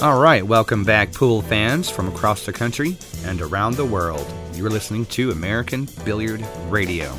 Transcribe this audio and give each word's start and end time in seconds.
All 0.00 0.20
right, 0.20 0.46
welcome 0.46 0.84
back, 0.84 1.12
pool 1.12 1.42
fans 1.42 1.90
from 1.90 2.06
across 2.06 2.46
the 2.46 2.52
country 2.52 2.96
and 3.24 3.42
around 3.42 3.74
the 3.74 3.84
world. 3.84 4.24
You're 4.54 4.70
listening 4.70 5.06
to 5.06 5.32
American 5.32 5.88
Billiard 6.04 6.46
Radio. 6.68 7.18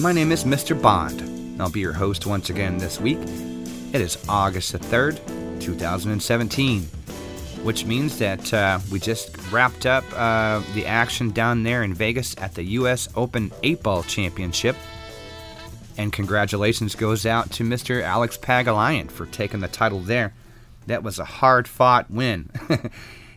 My 0.00 0.10
name 0.10 0.32
is 0.32 0.42
Mr. 0.42 0.80
Bond. 0.80 1.22
I'll 1.62 1.70
be 1.70 1.78
your 1.78 1.92
host 1.92 2.26
once 2.26 2.50
again 2.50 2.78
this 2.78 3.00
week. 3.00 3.20
It 3.92 4.00
is 4.00 4.18
August 4.28 4.72
the 4.72 4.80
3rd, 4.80 5.20
2017, 5.60 6.82
which 7.62 7.84
means 7.84 8.18
that 8.18 8.52
uh, 8.52 8.80
we 8.90 8.98
just 8.98 9.52
wrapped 9.52 9.86
up 9.86 10.02
uh, 10.16 10.62
the 10.74 10.86
action 10.86 11.30
down 11.30 11.62
there 11.62 11.84
in 11.84 11.94
Vegas 11.94 12.34
at 12.38 12.56
the 12.56 12.64
U.S. 12.64 13.08
Open 13.14 13.52
8 13.62 13.84
Ball 13.84 14.02
Championship. 14.02 14.74
And 15.96 16.12
congratulations 16.12 16.96
goes 16.96 17.24
out 17.24 17.52
to 17.52 17.62
Mr. 17.62 18.02
Alex 18.02 18.36
Pagulayan 18.36 19.08
for 19.08 19.26
taking 19.26 19.60
the 19.60 19.68
title 19.68 20.00
there. 20.00 20.32
That 20.86 21.02
was 21.02 21.18
a 21.18 21.24
hard 21.24 21.66
fought 21.66 22.10
win. 22.10 22.50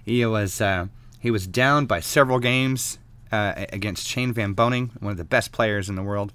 he 0.05 0.25
was 0.25 0.61
uh, 0.61 0.87
he 1.19 1.31
was 1.31 1.47
down 1.47 1.85
by 1.85 1.99
several 1.99 2.39
games 2.39 2.99
uh, 3.31 3.65
against 3.71 4.07
Shane 4.07 4.33
Van 4.33 4.53
Boening, 4.53 4.91
one 5.01 5.11
of 5.11 5.17
the 5.17 5.23
best 5.23 5.51
players 5.51 5.89
in 5.89 5.95
the 5.95 6.03
world, 6.03 6.33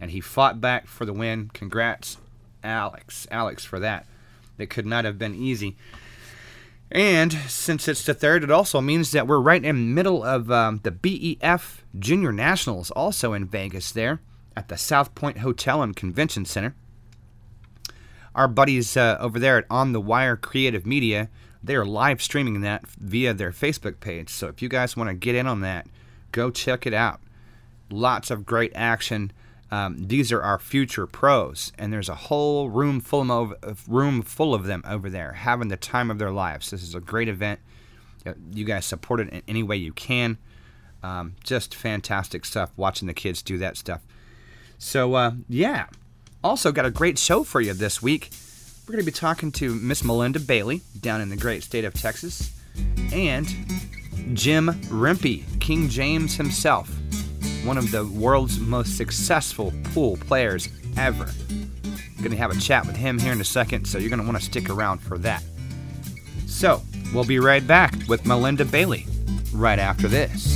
and 0.00 0.10
he 0.10 0.20
fought 0.20 0.60
back 0.60 0.86
for 0.86 1.04
the 1.04 1.12
win. 1.12 1.50
Congrats, 1.52 2.18
Alex, 2.62 3.26
Alex, 3.30 3.64
for 3.64 3.78
that. 3.80 4.06
It 4.58 4.70
could 4.70 4.86
not 4.86 5.04
have 5.04 5.18
been 5.18 5.34
easy. 5.34 5.76
And 6.90 7.32
since 7.32 7.88
it's 7.88 8.04
the 8.04 8.14
third, 8.14 8.44
it 8.44 8.50
also 8.50 8.80
means 8.80 9.10
that 9.10 9.26
we're 9.26 9.40
right 9.40 9.64
in 9.64 9.76
the 9.76 9.94
middle 9.94 10.22
of 10.22 10.50
um, 10.50 10.80
the 10.84 10.92
BEF 10.92 11.84
Junior 11.98 12.32
Nationals, 12.32 12.90
also 12.92 13.32
in 13.32 13.46
Vegas, 13.46 13.90
there 13.90 14.20
at 14.56 14.68
the 14.68 14.76
South 14.76 15.14
Point 15.14 15.38
Hotel 15.38 15.82
and 15.82 15.94
Convention 15.94 16.44
Center 16.44 16.74
our 18.36 18.46
buddies 18.46 18.96
uh, 18.96 19.16
over 19.18 19.40
there 19.40 19.58
at 19.58 19.64
On 19.70 19.92
the 19.92 20.00
Wire 20.00 20.36
Creative 20.36 20.86
Media, 20.86 21.28
they 21.62 21.74
are 21.74 21.86
live 21.86 22.22
streaming 22.22 22.60
that 22.60 22.86
via 22.86 23.34
their 23.34 23.50
Facebook 23.50 23.98
page. 23.98 24.28
So 24.28 24.46
if 24.46 24.62
you 24.62 24.68
guys 24.68 24.96
want 24.96 25.08
to 25.08 25.14
get 25.14 25.34
in 25.34 25.46
on 25.46 25.62
that, 25.62 25.86
go 26.30 26.50
check 26.50 26.86
it 26.86 26.94
out. 26.94 27.20
Lots 27.90 28.30
of 28.30 28.46
great 28.46 28.72
action. 28.74 29.32
Um, 29.70 30.06
these 30.06 30.30
are 30.30 30.42
our 30.42 30.58
future 30.58 31.06
pros, 31.06 31.72
and 31.76 31.92
there's 31.92 32.08
a 32.08 32.14
whole 32.14 32.70
room 32.70 33.00
full 33.00 33.32
of 33.32 33.88
room 33.88 34.22
full 34.22 34.54
of 34.54 34.64
them 34.64 34.84
over 34.86 35.10
there 35.10 35.32
having 35.32 35.68
the 35.68 35.76
time 35.76 36.10
of 36.10 36.18
their 36.18 36.30
lives. 36.30 36.70
This 36.70 36.82
is 36.82 36.94
a 36.94 37.00
great 37.00 37.28
event. 37.28 37.58
You 38.52 38.64
guys 38.64 38.84
support 38.86 39.20
it 39.20 39.30
in 39.30 39.42
any 39.48 39.62
way 39.62 39.76
you 39.76 39.92
can. 39.92 40.38
Um, 41.02 41.36
just 41.42 41.74
fantastic 41.74 42.44
stuff. 42.44 42.70
Watching 42.76 43.08
the 43.08 43.14
kids 43.14 43.42
do 43.42 43.58
that 43.58 43.76
stuff. 43.76 44.02
So 44.78 45.14
uh, 45.14 45.32
yeah, 45.48 45.86
also, 46.46 46.70
got 46.70 46.86
a 46.86 46.92
great 46.92 47.18
show 47.18 47.42
for 47.42 47.60
you 47.60 47.72
this 47.72 48.00
week. 48.00 48.30
We're 48.86 48.92
going 48.92 49.04
to 49.04 49.10
be 49.10 49.10
talking 49.10 49.50
to 49.52 49.74
Miss 49.74 50.04
Melinda 50.04 50.38
Bailey 50.38 50.80
down 51.00 51.20
in 51.20 51.28
the 51.28 51.36
great 51.36 51.64
state 51.64 51.84
of 51.84 51.92
Texas 51.92 52.52
and 53.12 53.48
Jim 54.32 54.68
Rempe, 54.84 55.42
King 55.58 55.88
James 55.88 56.36
himself, 56.36 56.88
one 57.64 57.76
of 57.76 57.90
the 57.90 58.06
world's 58.06 58.60
most 58.60 58.96
successful 58.96 59.72
pool 59.92 60.18
players 60.18 60.68
ever. 60.96 61.28
Going 62.18 62.30
to 62.30 62.36
have 62.36 62.56
a 62.56 62.60
chat 62.60 62.86
with 62.86 62.94
him 62.94 63.18
here 63.18 63.32
in 63.32 63.40
a 63.40 63.44
second, 63.44 63.86
so 63.86 63.98
you're 63.98 64.08
going 64.08 64.20
to 64.20 64.26
want 64.26 64.38
to 64.38 64.44
stick 64.44 64.70
around 64.70 64.98
for 64.98 65.18
that. 65.18 65.42
So, 66.46 66.80
we'll 67.12 67.24
be 67.24 67.40
right 67.40 67.66
back 67.66 67.92
with 68.08 68.24
Melinda 68.24 68.64
Bailey 68.64 69.04
right 69.52 69.80
after 69.80 70.06
this. 70.06 70.55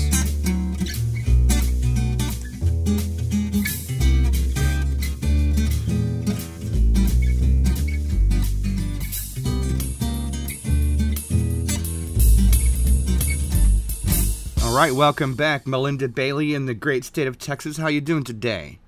Right, 14.80 14.94
welcome 14.94 15.34
back, 15.34 15.66
Melinda 15.66 16.08
Bailey 16.08 16.54
in 16.54 16.66
the 16.66 16.74
great 16.74 17.04
state 17.04 17.26
of 17.26 17.38
Texas. 17.38 17.76
How 17.76 17.88
you 17.88 18.00
doing 18.00 18.24
today? 18.24 18.78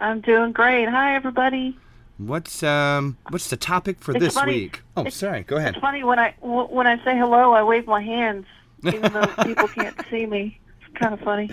I'm 0.00 0.20
doing 0.20 0.52
great. 0.52 0.88
Hi, 0.88 1.14
everybody. 1.14 1.76
What's 2.18 2.62
um 2.62 3.16
what's 3.30 3.48
the 3.48 3.56
topic 3.56 4.00
for 4.00 4.12
It's 4.12 4.20
this 4.20 4.34
funny. 4.34 4.52
week? 4.52 4.82
Oh, 4.96 5.00
It's- 5.02 5.16
sorry. 5.16 5.42
Go 5.42 5.56
ahead. 5.56 5.74
It's 5.74 5.80
funny 5.80 6.04
when 6.04 6.18
I 6.18 6.34
w- 6.40 6.66
when 6.68 6.86
I 6.86 6.96
say 7.04 7.16
hello, 7.16 7.52
I 7.52 7.62
wave 7.62 7.86
my 7.86 8.02
hands, 8.02 8.46
even 8.84 9.12
though 9.12 9.26
people 9.44 9.68
can't 9.68 9.98
see 10.10 10.26
me. 10.26 10.58
It's 10.86 10.98
kind 10.98 11.14
of 11.14 11.20
funny. 11.20 11.50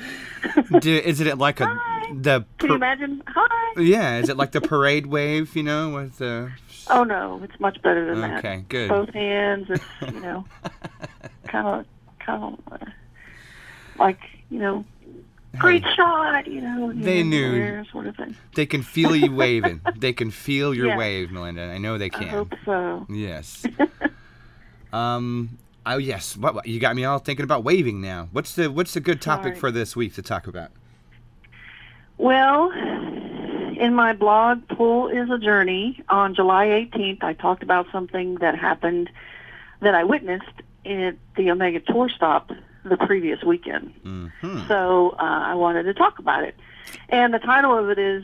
Do, 0.80 0.96
is 0.98 1.22
it 1.22 1.38
like 1.38 1.60
a 1.62 1.66
Hi. 1.68 2.12
the 2.14 2.46
Can 2.58 2.70
you 2.70 2.76
imagine? 2.76 3.24
Hi. 3.28 3.82
yeah? 3.82 4.18
Is 4.18 4.30
it 4.30 4.38
like 4.38 4.52
the 4.52 4.62
parade 4.62 5.06
wave? 5.08 5.56
You 5.56 5.64
know, 5.64 5.90
with 5.92 6.18
the 6.18 6.52
Oh 6.90 7.04
no, 7.04 7.40
it's 7.44 7.60
much 7.60 7.82
better 7.82 8.06
than 8.08 8.22
that. 8.22 8.40
okay, 8.40 8.66
good. 8.68 8.90
Both 8.90 9.14
hands. 9.14 9.68
It's 9.70 9.84
you 10.14 10.20
know, 10.20 10.46
kind 11.48 11.68
of 11.68 11.86
kind 12.20 12.44
of 12.44 12.60
uh, 12.74 12.78
like 14.00 14.20
you 14.50 14.60
know, 14.60 14.86
great 15.58 15.84
shot. 15.96 16.48
You 16.48 16.62
know. 16.62 16.92
you 16.92 17.04
They 17.04 17.24
know, 17.24 17.30
knew. 17.52 17.84
Sort 17.92 18.08
of 18.08 18.16
thing. 18.16 18.36
They 18.56 18.66
can 18.66 18.82
feel 18.84 19.16
you 19.16 19.34
waving. 19.44 19.82
They 19.98 20.14
can 20.14 20.32
feel 20.32 20.74
your 20.74 20.88
Yeah. 20.88 20.98
wave, 20.98 21.32
Melinda. 21.32 21.64
I 21.64 21.78
know 21.78 21.98
they 21.98 22.10
can. 22.10 22.24
I 22.28 22.32
hope 22.32 22.54
so. 22.66 23.06
Yes. 23.10 23.66
um. 24.94 25.58
Oh 25.86 25.98
yes. 25.98 26.36
What, 26.38 26.56
what 26.56 26.68
you 26.68 26.80
got 26.80 26.96
me 26.96 27.06
all 27.06 27.20
thinking 27.20 27.44
about 27.44 27.64
waving 27.64 28.02
now? 28.02 28.30
What's 28.32 28.56
the 28.56 28.70
What's 28.72 28.94
the 28.94 29.00
good 29.00 29.22
topic 29.22 29.54
Sorry. 29.54 29.60
for 29.60 29.72
this 29.72 29.96
week 29.96 30.14
to 30.16 30.22
talk 30.22 30.48
about? 30.48 30.72
Well, 32.18 32.70
in 32.72 33.94
my 33.96 34.12
blog, 34.14 34.68
Pool 34.68 35.08
is 35.08 35.30
a 35.30 35.38
Journey, 35.40 36.04
on 36.10 36.36
July 36.36 36.66
18th, 36.68 37.24
I 37.24 37.32
talked 37.32 37.64
about 37.64 37.88
something 37.94 38.36
that 38.36 38.58
happened 38.60 39.10
that 39.80 39.96
I 39.96 40.04
witnessed 40.04 40.52
at 40.86 41.16
the 41.38 41.50
Omega 41.52 41.80
Tour 41.80 42.10
stop 42.10 42.52
the 42.90 42.98
previous 42.98 43.44
weekend. 43.44 43.94
hmm 44.04 44.68
So 44.68 45.12
uh, 45.12 45.24
I 45.24 45.56
wanted 45.56 45.84
to 45.84 45.94
talk 45.94 46.20
about 46.20 46.44
it. 46.44 46.56
And 47.10 47.34
the 47.34 47.40
title 47.40 47.78
of 47.78 47.90
it 47.90 48.00
is 48.00 48.24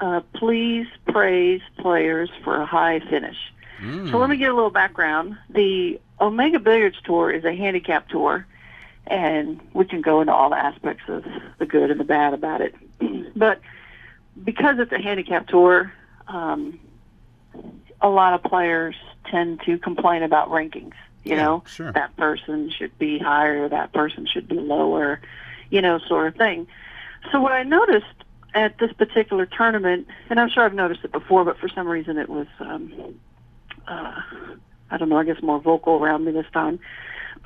uh, 0.00 0.20
Please 0.34 0.86
Praise 1.06 1.60
Players 1.78 2.30
for 2.44 2.60
a 2.60 2.66
High 2.66 3.00
Finish. 3.00 3.36
Mm. 3.80 4.10
So 4.10 4.18
let 4.18 4.30
me 4.30 4.36
give 4.36 4.52
a 4.52 4.54
little 4.54 4.70
background. 4.70 5.36
The 5.50 6.00
Omega 6.20 6.58
Billiards 6.58 6.96
Tour 7.04 7.30
is 7.30 7.44
a 7.44 7.54
handicap 7.54 8.08
tour, 8.08 8.46
and 9.06 9.60
we 9.72 9.84
can 9.84 10.00
go 10.00 10.20
into 10.20 10.32
all 10.32 10.50
the 10.50 10.58
aspects 10.58 11.04
of 11.08 11.24
the 11.58 11.66
good 11.66 11.90
and 11.90 12.00
the 12.00 12.04
bad 12.04 12.34
about 12.34 12.60
it. 12.60 12.74
but 13.36 13.60
because 14.42 14.78
it's 14.78 14.92
a 14.92 15.00
handicap 15.00 15.46
tour, 15.48 15.92
um, 16.26 16.78
a 18.00 18.08
lot 18.08 18.34
of 18.34 18.42
players 18.42 18.94
tend 19.30 19.60
to 19.66 19.78
complain 19.78 20.22
about 20.22 20.48
rankings. 20.48 20.94
You 21.28 21.36
Yeah, 21.36 21.42
know, 21.44 21.62
sure. 21.66 21.92
that 21.92 22.16
person 22.16 22.70
should 22.70 22.96
be 22.98 23.18
higher, 23.18 23.68
that 23.68 23.92
person 23.92 24.26
should 24.26 24.48
be 24.48 24.54
lower, 24.54 25.20
you 25.68 25.82
know, 25.82 25.98
sort 25.98 26.28
of 26.28 26.36
thing. 26.36 26.66
So 27.30 27.38
what 27.40 27.52
I 27.52 27.64
noticed 27.64 28.06
at 28.54 28.78
this 28.78 28.92
particular 28.94 29.44
tournament, 29.44 30.06
and 30.30 30.40
I'm 30.40 30.48
sure 30.48 30.64
I've 30.64 30.72
noticed 30.72 31.00
it 31.04 31.12
before, 31.12 31.44
but 31.44 31.58
for 31.58 31.68
some 31.68 31.86
reason 31.86 32.16
it 32.16 32.30
was, 32.30 32.46
um, 32.60 32.90
uh, 33.86 34.20
I 34.90 34.96
don't 34.96 35.10
know, 35.10 35.18
I 35.18 35.24
guess 35.24 35.42
more 35.42 35.60
vocal 35.60 36.02
around 36.02 36.24
me 36.24 36.32
this 36.32 36.46
time, 36.52 36.78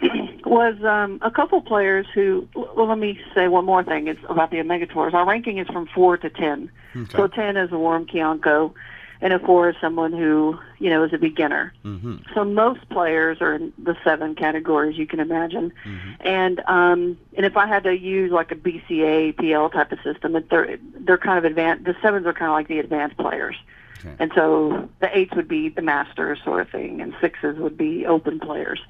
was 0.47 0.77
um, 0.85 1.19
a 1.23 1.31
couple 1.31 1.61
players 1.61 2.07
who, 2.15 2.47
well, 2.55 2.87
let 2.87 2.99
me 2.99 3.19
say 3.35 3.49
one 3.49 3.65
more 3.65 3.83
thing 3.83 4.07
it's 4.07 4.21
about 4.29 4.53
the 4.53 4.61
Omega 4.61 4.87
Tours. 4.87 5.13
Our 5.13 5.27
ranking 5.27 5.59
is 5.59 5.67
from 5.67 5.89
4 5.93 6.19
to 6.19 6.31
10. 6.31 6.71
Okay. 6.95 7.17
So 7.17 7.27
10 7.27 7.57
is 7.57 7.73
a 7.73 7.79
warm 7.79 8.07
Kianko, 8.07 8.75
and 9.23 9.33
a 9.33 9.39
4 9.39 9.71
is 9.71 9.77
someone 9.81 10.13
who, 10.13 10.59
you 10.79 10.91
know, 10.91 11.05
is 11.05 11.13
a 11.15 11.19
beginner. 11.19 11.73
hmm 11.83 12.17
So 12.35 12.45
most 12.45 12.87
players 12.91 13.41
are 13.41 13.55
in 13.55 13.73
the 13.83 13.97
seven 14.05 14.35
categories 14.35 14.99
you 14.99 15.07
can 15.07 15.21
imagine, 15.21 15.73
Mm-hmm. 15.85 16.11
and 16.27 16.61
um, 16.67 17.19
and 17.37 17.47
if 17.47 17.57
I 17.57 17.67
had 17.67 17.85
to 17.85 17.97
use 17.97 18.31
like 18.33 18.51
a 18.53 18.57
BCA 18.57 19.37
PL 19.39 19.71
type 19.71 19.93
of 19.93 19.99
system, 20.05 20.37
they're 20.51 20.77
they're 21.01 21.19
kind 21.19 21.39
of 21.39 21.45
advanced. 21.45 21.85
The 21.85 21.97
sevens 22.03 22.27
are 22.27 22.35
kind 22.35 22.51
of 22.51 22.55
like 22.55 22.69
the 22.69 22.81
advanced 22.81 23.17
players, 23.17 23.57
Okay. 24.01 24.15
and 24.19 24.31
so 24.35 24.89
the 25.01 25.17
eights 25.17 25.35
would 25.37 25.49
be 25.49 25.69
the 25.69 25.83
masters 25.83 26.39
sort 26.45 26.61
of 26.61 26.69
thing, 26.71 27.01
and 27.01 27.15
sixes 27.21 27.57
would 27.59 27.77
be 27.79 28.05
open 28.05 28.41
players. 28.41 28.81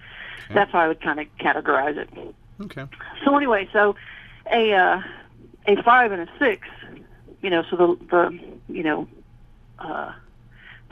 Okay. 0.47 0.55
That's 0.55 0.73
how 0.73 0.81
I 0.81 0.89
would 0.89 1.01
kind 1.03 1.21
of 1.21 1.27
categorize 1.39 1.97
it. 1.99 2.09
Okay. 2.61 2.87
So 3.25 3.37
anyway, 3.37 3.69
so 3.73 3.95
a 4.51 4.73
uh, 4.73 5.03
a 5.67 5.83
five 5.83 6.11
and 6.13 6.23
a 6.23 6.29
six, 6.39 6.67
you 7.43 7.51
know, 7.51 7.63
so 7.71 7.77
the 7.77 7.89
the 8.11 8.39
you 8.73 8.83
know, 8.83 9.09
uh, 9.79 10.13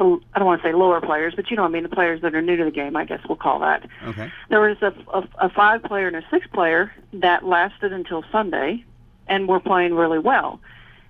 the 0.01 0.19
I 0.35 0.39
don't 0.39 0.47
want 0.47 0.63
to 0.63 0.69
say 0.69 0.73
lower 0.73 1.01
players, 1.01 1.35
but 1.37 1.51
you 1.51 1.57
know, 1.57 1.63
what 1.63 1.69
I 1.69 1.73
mean, 1.73 1.85
the 1.85 1.89
players 1.89 2.21
that 2.23 2.35
are 2.35 2.43
new 2.43 2.57
to 2.57 2.65
the 2.65 2.71
game, 2.73 2.97
I 2.97 3.05
guess 3.05 3.21
we'll 3.29 3.37
call 3.37 3.61
that. 3.61 3.87
Okay. 4.05 4.33
There 4.49 4.61
was 4.61 4.77
a, 4.83 4.93
a, 5.13 5.47
a 5.47 5.49
five 5.51 5.83
player 5.85 6.09
and 6.09 6.17
a 6.17 6.25
six 6.31 6.47
player 6.49 6.93
that 7.13 7.45
lasted 7.45 7.93
until 7.93 8.25
Sunday, 8.33 8.85
and 9.29 9.47
were 9.49 9.61
playing 9.61 9.95
really 9.95 10.19
well. 10.19 10.61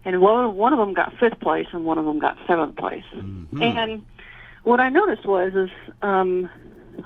And 0.05 0.21
one 0.21 0.57
one 0.57 0.73
of 0.73 0.79
them 0.79 0.93
got 0.95 1.17
fifth 1.19 1.41
place, 1.41 1.69
and 1.73 1.85
one 1.85 1.99
of 1.99 2.05
them 2.05 2.19
got 2.19 2.37
seventh 2.47 2.77
place. 2.77 3.05
Mhm. 3.15 3.63
And 3.63 4.05
what 4.65 4.81
I 4.81 4.89
noticed 4.89 5.25
was 5.27 5.55
is 5.55 5.71
um, 6.03 6.51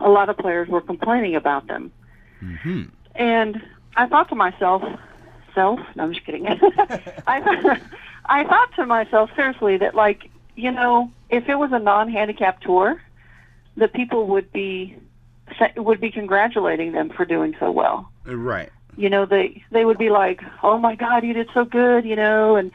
a 0.00 0.08
lot 0.08 0.28
of 0.28 0.36
players 0.36 0.68
were 0.68 0.80
complaining 0.80 1.36
about 1.36 1.66
them. 1.66 1.92
hmm 2.40 2.84
And 3.14 3.62
I 3.96 4.06
thought 4.06 4.28
to 4.30 4.34
myself, 4.34 4.82
self, 5.54 5.78
no, 5.94 6.04
I'm 6.04 6.12
just 6.12 6.26
kidding. 6.26 6.46
I, 7.26 7.80
I 8.26 8.44
thought 8.44 8.74
to 8.76 8.86
myself, 8.86 9.30
seriously, 9.36 9.76
that 9.78 9.94
like, 9.94 10.30
you 10.56 10.70
know, 10.72 11.10
if 11.34 11.48
it 11.48 11.56
was 11.56 11.72
a 11.72 11.78
non-handicap 11.78 12.60
tour, 12.60 13.02
that 13.76 13.92
people 13.92 14.26
would 14.28 14.52
be 14.52 14.96
would 15.76 16.00
be 16.00 16.10
congratulating 16.10 16.92
them 16.92 17.10
for 17.10 17.24
doing 17.24 17.54
so 17.60 17.70
well. 17.70 18.10
Right. 18.24 18.70
You 18.96 19.10
know, 19.10 19.26
they 19.26 19.62
they 19.70 19.84
would 19.84 19.98
be 19.98 20.10
like, 20.10 20.40
"Oh 20.62 20.78
my 20.78 20.94
God, 20.94 21.24
you 21.24 21.34
did 21.34 21.48
so 21.52 21.64
good," 21.64 22.04
you 22.04 22.16
know, 22.16 22.56
and 22.56 22.70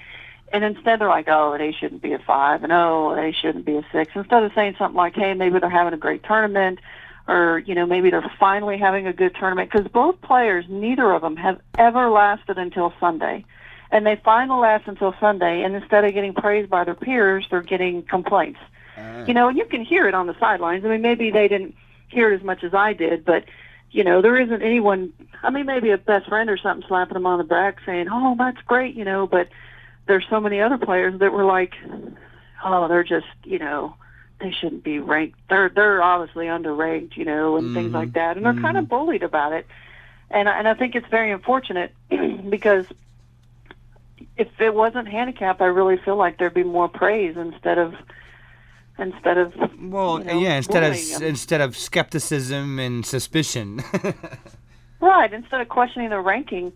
and 0.52 0.64
instead 0.64 1.00
they're 1.00 1.08
like, 1.08 1.30
"Oh, 1.30 1.58
they 1.58 1.72
shouldn't 1.72 2.02
be 2.02 2.14
a 2.14 2.20
five, 2.20 2.64
and 2.64 2.72
oh, 2.74 3.16
they 3.16 3.32
shouldn't 3.32 3.66
be 3.66 3.78
a 3.78 3.86
six. 3.92 4.12
Instead 4.16 4.44
of 4.44 4.52
saying 4.54 4.76
something 4.78 4.98
like, 4.98 5.16
"Hey, 5.16 5.34
maybe 5.34 5.60
they're 5.60 5.70
having 5.70 5.94
a 5.94 5.98
great 5.98 6.24
tournament," 6.24 6.80
or 7.28 7.60
you 7.60 7.74
know, 7.76 7.86
maybe 7.86 8.10
they're 8.10 8.32
finally 8.38 8.78
having 8.78 9.08
a 9.08 9.14
good 9.14 9.34
tournament, 9.36 9.72
because 9.72 9.88
both 9.88 10.20
players, 10.22 10.66
neither 10.68 11.12
of 11.12 11.22
them 11.22 11.38
have 11.38 11.60
ever 11.78 12.10
lasted 12.10 12.58
until 12.58 12.94
Sunday, 13.00 13.46
and 13.92 14.06
they 14.06 14.16
finally 14.18 14.60
last 14.62 14.88
until 14.88 15.14
Sunday, 15.20 15.64
and 15.64 15.76
instead 15.76 16.06
of 16.06 16.14
getting 16.14 16.34
praised 16.34 16.70
by 16.70 16.84
their 16.84 16.96
peers, 16.96 17.48
they're 17.50 17.62
getting 17.62 18.04
complaints. 18.04 18.60
Uh, 18.98 19.24
You 19.28 19.34
know, 19.34 19.48
and 19.48 19.58
you 19.58 19.66
can 19.66 19.84
hear 19.84 20.08
it 20.08 20.14
on 20.14 20.28
the 20.28 20.36
sidelines. 20.40 20.86
I 20.86 20.90
mean, 20.90 21.02
maybe 21.02 21.32
they 21.32 21.48
didn't 21.48 21.76
hear 22.08 22.32
it 22.32 22.36
as 22.36 22.44
much 22.44 22.64
as 22.64 22.74
I 22.74 22.94
did, 22.94 23.26
but 23.26 23.46
you 23.92 24.04
know, 24.04 24.22
there 24.22 24.38
isn't 24.38 24.62
anyone. 24.62 25.12
I 25.42 25.50
mean, 25.50 25.66
maybe 25.66 25.90
a 25.90 25.98
best 25.98 26.28
friend 26.30 26.50
or 26.50 26.58
something 26.58 26.88
slapping 26.88 27.16
them 27.16 27.26
on 27.26 27.40
the 27.40 27.44
back, 27.44 27.78
saying, 27.86 28.08
"Oh, 28.12 28.36
that's 28.38 28.62
great," 28.68 28.94
you 28.96 29.04
know. 29.04 29.26
But 29.26 29.48
there's 30.06 30.26
so 30.30 30.40
many 30.40 30.62
other 30.62 30.78
players 30.78 31.20
that 31.20 31.34
were 31.34 31.44
like, 31.46 31.74
"Oh, 32.64 32.88
they're 32.88 33.04
just, 33.04 33.26
you 33.44 33.58
know, 33.58 33.96
they 34.40 34.52
shouldn't 34.52 34.84
be 34.84 35.00
ranked. 35.00 35.40
They're 35.50 35.70
they're 35.70 36.04
obviously 36.04 36.46
underranked, 36.46 37.18
you 37.18 37.26
know, 37.26 37.56
and 37.58 37.74
things 37.74 37.92
Mhm. 37.92 37.96
like 37.96 38.14
that." 38.14 38.38
And 38.38 38.46
they're 38.46 38.54
kind 38.54 38.78
of 38.78 38.88
bullied 38.88 39.24
about 39.24 39.54
it. 39.54 39.66
And 40.30 40.48
and 40.48 40.68
I 40.68 40.76
think 40.76 40.96
it's 40.96 41.08
very 41.08 41.32
unfortunate 41.32 41.92
because 42.50 42.86
if 44.38 44.48
it 44.60 44.74
wasn't 44.74 45.08
handicap, 45.08 45.62
I 45.62 45.66
really 45.66 45.98
feel 45.98 46.16
like 46.16 46.38
there'd 46.38 46.54
be 46.54 46.64
more 46.64 46.88
praise 46.88 47.36
instead 47.38 47.78
of 47.78 47.94
instead 48.98 49.38
of 49.38 49.54
well, 49.80 50.20
you 50.20 50.26
know, 50.26 50.40
yeah. 50.40 50.56
Instead 50.58 50.84
of 50.84 50.94
bullying 50.94 51.16
'em. 51.16 51.24
instead 51.24 51.62
of 51.62 51.78
skepticism 51.78 52.80
and 52.80 53.06
suspicion. 53.06 53.82
Right. 55.02 55.32
Instead 55.32 55.62
of 55.62 55.70
questioning 55.70 56.10
the 56.10 56.20
ranking, 56.20 56.74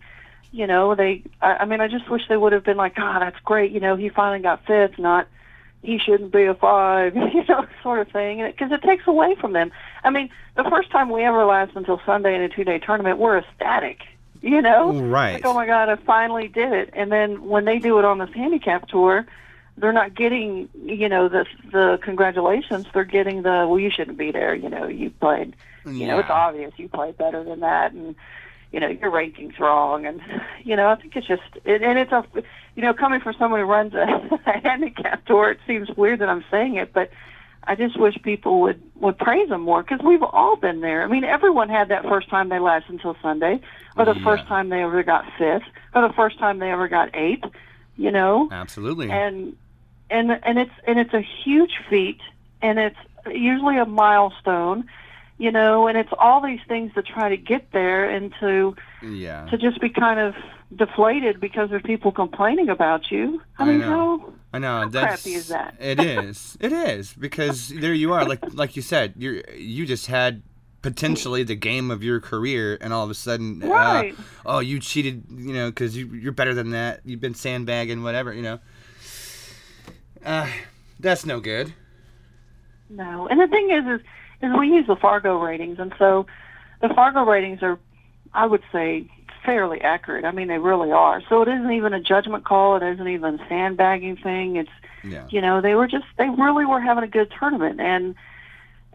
you 0.50 0.66
know, 0.66 0.94
they. 0.94 1.22
I, 1.42 1.56
I 1.56 1.64
mean, 1.66 1.82
I 1.82 1.88
just 1.88 2.08
wish 2.08 2.22
they 2.28 2.38
would 2.38 2.54
have 2.54 2.64
been 2.64 2.78
like, 2.78 2.94
"God, 2.94 3.20
that's 3.20 3.38
great." 3.44 3.70
You 3.70 3.80
know, 3.80 3.96
he 3.96 4.08
finally 4.08 4.40
got 4.40 4.64
fifth, 4.64 4.98
not 4.98 5.28
he 5.84 5.98
shouldn't 5.98 6.32
be 6.32 6.44
a 6.44 6.54
five, 6.54 7.14
you 7.34 7.44
know, 7.48 7.66
sort 7.82 8.00
of 8.00 8.08
thing. 8.08 8.42
Because 8.44 8.72
it 8.72 8.82
takes 8.82 9.06
away 9.06 9.36
from 9.40 9.52
them. 9.52 9.70
I 10.02 10.10
mean, 10.10 10.30
the 10.56 10.64
first 10.64 10.90
time 10.90 11.10
we 11.10 11.22
ever 11.22 11.44
last 11.44 11.72
until 11.76 12.00
Sunday 12.06 12.34
in 12.34 12.40
a 12.40 12.48
two-day 12.48 12.78
tournament, 12.78 13.18
we're 13.18 13.38
ecstatic. 13.38 13.98
You 14.44 14.60
know, 14.60 14.92
Right. 14.92 15.34
Like, 15.34 15.46
oh 15.46 15.54
my 15.54 15.66
God, 15.66 15.88
I 15.88 15.96
finally 15.96 16.48
did 16.48 16.72
it. 16.72 16.90
And 16.92 17.10
then 17.10 17.46
when 17.46 17.64
they 17.64 17.78
do 17.78 17.98
it 17.98 18.04
on 18.04 18.18
this 18.18 18.28
handicap 18.34 18.88
tour, 18.88 19.26
they're 19.78 19.92
not 19.92 20.14
getting, 20.14 20.68
you 20.84 21.08
know, 21.08 21.28
the 21.28 21.46
the 21.72 21.98
congratulations. 22.02 22.86
They're 22.92 23.04
getting 23.04 23.42
the 23.42 23.66
well, 23.68 23.78
you 23.78 23.90
shouldn't 23.90 24.18
be 24.18 24.30
there. 24.32 24.54
You 24.54 24.68
know, 24.68 24.86
you 24.86 25.10
played 25.10 25.56
you 25.86 26.06
know, 26.06 26.18
it's 26.18 26.30
obvious 26.30 26.72
you 26.76 26.88
played 26.88 27.16
better 27.16 27.44
than 27.44 27.60
that, 27.60 27.92
and 27.92 28.14
you 28.72 28.80
know 28.80 28.88
your 28.88 29.10
ranking's 29.10 29.58
wrong, 29.58 30.06
and 30.06 30.20
you 30.64 30.76
know 30.76 30.88
I 30.88 30.96
think 30.96 31.16
it's 31.16 31.26
just, 31.26 31.42
it, 31.64 31.82
and 31.82 31.98
it's 31.98 32.12
a, 32.12 32.24
you 32.74 32.82
know, 32.82 32.94
coming 32.94 33.20
from 33.20 33.34
someone 33.38 33.60
who 33.60 33.66
runs 33.66 33.94
a, 33.94 33.98
a 34.46 34.60
handicap 34.62 35.24
tour, 35.26 35.50
it 35.50 35.58
seems 35.66 35.88
weird 35.96 36.20
that 36.20 36.28
I'm 36.28 36.44
saying 36.50 36.76
it, 36.76 36.92
but 36.92 37.10
I 37.66 37.74
just 37.74 37.98
wish 37.98 38.16
people 38.22 38.60
would 38.62 38.82
would 38.96 39.18
praise 39.18 39.48
them 39.48 39.62
more 39.62 39.82
because 39.82 40.00
we've 40.04 40.22
all 40.22 40.56
been 40.56 40.80
there. 40.80 41.02
I 41.02 41.06
mean, 41.06 41.24
everyone 41.24 41.68
had 41.68 41.88
that 41.88 42.02
first 42.04 42.28
time 42.28 42.48
they 42.48 42.58
last 42.58 42.86
until 42.88 43.16
Sunday, 43.22 43.60
or 43.96 44.04
the 44.04 44.14
Yeah. 44.14 44.24
first 44.24 44.46
time 44.46 44.68
they 44.68 44.82
ever 44.82 45.02
got 45.02 45.24
fifth, 45.38 45.64
or 45.94 46.06
the 46.06 46.14
first 46.14 46.38
time 46.38 46.58
they 46.58 46.70
ever 46.70 46.88
got 46.88 47.14
eighth. 47.14 47.44
You 47.96 48.10
know, 48.10 48.48
Absolutely. 48.50 49.10
and 49.10 49.56
and 50.10 50.30
and 50.42 50.58
it's 50.58 50.72
and 50.86 50.98
it's 50.98 51.14
a 51.14 51.20
huge 51.20 51.78
feat 51.88 52.20
and 52.60 52.78
it's 52.78 52.96
usually 53.30 53.78
a 53.78 53.84
milestone 53.86 54.84
you 55.38 55.50
know 55.50 55.86
and 55.88 55.98
it's 55.98 56.12
all 56.18 56.40
these 56.40 56.60
things 56.68 56.92
to 56.94 57.02
try 57.02 57.28
to 57.28 57.36
get 57.36 57.72
there 57.72 58.08
and 58.08 58.32
to 58.40 58.74
yeah. 59.02 59.46
to 59.46 59.58
just 59.58 59.80
be 59.80 59.88
kind 59.88 60.20
of 60.20 60.34
deflated 60.74 61.40
because 61.40 61.70
there's 61.70 61.82
people 61.82 62.12
complaining 62.12 62.68
about 62.68 63.10
you 63.10 63.40
i 63.58 63.62
I 63.62 63.66
mean 63.66 63.78
know. 63.80 64.18
how 64.18 64.32
I 64.52 64.58
know 64.60 64.82
How 64.82 64.88
that's 64.88 65.22
crappy 65.22 65.34
is 65.36 65.48
that? 65.48 65.74
it 65.80 65.98
is. 65.98 66.56
It 66.60 66.72
is 66.72 67.12
because 67.12 67.70
there 67.70 67.92
you 67.92 68.12
are, 68.12 68.24
like 68.24 68.38
like 68.54 68.76
you 68.76 68.82
said, 68.82 69.14
you 69.16 69.42
you 69.56 69.84
just 69.84 70.06
had 70.06 70.42
potentially 70.80 71.42
the 71.42 71.56
game 71.56 71.90
of 71.90 72.04
your 72.04 72.20
career, 72.20 72.78
and 72.80 72.92
all 72.92 73.02
of 73.02 73.10
a 73.10 73.14
sudden, 73.14 73.60
uh, 73.64 73.66
Right. 73.66 74.14
oh, 74.46 74.60
you 74.60 74.78
cheated, 74.78 75.24
you 75.28 75.52
know, 75.52 75.70
because 75.70 75.96
you 75.96 76.06
you're 76.06 76.30
better 76.30 76.54
than 76.54 76.70
that. 76.70 77.00
You've 77.04 77.20
been 77.20 77.34
sandbagging, 77.34 78.04
whatever, 78.04 78.32
you 78.32 78.42
know. 78.42 78.60
Uh, 80.24 80.46
that's 81.00 81.26
no 81.26 81.40
good. 81.40 81.74
no 82.88 83.26
and 83.26 83.40
the 83.40 83.48
thing 83.48 83.70
is 83.70 84.00
is 84.00 84.06
is 84.44 84.58
we 84.58 84.68
use 84.68 84.86
the 84.86 84.96
fargo 84.96 85.38
ratings 85.38 85.78
and 85.78 85.92
so 85.98 86.26
the 86.80 86.88
fargo 86.88 87.24
ratings 87.24 87.62
are 87.62 87.78
i 88.32 88.46
would 88.46 88.62
say 88.72 89.08
fairly 89.44 89.80
accurate 89.80 90.24
i 90.24 90.30
mean 90.30 90.48
they 90.48 90.58
really 90.58 90.90
are 90.90 91.22
so 91.28 91.42
it 91.42 91.48
isn't 91.48 91.72
even 91.72 91.92
a 91.92 92.00
judgment 92.00 92.44
call 92.44 92.76
it 92.76 92.82
isn't 92.82 93.08
even 93.08 93.40
a 93.40 93.48
sandbagging 93.48 94.16
thing 94.16 94.56
it's 94.56 94.70
Yeah. 95.02 95.26
you 95.30 95.40
know 95.40 95.60
they 95.60 95.74
were 95.74 95.86
just 95.86 96.06
they 96.16 96.28
really 96.28 96.64
were 96.64 96.80
having 96.80 97.04
a 97.04 97.08
good 97.08 97.32
tournament 97.38 97.80
and 97.80 98.14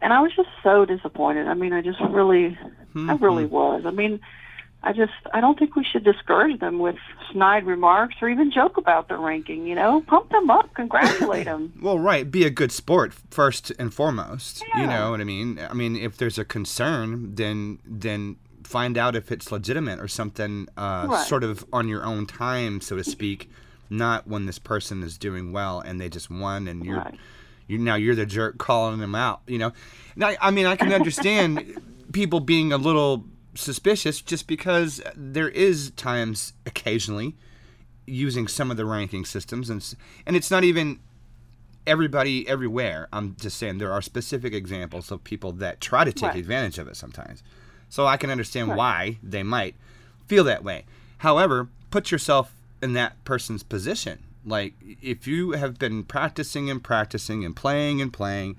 and 0.02 0.12
I 0.12 0.20
was 0.20 0.32
just 0.34 0.48
so 0.62 0.84
disappointed. 0.84 1.46
I 1.46 1.54
mean, 1.54 1.72
I 1.72 1.82
just 1.82 2.00
really 2.00 2.58
I 2.96 3.12
really 3.14 3.44
hmm. 3.44 3.52
was. 3.52 3.82
I 3.86 3.90
mean, 3.90 4.20
I 4.82 4.92
just 4.94 5.12
I 5.34 5.40
don't 5.40 5.58
think 5.58 5.76
we 5.76 5.84
should 5.84 6.04
discourage 6.04 6.58
them 6.60 6.78
with 6.78 6.96
snide 7.30 7.66
remarks 7.66 8.16
or 8.22 8.28
even 8.30 8.50
joke 8.50 8.76
about 8.78 9.08
their 9.08 9.18
ranking, 9.18 9.66
you 9.66 9.74
know? 9.74 10.00
Pump 10.06 10.30
them 10.30 10.50
up, 10.50 10.72
congratulate 10.74 11.44
them. 11.44 11.72
Well, 11.82 11.98
right. 11.98 12.30
Be 12.30 12.44
a 12.44 12.50
good 12.50 12.72
sport 12.72 13.12
first 13.30 13.70
and 13.78 13.92
foremost. 13.92 14.62
You 14.76 14.86
know 14.86 15.10
what 15.10 15.20
I 15.20 15.24
mean? 15.24 15.58
I 15.70 15.74
mean, 15.74 15.96
if 15.96 16.16
there's 16.16 16.38
a 16.38 16.44
concern, 16.44 17.34
then 17.34 17.78
then 17.84 18.36
find 18.64 18.96
out 18.96 19.14
if 19.16 19.30
it's 19.32 19.50
legitimate 19.52 19.98
or 20.00 20.08
something, 20.08 20.68
uh, 20.76 21.08
Right. 21.10 21.26
sort 21.26 21.42
of 21.44 21.64
on 21.72 21.88
your 21.88 22.04
own 22.04 22.24
time, 22.26 22.80
so 22.80 22.96
to 22.96 23.04
speak. 23.04 23.50
Not 23.90 24.28
when 24.28 24.46
this 24.46 24.58
person 24.60 25.02
is 25.02 25.18
doing 25.18 25.50
well 25.52 25.80
and 25.80 26.00
they 26.00 26.08
just 26.08 26.30
won, 26.30 26.68
and 26.68 26.84
you're 26.86 26.98
Right. 26.98 27.14
you 27.66 27.76
now 27.78 27.96
you're 27.96 28.14
the 28.14 28.26
jerk 28.26 28.56
calling 28.58 29.00
them 29.00 29.14
out. 29.14 29.40
You 29.46 29.58
know, 29.58 29.72
now 30.16 30.32
I 30.40 30.50
mean 30.50 30.66
I 30.66 30.76
can 30.76 30.92
understand 30.92 31.80
people 32.12 32.40
being 32.40 32.72
a 32.72 32.76
little 32.78 33.24
suspicious 33.54 34.20
just 34.20 34.46
because 34.46 35.00
there 35.16 35.48
is 35.48 35.90
times 35.92 36.52
occasionally 36.66 37.36
using 38.06 38.48
some 38.48 38.70
of 38.70 38.76
the 38.76 38.84
ranking 38.84 39.24
systems 39.24 39.68
and 39.70 39.94
and 40.26 40.36
it's 40.36 40.50
not 40.50 40.64
even 40.64 40.98
everybody 41.86 42.46
everywhere. 42.48 43.08
I'm 43.12 43.36
just 43.40 43.56
saying 43.56 43.78
there 43.78 43.92
are 43.92 44.02
specific 44.02 44.52
examples 44.52 45.10
of 45.10 45.24
people 45.24 45.52
that 45.52 45.80
try 45.80 46.04
to 46.04 46.12
take 46.12 46.30
Right. 46.30 46.38
advantage 46.38 46.78
of 46.78 46.88
it 46.88 46.96
sometimes. 46.96 47.42
So 47.88 48.06
I 48.06 48.16
can 48.16 48.30
understand 48.30 48.68
Right. 48.68 48.76
why 48.76 49.18
they 49.22 49.42
might 49.42 49.74
feel 50.26 50.44
that 50.44 50.62
way. 50.62 50.84
However, 51.18 51.68
put 51.90 52.10
yourself 52.10 52.54
in 52.82 52.92
that 52.94 53.22
person's 53.24 53.62
position. 53.62 54.20
Like 54.44 54.74
if 55.02 55.26
you 55.26 55.52
have 55.52 55.78
been 55.78 56.04
practicing 56.04 56.70
and 56.70 56.82
practicing 56.82 57.44
and 57.44 57.54
playing 57.56 58.00
and 58.00 58.12
playing 58.12 58.56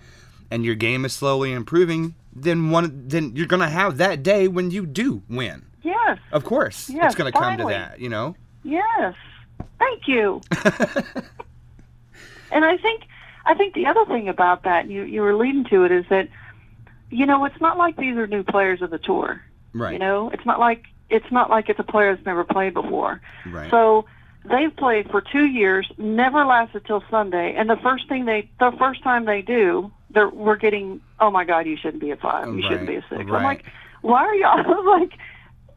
and 0.52 0.66
your 0.66 0.76
game 0.76 1.06
is 1.06 1.14
slowly 1.14 1.54
improving, 1.54 2.14
then 2.36 2.70
one 2.70 3.08
then 3.08 3.36
you're 3.36 3.48
going 3.48 3.62
to 3.62 3.70
have 3.70 3.98
that 3.98 4.22
day 4.22 4.48
when 4.48 4.70
you 4.70 4.86
do 4.86 5.24
win. 5.30 5.66
Yes. 5.82 6.20
Of 6.32 6.44
course. 6.44 6.90
Yes, 6.90 7.06
it's 7.06 7.16
going 7.16 7.32
to 7.32 7.38
come 7.38 7.58
to 7.58 7.66
that, 7.66 8.00
you 8.00 8.10
know. 8.10 8.36
Yes. 8.64 9.16
Thank 9.80 10.08
you. 10.08 10.42
and 12.52 12.66
I 12.66 12.78
think 12.78 13.04
I 13.46 13.56
think 13.56 13.74
the 13.74 13.88
other 13.88 14.06
thing 14.06 14.30
about 14.30 14.64
that 14.64 14.90
you 14.90 15.04
you 15.04 15.22
were 15.22 15.34
leading 15.36 15.64
to 15.66 15.86
it 15.86 15.92
is 15.92 16.06
that 16.10 16.30
you 17.10 17.26
know 17.26 17.46
it's 17.46 17.60
not 17.60 17.78
like 17.78 17.98
these 17.98 18.16
are 18.18 18.28
new 18.28 18.44
players 18.44 18.82
of 18.82 18.92
the 18.92 19.00
tour. 19.00 19.42
Right. 19.74 19.94
You 19.94 20.00
know, 20.00 20.30
it's 20.30 20.46
not 20.46 20.60
like 20.60 20.86
it's 21.10 21.32
not 21.32 21.50
like 21.50 21.70
it's 21.70 21.80
a 21.80 21.84
player 21.84 22.14
that's 22.16 22.26
never 22.26 22.44
played 22.44 22.74
before. 22.74 23.22
Right. 23.46 23.72
So 23.72 24.06
they've 24.46 24.76
played 24.76 25.10
for 25.10 25.22
two 25.22 25.46
years, 25.46 25.92
never 25.98 26.46
lasted 26.46 26.86
till 26.86 27.04
Sunday, 27.10 27.56
and 27.56 27.70
the 27.70 27.78
first 27.78 28.08
thing 28.08 28.26
they 28.26 28.50
the 28.60 28.72
first 28.78 29.04
time 29.04 29.26
they 29.26 29.42
do, 29.42 29.92
they're 30.14 30.30
we're 30.30 30.56
getting 30.58 31.02
oh 31.20 31.30
my 31.32 31.44
god, 31.46 31.66
you 31.68 31.78
shouldn't 31.78 32.02
be 32.02 32.12
a 32.12 32.18
five, 32.18 32.48
you 32.56 32.62
shouldn't 32.62 32.88
be 32.88 32.96
a 32.96 33.02
six. 33.10 33.26
Right. 33.26 33.38
I'm 33.38 33.44
like, 33.44 33.66
why 34.02 34.24
are 34.26 34.36
y'all 34.36 34.60
I 34.66 34.68
was 34.68 35.00
like 35.02 35.20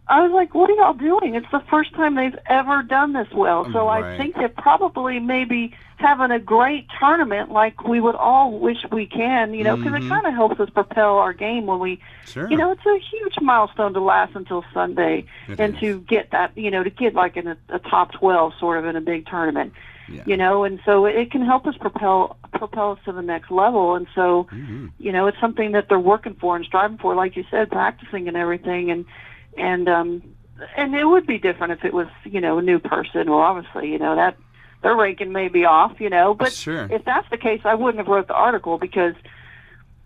I 0.06 0.20
was 0.20 0.32
like, 0.32 0.54
what 0.54 0.68
are 0.68 0.74
y'all 0.74 0.92
doing? 0.92 1.34
It's 1.34 1.50
the 1.50 1.62
first 1.70 1.94
time 1.94 2.14
they've 2.14 2.36
ever 2.46 2.82
done 2.82 3.14
this 3.14 3.28
well. 3.32 3.64
So 3.72 3.86
Right. 3.88 4.04
I 4.04 4.18
think 4.18 4.34
they're 4.34 4.50
probably 4.50 5.18
maybe 5.18 5.74
having 5.96 6.30
a 6.30 6.38
great 6.38 6.86
tournament 7.00 7.50
like 7.50 7.84
we 7.84 8.00
would 8.02 8.14
all 8.14 8.58
wish 8.58 8.84
we 8.92 9.06
can, 9.06 9.54
you 9.54 9.64
know, 9.64 9.76
because 9.76 9.92
Mhm. 9.94 10.04
it 10.06 10.08
kind 10.10 10.26
of 10.26 10.34
helps 10.34 10.60
us 10.60 10.68
propel 10.68 11.16
our 11.18 11.32
game 11.32 11.64
when 11.66 11.78
we 11.78 12.00
sure. 12.26 12.48
you 12.50 12.56
know, 12.58 12.70
it's 12.72 12.84
a 12.84 12.98
huge 12.98 13.40
milestone 13.40 13.94
to 13.94 14.00
last 14.00 14.34
until 14.36 14.62
Sunday 14.74 15.24
It 15.48 15.58
and 15.58 15.72
is. 15.74 15.80
to 15.80 16.00
get 16.00 16.32
that, 16.32 16.50
you 16.54 16.70
know, 16.70 16.82
to 16.84 16.90
get 16.90 17.14
like 17.14 17.38
in 17.38 17.46
a, 17.46 17.56
a 17.70 17.78
top 17.78 18.12
12 18.12 18.52
sort 18.60 18.76
of 18.78 18.84
in 18.84 18.96
a 18.96 19.00
big 19.00 19.26
tournament, 19.26 19.72
Yeah. 20.08 20.22
you 20.26 20.36
know, 20.36 20.64
and 20.64 20.80
so 20.84 21.06
it 21.06 21.30
can 21.30 21.44
help 21.44 21.66
us 21.66 21.76
propel 21.78 22.36
propel 22.52 22.92
us 22.92 22.98
to 23.06 23.12
the 23.12 23.22
next 23.22 23.50
level. 23.50 23.94
And 23.94 24.06
so, 24.14 24.46
Mhm. 24.52 24.90
you 24.98 25.12
know, 25.12 25.26
it's 25.26 25.40
something 25.40 25.72
that 25.72 25.88
they're 25.88 25.98
working 25.98 26.34
for 26.34 26.56
and 26.56 26.64
striving 26.64 26.98
for, 26.98 27.14
like 27.14 27.36
you 27.36 27.44
said, 27.50 27.70
practicing 27.70 28.28
and 28.28 28.36
everything. 28.36 28.90
And, 28.90 29.04
and, 29.58 29.88
um, 29.88 30.22
and 30.76 30.94
it 30.94 31.04
would 31.04 31.26
be 31.26 31.38
different 31.38 31.72
if 31.72 31.84
it 31.84 31.92
was, 31.92 32.06
you 32.24 32.40
know, 32.40 32.58
a 32.58 32.62
new 32.62 32.78
person. 32.78 33.28
Well, 33.28 33.40
obviously, 33.40 33.90
you 33.90 33.98
know, 33.98 34.14
that 34.14 34.36
their 34.82 34.94
ranking 34.94 35.32
may 35.32 35.48
be 35.48 35.64
off, 35.64 36.00
you 36.00 36.10
know, 36.10 36.32
but 36.34 36.52
Sure. 36.52 36.86
if 36.90 37.04
that's 37.04 37.28
the 37.30 37.38
case, 37.38 37.62
I 37.64 37.74
wouldn't 37.74 37.98
have 37.98 38.08
wrote 38.08 38.28
the 38.28 38.34
article 38.34 38.78
because 38.78 39.14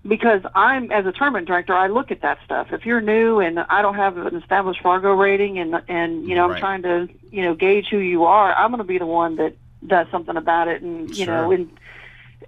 because 0.07 0.40
I'm 0.55 0.90
as 0.93 1.05
a 1.07 1.12
tournament 1.12 1.47
director, 1.49 1.75
I 1.75 1.88
look 1.88 2.11
at 2.11 2.23
that 2.23 2.38
stuff. 2.45 2.69
If 2.73 2.87
you're 2.87 3.00
new 3.00 3.40
and 3.40 3.59
I 3.59 3.83
don't 3.83 3.97
have 3.97 4.17
an 4.17 4.37
established 4.37 4.81
Fargo 4.81 5.12
rating, 5.12 5.59
and 5.59 5.83
and 5.88 6.25
you 6.25 6.35
know 6.35 6.45
I'm 6.45 6.50
Right. 6.52 6.61
trying 6.61 6.83
to 6.83 7.09
you 7.31 7.43
know 7.43 7.55
gauge 7.55 7.88
who 7.90 7.99
you 7.99 8.25
are, 8.25 8.55
I'm 8.55 8.71
going 8.71 8.78
to 8.78 8.85
be 8.85 8.99
the 8.99 9.07
one 9.07 9.37
that 9.37 9.55
does 9.87 10.06
something 10.11 10.37
about 10.37 10.68
it, 10.68 10.82
and 10.82 11.14
you 11.16 11.26
know 11.26 11.50
and 11.52 11.70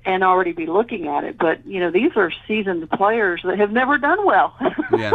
and 0.05 0.23
already 0.25 0.53
be 0.53 0.67
looking 0.67 1.09
at 1.09 1.25
it. 1.25 1.37
But 1.39 1.65
you 1.67 1.81
know 1.81 1.91
these 1.91 2.13
are 2.17 2.33
seasoned 2.47 2.89
players 2.91 3.41
that 3.45 3.59
have 3.59 3.71
never 3.73 3.99
done 3.99 4.25
well. 4.27 4.55
Yeah. 4.99 5.13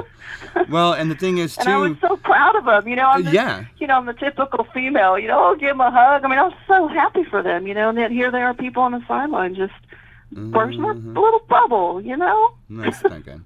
Well, 0.69 0.93
and 0.93 1.11
the 1.11 1.15
thing 1.15 1.37
is 1.37 1.55
too 1.57 1.61
and 1.65 1.69
I 1.69 1.77
was 1.77 1.97
so 1.99 2.15
proud 2.15 2.55
of 2.55 2.63
them. 2.63 2.87
You 2.87 2.95
know, 2.95 3.07
I'm 3.09 3.27
Yeah. 3.27 3.65
you 3.77 3.87
know, 3.87 3.95
I'm 3.97 4.05
the 4.05 4.13
typical 4.13 4.63
female. 4.73 5.19
You 5.19 5.27
know, 5.27 5.43
I'll 5.43 5.55
give 5.57 5.69
them 5.71 5.81
a 5.81 5.91
hug. 5.91 6.23
I 6.23 6.27
mean, 6.29 6.39
I 6.39 6.43
was 6.43 6.53
so 6.65 6.87
happy 6.87 7.25
for 7.25 7.43
them. 7.43 7.67
You 7.67 7.73
know, 7.73 7.89
and 7.89 7.97
then 7.97 8.09
here 8.11 8.31
they 8.31 8.41
are, 8.41 8.53
people 8.53 8.81
on 8.83 8.93
the 8.93 9.03
sideline 9.05 9.53
just 9.53 9.73
bursting 10.31 10.83
a 10.83 10.93
Mhm. 10.93 11.13
little 11.15 11.41
bubble. 11.49 11.99
You 12.01 12.15
know. 12.15 12.53
That's 12.69 13.03
not 13.03 13.25
good. 13.25 13.43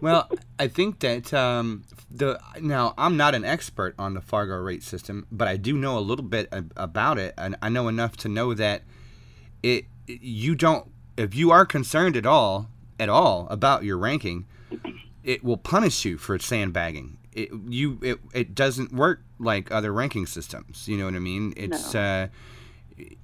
Well, 0.00 0.28
I 0.58 0.66
think 0.66 0.98
that 1.00 1.32
um, 1.32 1.84
the 2.14 2.40
now 2.60 2.94
I'm 2.98 3.16
not 3.16 3.34
an 3.34 3.44
expert 3.44 3.94
on 3.98 4.14
the 4.14 4.20
Fargo 4.20 4.56
rate 4.56 4.82
system, 4.82 5.26
but 5.30 5.48
I 5.48 5.56
do 5.56 5.76
know 5.76 5.98
a 5.98 6.00
little 6.00 6.24
bit 6.24 6.48
about 6.76 7.18
it, 7.18 7.34
and 7.36 7.56
I 7.62 7.68
know 7.68 7.88
enough 7.88 8.16
to 8.18 8.28
know 8.28 8.54
that 8.54 8.82
it 9.62 9.86
you 10.06 10.54
don't 10.54 10.90
if 11.16 11.34
you 11.34 11.50
are 11.50 11.64
concerned 11.64 12.16
at 12.16 12.26
all 12.26 12.68
at 12.98 13.08
all 13.08 13.46
about 13.50 13.84
your 13.84 13.98
ranking, 13.98 14.46
it 15.24 15.42
will 15.42 15.56
punish 15.56 16.04
you 16.04 16.18
for 16.18 16.38
sandbagging. 16.38 17.18
It 17.32 17.50
you 17.68 17.98
it, 18.02 18.20
it 18.32 18.54
doesn't 18.54 18.92
work 18.92 19.22
like 19.38 19.70
other 19.70 19.92
ranking 19.92 20.26
systems. 20.26 20.86
You 20.88 20.98
know 20.98 21.06
what 21.06 21.14
I 21.14 21.20
mean? 21.20 21.54
It's 21.56 21.94
uh, 21.94 22.28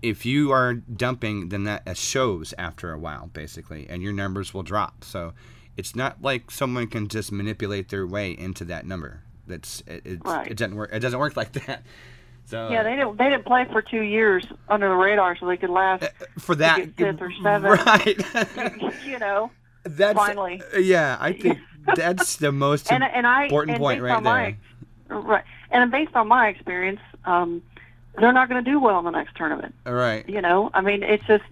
if 0.03 0.25
you 0.25 0.51
are 0.51 0.75
dumping, 0.75 1.51
then 1.51 1.65
that 1.65 1.97
shows 1.97 2.55
after 2.59 2.93
a 2.93 2.99
while, 2.99 3.29
basically, 3.29 3.87
and 3.89 4.03
your 4.03 4.13
numbers 4.13 4.55
will 4.55 4.63
drop. 4.63 5.05
So 5.05 5.35
it's 5.79 5.97
not 5.97 6.21
like 6.21 6.51
someone 6.51 6.89
can 6.89 7.09
just 7.09 7.33
manipulate 7.33 7.89
their 7.89 8.07
way 8.07 8.33
into 8.33 8.65
that 8.67 8.85
number. 8.85 9.23
That's 9.47 9.83
it. 9.87 10.03
It's, 10.05 10.25
Right. 10.25 10.51
It 10.51 10.59
doesn't 10.59 10.77
work. 10.77 10.91
It 10.93 10.99
doesn't 10.99 11.19
work 11.19 11.37
like 11.43 11.53
that. 11.53 11.85
So 12.47 12.69
Yeah, 12.71 12.83
they 12.83 12.97
didn't. 12.97 13.17
They 13.17 13.31
didn't 13.31 13.47
play 13.47 13.67
for 13.71 13.81
two 13.81 14.01
years 14.01 14.45
under 14.69 14.89
the 14.89 14.95
radar, 14.95 15.37
so 15.37 15.47
they 15.47 15.57
could 15.57 15.71
last. 15.71 16.05
for 16.39 16.55
that 16.57 16.95
fifth 16.97 17.21
or 17.21 17.33
seventh. 17.43 17.87
right? 17.87 18.97
you 19.07 19.19
know, 19.19 19.51
that's 19.85 20.19
Finally. 20.19 20.63
Yeah, 20.79 21.17
I 21.21 21.33
think 21.33 21.59
that's 21.95 22.37
the 22.37 22.53
most 22.53 22.91
and 22.93 23.05
and 23.05 23.27
I 23.27 23.45
important 23.45 23.77
and 23.77 23.81
point 23.81 24.03
right 24.03 24.17
on 24.17 24.25
my, 24.25 24.57
there. 25.09 25.19
Right, 25.19 25.45
and 25.71 25.91
based 25.91 26.15
on 26.17 26.29
my 26.29 26.49
experience, 26.49 27.01
um, 27.25 27.63
they're 28.19 28.33
not 28.33 28.49
going 28.49 28.63
to 28.63 28.71
do 28.71 28.81
well 28.81 28.99
in 28.99 29.05
the 29.05 29.11
next 29.11 29.37
tournament. 29.37 29.75
All 29.87 29.95
right. 29.95 30.29
You 30.29 30.41
know, 30.41 30.71
I 30.75 30.81
mean, 30.81 31.03
it's 31.03 31.25
just, 31.27 31.45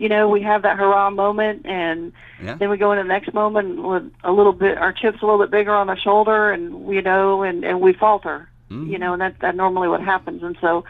you 0.00 0.08
know, 0.08 0.28
we 0.30 0.40
have 0.42 0.62
that 0.62 0.78
hurrah 0.78 1.10
moment, 1.10 1.66
and 1.66 2.12
Yeah. 2.42 2.54
then 2.54 2.70
we 2.70 2.78
go 2.78 2.90
into 2.92 3.02
the 3.04 3.08
next 3.08 3.34
moment 3.34 3.82
with 3.82 4.10
a 4.24 4.32
little 4.32 4.54
bit, 4.54 4.78
our 4.78 4.92
chips 4.94 5.20
a 5.20 5.26
little 5.26 5.38
bit 5.38 5.50
bigger 5.50 5.74
on 5.74 5.86
the 5.88 5.96
shoulder, 5.96 6.50
and 6.50 6.92
you 6.92 7.02
know, 7.02 7.42
and 7.42 7.64
and 7.64 7.80
we 7.82 7.92
falter. 7.92 8.48
Mhm. 8.70 8.88
You 8.88 8.98
know, 8.98 9.12
and 9.12 9.20
that 9.20 9.38
that 9.40 9.54
normally 9.56 9.88
what 9.88 10.00
happens, 10.02 10.42
and 10.42 10.56
so. 10.60 10.84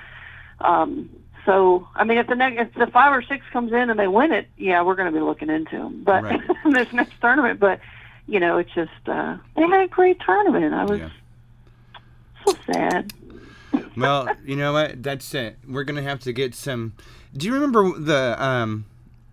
Um, 0.60 1.08
so, 1.46 1.88
I 1.96 2.04
mean, 2.04 2.18
if 2.18 2.26
the 2.26 2.34
next, 2.34 2.60
if 2.60 2.74
the 2.74 2.86
five 2.88 3.12
or 3.14 3.22
six 3.22 3.42
comes 3.50 3.72
in 3.72 3.88
and 3.88 3.98
they 3.98 4.06
win 4.08 4.30
it, 4.30 4.46
yeah, 4.58 4.82
we're 4.82 4.94
going 4.94 5.10
to 5.10 5.18
be 5.18 5.24
looking 5.24 5.48
into 5.48 5.74
them. 5.78 6.02
But 6.04 6.22
Right. 6.22 6.40
this 6.70 6.92
next 6.92 7.14
tournament, 7.22 7.58
but 7.58 7.80
you 8.28 8.38
know, 8.38 8.58
it's 8.58 8.70
just 8.74 8.90
uh, 9.08 9.38
they 9.56 9.62
had 9.62 9.80
a 9.80 9.88
great 9.88 10.20
tournament. 10.20 10.74
I 10.74 10.84
was 10.84 11.00
Yeah. 11.00 11.08
so 12.46 12.54
sad. 12.70 13.12
well, 13.96 14.28
you 14.44 14.54
know 14.54 14.72
what? 14.74 15.02
That's 15.02 15.32
it. 15.34 15.56
We're 15.66 15.84
gonna 15.84 16.02
have 16.02 16.20
to 16.20 16.32
get 16.34 16.54
some. 16.54 16.92
Do 17.34 17.46
you 17.46 17.54
remember 17.54 17.98
the 17.98 18.36
um, 18.42 18.84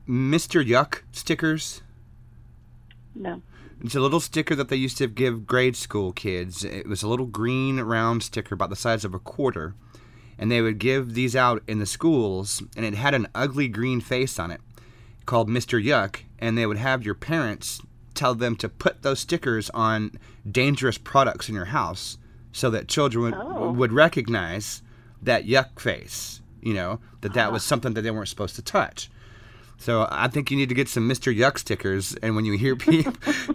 Mr. 0.07 0.65
Yuck 0.65 1.01
stickers? 1.11 1.81
No. 3.13 3.41
It's 3.83 3.95
a 3.95 3.99
little 3.99 4.19
sticker 4.19 4.55
that 4.55 4.69
they 4.69 4.75
used 4.75 4.97
to 4.97 5.07
give 5.07 5.45
grade 5.45 5.75
school 5.75 6.11
kids. 6.11 6.63
It 6.63 6.87
was 6.87 7.03
a 7.03 7.07
little 7.07 7.25
green 7.25 7.79
round 7.79 8.23
sticker 8.23 8.55
about 8.55 8.69
the 8.69 8.75
size 8.75 9.05
of 9.05 9.13
a 9.13 9.19
quarter. 9.19 9.75
And 10.39 10.51
they 10.51 10.61
would 10.61 10.79
give 10.79 11.13
these 11.13 11.35
out 11.35 11.63
in 11.67 11.79
the 11.79 11.85
schools, 11.85 12.61
and 12.75 12.85
it 12.85 12.93
had 12.93 13.15
an 13.15 13.27
ugly 13.33 13.67
green 13.67 14.01
face 14.01 14.37
on 14.37 14.51
it 14.51 14.61
called 15.25 15.49
Mr. 15.49 15.83
Yuck. 15.83 16.21
And 16.39 16.57
they 16.57 16.65
would 16.65 16.77
have 16.77 17.03
your 17.03 17.15
parents 17.15 17.81
tell 18.13 18.33
them 18.35 18.55
to 18.57 18.69
put 18.69 19.01
those 19.03 19.19
stickers 19.19 19.69
on 19.71 20.11
dangerous 20.49 20.97
products 20.97 21.49
in 21.49 21.55
your 21.55 21.65
house 21.65 22.17
so 22.51 22.69
that 22.71 22.87
children 22.87 23.23
would, 23.25 23.33
Oh. 23.35 23.71
would 23.71 23.91
recognize 23.93 24.81
that 25.21 25.45
yuck 25.45 25.79
face, 25.79 26.41
you 26.61 26.73
know, 26.73 26.99
that 27.21 27.33
that 27.33 27.51
was 27.51 27.63
ah. 27.63 27.67
something 27.67 27.93
that 27.93 28.01
they 28.01 28.11
weren't 28.11 28.29
supposed 28.29 28.55
to 28.55 28.61
touch. 28.61 29.09
So 29.77 30.07
I 30.09 30.27
think 30.27 30.51
you 30.51 30.57
need 30.57 30.69
to 30.69 30.75
get 30.75 30.89
some 30.89 31.07
Mr. 31.07 31.35
Yuck 31.35 31.57
stickers, 31.57 32.15
and 32.21 32.35
when 32.35 32.45
you 32.45 32.57
hear 32.57 32.75
pe- 32.77 33.03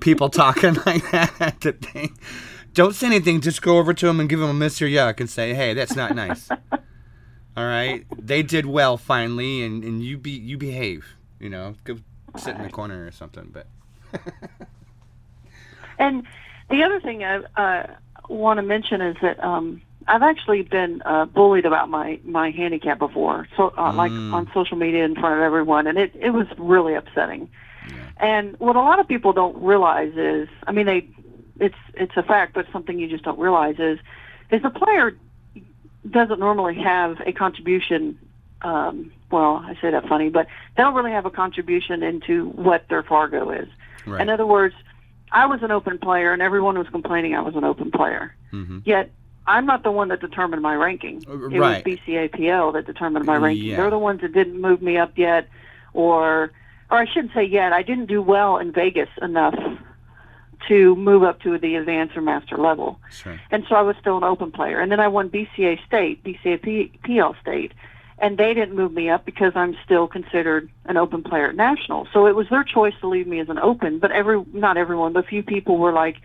people 0.00 0.28
talking 0.28 0.74
like 0.86 1.10
that 1.10 1.32
at 1.40 1.60
the 1.60 1.72
thing, 1.72 2.16
don't 2.74 2.94
say 2.94 3.06
anything. 3.06 3.40
Just 3.40 3.62
go 3.62 3.78
over 3.78 3.92
to 3.92 4.06
them 4.06 4.20
and 4.20 4.28
give 4.28 4.38
them 4.38 4.62
a 4.62 4.64
Mr. 4.64 4.90
Yuck 4.90 5.20
and 5.20 5.28
say, 5.28 5.54
"Hey, 5.54 5.74
that's 5.74 5.96
not 5.96 6.14
nice." 6.14 6.48
All 7.56 7.66
right, 7.66 8.06
they 8.18 8.42
did 8.42 8.64
well 8.64 8.96
finally, 8.96 9.62
and, 9.62 9.84
and 9.84 10.02
you 10.02 10.16
be 10.16 10.30
you 10.30 10.56
behave. 10.56 11.04
You 11.38 11.50
know, 11.50 11.74
go 11.84 11.98
sit 12.38 12.56
in 12.56 12.62
the 12.62 12.70
corner 12.70 13.04
or 13.04 13.10
something. 13.10 13.52
But 13.52 13.66
And 15.98 16.24
the 16.70 16.82
other 16.82 17.00
thing 17.00 17.22
I 17.24 17.42
uh, 17.56 17.86
want 18.28 18.58
to 18.58 18.62
mention 18.62 19.00
is 19.00 19.16
that 19.22 19.42
um, 19.42 19.82
I've 20.08 20.22
actually 20.22 20.62
been 20.62 21.02
uh, 21.04 21.24
bullied 21.26 21.64
about 21.66 21.88
my 21.88 22.18
my 22.24 22.50
handicap 22.50 22.98
before, 22.98 23.48
so 23.56 23.72
uh, 23.76 23.92
like 23.94 24.12
Mm. 24.12 24.32
on 24.34 24.50
social 24.54 24.76
media 24.76 25.04
in 25.04 25.14
front 25.14 25.34
of 25.36 25.42
everyone, 25.42 25.86
and 25.86 25.98
it 25.98 26.12
it 26.14 26.30
was 26.30 26.46
really 26.58 26.94
upsetting. 26.94 27.48
And 28.18 28.54
what 28.60 28.76
a 28.76 28.80
lot 28.80 29.00
of 29.00 29.08
people 29.08 29.32
don't 29.32 29.56
realize 29.60 30.12
is, 30.16 30.48
I 30.66 30.72
mean, 30.72 30.86
they 30.86 31.08
it's 31.58 31.76
it's 31.94 32.16
a 32.16 32.22
fact, 32.22 32.54
but 32.54 32.66
something 32.72 32.98
you 32.98 33.08
just 33.08 33.24
don't 33.24 33.38
realize 33.38 33.76
is, 33.78 33.98
is 34.50 34.62
the 34.62 34.70
player 34.70 35.16
doesn't 36.08 36.38
normally 36.40 36.74
have 36.76 37.20
a 37.26 37.32
contribution. 37.32 38.18
Um, 38.62 39.10
well, 39.30 39.64
I 39.66 39.74
say 39.80 39.90
that 39.90 40.06
funny, 40.08 40.28
but 40.28 40.46
they 40.76 40.82
don't 40.84 40.94
really 40.94 41.10
have 41.10 41.26
a 41.26 41.30
contribution 41.30 42.02
into 42.02 42.50
what 42.50 42.86
their 42.88 43.02
Fargo 43.02 43.50
is. 43.50 43.66
right, 44.06 44.20
In 44.20 44.28
other 44.28 44.46
words, 44.46 44.74
I 45.32 45.46
was 45.46 45.62
an 45.62 45.72
open 45.72 45.98
player, 45.98 46.32
and 46.32 46.40
everyone 46.42 46.78
was 46.78 46.86
complaining 46.90 47.34
I 47.34 47.40
was 47.40 47.56
an 47.56 47.64
open 47.64 47.90
player. 47.90 48.34
hmm 48.50 48.78
Yet 48.84 49.10
I'm 49.46 49.66
not 49.66 49.82
the 49.82 49.90
one 49.90 50.08
that 50.08 50.20
determined 50.20 50.62
my 50.62 50.74
ranking. 50.74 51.24
Uh, 51.28 51.48
It 51.48 51.58
right. 51.58 51.84
was 51.84 51.98
BCAPL 51.98 52.72
that 52.74 52.86
determined 52.86 53.24
my 53.26 53.36
ranking. 53.36 53.64
Yeah. 53.64 53.76
They're 53.76 53.90
the 53.90 53.98
ones 53.98 54.20
that 54.20 54.32
didn't 54.32 54.60
move 54.60 54.82
me 54.82 54.98
up 54.98 55.16
yet, 55.18 55.48
or 55.94 56.52
or 56.90 56.98
I 56.98 57.06
shouldn't 57.06 57.32
say 57.34 57.44
yet. 57.44 57.72
I 57.72 57.82
didn't 57.82 58.06
do 58.06 58.20
well 58.22 58.58
in 58.58 58.72
Vegas 58.72 59.08
enough 59.20 59.54
to 60.68 60.94
move 60.94 61.24
up 61.24 61.40
to 61.40 61.58
the 61.58 61.74
advanced 61.74 62.16
or 62.16 62.20
master 62.20 62.56
level, 62.56 63.00
sure. 63.10 63.40
and 63.50 63.64
so 63.68 63.74
I 63.74 63.82
was 63.82 63.96
still 64.00 64.16
an 64.16 64.22
open 64.24 64.52
player. 64.52 64.78
And 64.78 64.92
then 64.92 65.00
I 65.00 65.08
won 65.08 65.28
BCA 65.28 65.84
state, 65.84 66.22
BCAPL 66.22 67.40
state, 67.40 67.72
and 68.18 68.38
they 68.38 68.54
didn't 68.54 68.76
move 68.76 68.92
me 68.92 69.10
up 69.10 69.24
because 69.24 69.52
I'm 69.56 69.76
still 69.84 70.06
considered 70.06 70.70
an 70.84 70.96
open 70.96 71.24
player 71.24 71.48
at 71.48 71.56
national. 71.56 72.06
So 72.12 72.26
it 72.28 72.36
was 72.36 72.48
their 72.48 72.62
choice 72.62 72.94
to 73.00 73.08
leave 73.08 73.26
me 73.26 73.40
as 73.40 73.48
an 73.48 73.58
open, 73.58 73.98
but 73.98 74.12
every 74.12 74.40
not 74.52 74.76
everyone, 74.76 75.12
but 75.12 75.24
a 75.24 75.28
few 75.28 75.42
people 75.42 75.78
were 75.78 75.92
like, 75.92 76.18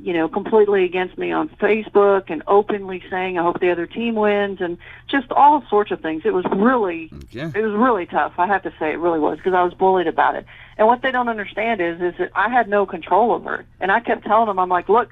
you 0.00 0.12
know, 0.12 0.28
completely 0.28 0.84
against 0.84 1.16
me 1.16 1.30
on 1.30 1.48
Facebook 1.48 2.24
and 2.28 2.42
openly 2.48 3.02
saying 3.08 3.38
I 3.38 3.42
hope 3.42 3.60
the 3.60 3.70
other 3.70 3.86
team 3.86 4.16
wins 4.16 4.60
and 4.60 4.76
just 5.08 5.30
all 5.30 5.62
sorts 5.70 5.92
of 5.92 6.00
things. 6.00 6.22
It 6.24 6.34
was 6.34 6.44
really 6.52 7.10
Yeah. 7.30 7.50
it 7.54 7.62
was 7.62 7.72
really 7.74 8.04
tough. 8.06 8.32
I 8.38 8.46
have 8.46 8.62
to 8.64 8.72
say 8.78 8.90
it 8.92 8.98
really 8.98 9.20
was 9.20 9.38
because 9.38 9.54
I 9.54 9.62
was 9.62 9.72
bullied 9.72 10.08
about 10.08 10.34
it. 10.34 10.46
And 10.76 10.88
what 10.88 11.02
they 11.02 11.12
don't 11.12 11.28
understand 11.28 11.80
is 11.80 12.00
is 12.00 12.14
that 12.18 12.30
I 12.34 12.48
had 12.48 12.68
no 12.68 12.86
control 12.86 13.30
over 13.32 13.54
it. 13.56 13.66
And 13.80 13.92
I 13.92 14.00
kept 14.00 14.24
telling 14.24 14.46
them 14.46 14.58
I'm 14.58 14.68
like, 14.68 14.88
"Look, 14.88 15.10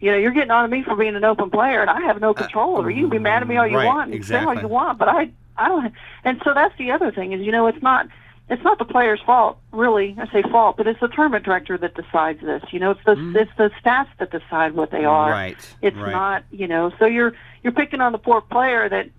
you 0.00 0.10
know, 0.10 0.16
you're 0.18 0.32
getting 0.32 0.50
on 0.50 0.68
to 0.68 0.76
me 0.76 0.82
for 0.82 0.96
being 0.96 1.14
an 1.14 1.24
open 1.24 1.48
player 1.50 1.80
and 1.80 1.88
I 1.90 2.00
have 2.02 2.20
no 2.20 2.34
control 2.34 2.76
over 2.76 2.90
it. 2.90 2.96
You 2.96 3.02
can 3.02 3.10
be 3.10 3.18
mad 3.20 3.42
at 3.42 3.48
me 3.48 3.56
all 3.56 3.66
you 3.66 3.76
Uh, 3.76 3.80
right, 3.80 3.86
want 3.86 4.12
and 4.12 4.24
say 4.24 4.38
all 4.42 4.54
you 4.60 4.68
want, 4.68 4.98
but 4.98 5.08
I 5.08 5.30
I 5.56 5.68
don't 5.68 5.92
and 6.24 6.40
so 6.44 6.54
that's 6.54 6.76
the 6.76 6.90
other 6.90 7.12
thing 7.12 7.32
is, 7.32 7.40
you 7.40 7.52
know, 7.52 7.68
it's 7.68 7.82
not 7.82 8.08
it's 8.50 8.62
not 8.64 8.78
the 8.78 8.84
player's 8.84 9.20
fault, 9.26 9.58
really. 9.72 10.16
I 10.18 10.26
say 10.32 10.42
fault, 10.42 10.76
but 10.76 10.86
it's 10.86 11.00
the 11.00 11.08
tournament 11.08 11.44
director 11.44 11.76
that 11.78 11.94
decides 11.94 12.40
this. 12.40 12.62
You 12.70 12.80
know, 12.80 12.92
it's 12.92 13.00
the 13.04 13.12
it's 13.38 13.50
the 13.58 13.70
staffs 13.80 14.10
that 14.18 14.30
decide 14.30 14.74
what 14.74 14.90
they 14.90 15.04
are. 15.04 15.28
Mm. 15.28 15.32
Right. 15.32 15.74
It's 15.82 15.96
right. 15.96 16.12
not, 16.12 16.44
you 16.50 16.66
know. 16.68 16.90
So 16.98 17.06
you're 17.06 17.34
you're 17.62 17.72
picking 17.72 18.00
on 18.00 18.12
the 18.12 18.18
poor 18.18 18.40
player 18.40 18.88
that 18.88 19.10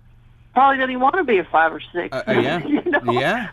probably 0.53 0.77
doesn't 0.77 0.89
even 0.91 1.01
want 1.01 1.15
to 1.15 1.23
be 1.23 1.37
a 1.37 1.43
five 1.43 1.71
or 1.71 1.79
six. 1.93 2.09
Uh, 2.11 2.23
uh, 2.27 2.31
yeah. 2.33 2.59
you 2.67 2.81
know? 2.83 3.11
Yeah. 3.11 3.49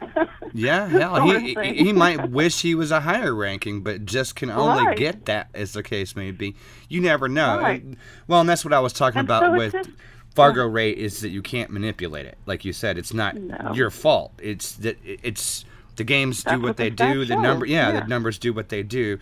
Yeah, 0.55 0.87
hell, 0.89 1.29
he 1.29 1.55
he 1.75 1.93
might 1.93 2.31
wish 2.31 2.63
he 2.63 2.75
was 2.75 2.91
a 2.91 3.01
higher 3.01 3.35
ranking, 3.35 3.83
but 3.83 4.07
just 4.07 4.35
can 4.35 4.51
only 4.51 4.87
Right. 4.87 4.97
get 4.97 5.27
that, 5.27 5.49
as 5.53 5.75
the 5.75 5.83
case 5.83 6.17
may 6.17 6.31
be. 6.31 6.57
You 6.89 7.03
never 7.03 7.29
know. 7.29 7.59
Right. 7.61 7.85
Well, 8.27 8.41
and 8.41 8.49
that's 8.49 8.65
what 8.65 8.73
I 8.73 8.81
was 8.81 8.95
talking 8.95 9.19
And 9.21 9.29
about 9.29 9.43
so 9.43 9.57
with 9.59 9.73
just- 9.73 9.91
Fargo 10.37 10.67
rate 10.67 10.99
is 10.99 11.21
that 11.21 11.31
you 11.31 11.43
can't 11.43 11.71
manipulate 11.71 12.27
it. 12.27 12.37
Like 12.47 12.65
you 12.65 12.73
said, 12.73 12.99
it's 12.99 13.13
not 13.15 13.35
No. 13.37 13.73
your 13.75 13.91
fault. 13.91 14.33
It's 14.39 14.73
that 14.77 14.99
it's 15.05 15.65
the 15.97 16.05
games 16.05 16.45
do 16.45 16.53
what 16.53 16.63
what 16.63 16.77
they 16.77 16.91
do. 16.91 17.25
The 17.25 17.37
number, 17.37 17.65
yeah, 17.67 17.93
Yeah. 17.93 18.01
the 18.01 18.07
numbers 18.07 18.39
do 18.39 18.53
what 18.53 18.69
they 18.69 18.83
do. 18.83 19.19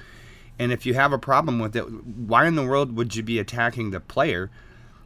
And 0.58 0.72
if 0.72 0.84
you 0.86 0.94
have 0.94 1.12
a 1.12 1.18
problem 1.18 1.58
with 1.58 1.74
it, 1.76 1.82
why 1.82 2.46
in 2.46 2.54
the 2.56 2.64
world 2.64 2.96
would 2.96 3.14
you 3.16 3.22
be 3.22 3.38
attacking 3.38 3.90
the 3.90 4.00
player, 4.00 4.50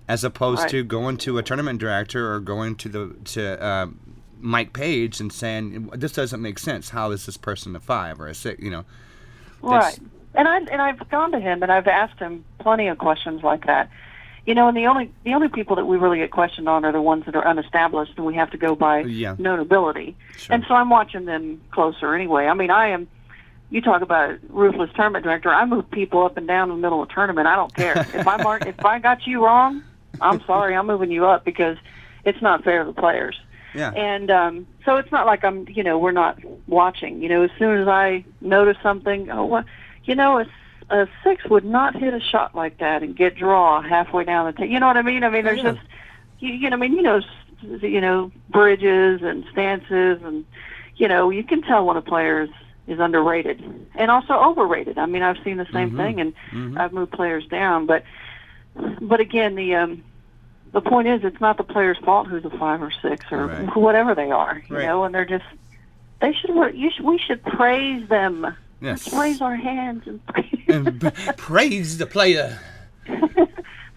as 0.08 0.24
opposed 0.24 0.62
Right. 0.62 0.70
to 0.70 0.82
going 0.84 1.18
to 1.18 1.38
a 1.38 1.42
tournament 1.42 1.78
director 1.78 2.32
or 2.32 2.40
going 2.40 2.74
to 2.76 2.88
the 2.88 3.16
to 3.34 3.62
uh, 3.62 3.86
Mike 4.40 4.72
Page 4.72 5.20
and 5.20 5.30
saying 5.32 5.90
this 5.94 6.12
doesn't 6.12 6.40
make 6.40 6.58
sense. 6.58 6.90
How 6.90 7.10
is 7.10 7.26
this 7.26 7.36
person 7.36 7.76
a 7.76 7.80
five 7.80 8.18
or 8.20 8.28
a 8.28 8.34
six? 8.34 8.62
You 8.62 8.70
know. 8.70 8.84
Right. 9.60 9.98
And 10.34 10.46
I 10.48 10.56
and 10.58 10.80
I've 10.80 11.06
gone 11.10 11.32
to 11.32 11.40
him 11.40 11.62
and 11.62 11.70
I've 11.72 11.86
asked 11.88 12.18
him 12.18 12.44
plenty 12.60 12.88
of 12.88 12.96
questions 12.98 13.42
like 13.42 13.66
that. 13.66 13.90
You 14.48 14.54
know, 14.54 14.66
and 14.66 14.74
the 14.74 14.86
only 14.86 15.12
the 15.24 15.34
only 15.34 15.48
people 15.48 15.76
that 15.76 15.84
we 15.84 15.98
really 15.98 16.16
get 16.16 16.30
questioned 16.30 16.70
on 16.70 16.82
are 16.86 16.90
the 16.90 17.02
ones 17.02 17.26
that 17.26 17.36
are 17.36 17.46
unestablished, 17.46 18.14
and 18.16 18.24
we 18.24 18.34
have 18.36 18.50
to 18.52 18.56
go 18.56 18.74
by 18.74 19.00
Yeah. 19.00 19.34
notability. 19.38 20.16
Sure. 20.38 20.54
And 20.54 20.64
so 20.66 20.72
I'm 20.72 20.88
watching 20.88 21.26
them 21.26 21.60
closer 21.70 22.14
anyway. 22.14 22.46
I 22.46 22.54
mean, 22.54 22.70
I 22.70 22.88
am. 22.88 23.08
You 23.68 23.82
talk 23.82 24.00
about 24.00 24.38
ruthless 24.48 24.88
tournament 24.96 25.22
director. 25.24 25.50
I 25.52 25.66
move 25.66 25.90
people 25.90 26.24
up 26.24 26.38
and 26.38 26.46
down 26.48 26.70
in 26.70 26.76
the 26.76 26.80
middle 26.80 27.02
of 27.02 27.10
a 27.10 27.12
tournament. 27.12 27.46
I 27.46 27.56
don't 27.56 27.74
care 27.74 27.98
if 28.14 28.26
I 28.26 28.38
mark 28.42 28.64
if 28.66 28.82
I 28.82 28.98
got 29.00 29.26
you 29.26 29.44
wrong. 29.44 29.82
I'm 30.18 30.40
sorry. 30.46 30.74
I'm 30.74 30.86
moving 30.86 31.10
you 31.10 31.26
up 31.26 31.44
because 31.44 31.76
it's 32.24 32.40
not 32.40 32.64
fair 32.64 32.84
to 32.84 32.90
the 32.90 32.98
players. 32.98 33.38
yeah. 33.74 33.90
And 33.92 34.30
um, 34.30 34.66
so 34.86 34.96
it's 34.96 35.12
not 35.12 35.26
like 35.26 35.44
I'm, 35.44 35.68
you 35.68 35.82
know, 35.82 35.98
we're 35.98 36.12
not 36.12 36.38
watching. 36.66 37.20
You 37.22 37.28
know, 37.28 37.42
as 37.42 37.50
soon 37.58 37.82
as 37.82 37.86
I 37.86 38.24
notice 38.40 38.78
something, 38.82 39.30
oh, 39.30 39.44
what, 39.44 39.66
you 40.04 40.14
know, 40.14 40.38
a, 40.38 40.46
a 40.90 41.06
six 41.22 41.44
would 41.46 41.64
not 41.64 41.94
hit 41.96 42.14
a 42.14 42.20
shot 42.20 42.54
like 42.54 42.78
that 42.78 43.02
and 43.02 43.14
get 43.16 43.36
draw 43.36 43.82
halfway 43.82 44.24
down 44.24 44.46
the 44.46 44.52
table. 44.52 44.72
You 44.72 44.80
know 44.80 44.86
what 44.86 44.96
I 44.96 45.02
mean? 45.02 45.22
I 45.24 45.28
mean, 45.28 45.44
there's 45.44 45.62
Yeah. 45.62 45.72
just, 45.72 45.86
you, 46.38 46.50
you 46.50 46.70
know, 46.70 46.76
I 46.76 46.80
mean, 46.80 46.94
you 46.94 47.02
know, 47.02 47.20
you 47.62 48.00
know, 48.00 48.30
bridges 48.48 49.20
and 49.22 49.44
stances, 49.52 50.20
and 50.22 50.44
you 50.96 51.08
know, 51.08 51.30
you 51.30 51.44
can 51.44 51.62
tell 51.62 51.84
when 51.84 51.96
a 51.96 52.02
player 52.02 52.42
is, 52.42 52.50
is 52.86 52.98
underrated 53.00 53.62
and 53.94 54.10
also 54.10 54.32
overrated. 54.34 54.96
I 54.98 55.06
mean, 55.06 55.22
I've 55.22 55.38
seen 55.44 55.56
the 55.58 55.66
same 55.72 55.90
Mhm. 55.90 55.96
thing, 55.96 56.20
and 56.20 56.34
Mhm. 56.52 56.80
I've 56.80 56.92
moved 56.92 57.12
players 57.12 57.46
down, 57.46 57.86
but 57.86 58.04
but 59.00 59.20
again, 59.20 59.56
the 59.56 59.74
um, 59.74 60.04
the 60.72 60.80
point 60.80 61.08
is, 61.08 61.24
it's 61.24 61.40
not 61.40 61.56
the 61.56 61.64
player's 61.64 61.98
fault 61.98 62.28
who's 62.28 62.44
a 62.44 62.50
five 62.50 62.80
or 62.82 62.90
six 62.90 63.26
or 63.32 63.46
Right. 63.46 63.76
whatever 63.76 64.14
they 64.14 64.30
are, 64.30 64.62
you 64.68 64.76
Right. 64.76 64.86
know, 64.86 65.04
and 65.04 65.14
they're 65.14 65.24
just 65.24 65.44
they 66.20 66.32
should 66.32 66.50
you 66.74 66.90
should, 66.90 67.04
we 67.04 67.18
should 67.18 67.42
praise 67.42 68.08
them. 68.08 68.56
Yes. 68.80 69.12
Raise 69.12 69.40
our 69.40 69.56
hands 69.56 70.04
and 70.06 70.24
praise 70.26 70.54
and 70.68 70.98
b- 71.00 71.10
praise 71.36 71.98
the 71.98 72.06
player. 72.06 72.58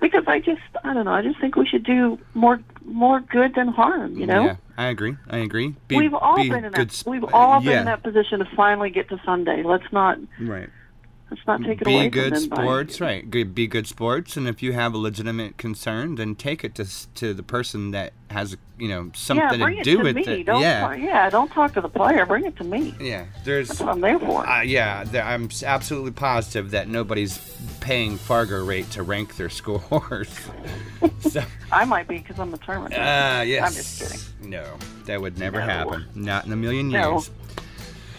because 0.02 0.24
I 0.28 0.40
just 0.40 0.62
I 0.84 0.94
don't 0.94 1.06
know 1.06 1.14
I 1.14 1.22
just 1.22 1.40
think 1.40 1.56
we 1.56 1.68
should 1.68 1.84
do 1.84 2.20
more 2.34 2.60
more 2.86 3.20
good 3.22 3.56
than 3.56 3.68
harm. 3.68 4.18
You 4.18 4.26
know, 4.26 4.46
Yeah, 4.46 4.56
I 4.78 4.88
agree. 4.88 5.18
I 5.30 5.38
agree. 5.40 5.76
Be, 5.88 5.98
we've 5.98 6.14
all 6.14 6.38
be 6.38 6.50
been 6.50 6.66
in 6.66 6.72
that 6.74 6.92
sp- 6.92 7.08
we've 7.08 7.24
all 7.34 7.60
been 7.62 7.80
in 7.80 7.86
that 7.86 8.04
position 8.04 8.40
to 8.40 8.46
finally 8.56 8.90
get 8.90 9.10
to 9.10 9.22
Sunday. 9.26 9.64
Let's 9.64 9.92
not 9.92 10.18
Right. 10.40 10.70
Let's 11.32 11.48
not 11.48 11.64
take 11.64 11.82
it 11.82 11.88
away 11.88 12.04
Be 12.04 12.10
good 12.10 12.34
from 12.34 12.42
them. 12.42 12.50
by- 12.50 12.56
sports, 12.64 13.02
right? 13.02 13.30
Good, 13.32 13.56
be 13.56 13.66
good 13.66 13.88
sports, 13.88 14.38
and 14.38 14.48
if 14.48 14.62
you 14.62 14.74
have 14.74 14.94
a 14.94 14.98
legitimate 14.98 15.58
concern, 15.58 16.16
then 16.16 16.36
take 16.36 16.64
it 16.64 16.76
to 16.76 16.86
to 17.16 17.34
the 17.34 17.42
person 17.44 17.92
that 17.92 18.14
has 18.30 18.56
you 18.78 18.88
know 18.90 19.10
something 19.16 19.60
yeah, 19.60 19.76
to 19.78 19.84
do 19.84 19.98
to 19.98 20.04
with 20.04 20.16
me. 20.16 20.24
it. 20.24 20.46
Don't 20.46 20.62
yeah, 20.62 20.94
yeah, 20.94 21.30
don't 21.30 21.50
talk 21.52 21.74
to 21.74 21.82
the 21.82 21.90
player. 21.90 22.26
Bring 22.26 22.46
it 22.46 22.56
to 22.58 22.64
me. 22.64 22.94
yeah. 23.00 23.26
There's 23.44 23.70
That's 23.70 23.80
what 23.80 23.90
I'm 23.90 24.02
there 24.02 24.20
for. 24.20 24.48
Uh, 24.48 24.62
yeah, 24.62 25.04
there, 25.06 25.24
I'm 25.24 25.50
absolutely 25.66 26.12
positive 26.12 26.72
that 26.72 26.88
nobody's 26.88 27.40
paying 27.80 28.18
Fargo 28.18 28.64
rate 28.64 28.90
to 28.92 29.04
rank 29.04 29.38
their 29.38 29.50
scores. 29.60 30.30
so, 31.22 31.42
I 31.72 31.86
might 31.86 32.08
be 32.08 32.18
because 32.20 32.40
I'm 32.40 32.54
a 32.54 32.58
tournament. 32.58 32.94
uh, 32.94 33.44
yes. 33.46 33.68
I'm 33.68 33.74
just 33.74 34.00
kidding. 34.40 34.50
No, 34.52 34.66
that 35.06 35.22
would 35.22 35.38
never 35.40 35.60
No. 35.60 35.66
happen. 35.66 36.06
Not 36.16 36.46
in 36.46 36.52
a 36.52 36.56
million 36.58 36.90
No. 36.90 37.14
years. 37.14 37.32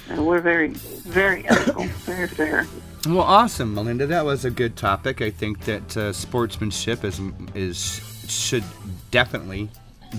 And 0.08 0.26
we're 0.26 0.40
very, 0.40 0.68
very 0.68 1.46
ethical, 1.48 1.84
very 2.04 2.28
fair. 2.28 2.66
Well, 3.06 3.20
awesome, 3.20 3.74
Melinda. 3.74 4.06
That 4.06 4.24
was 4.24 4.44
a 4.44 4.50
good 4.50 4.76
topic. 4.76 5.20
I 5.20 5.30
think 5.30 5.64
that 5.64 5.96
uh, 5.96 6.12
sportsmanship 6.12 7.04
is 7.04 7.20
is 7.54 8.00
should 8.28 8.64
definitely 9.10 9.68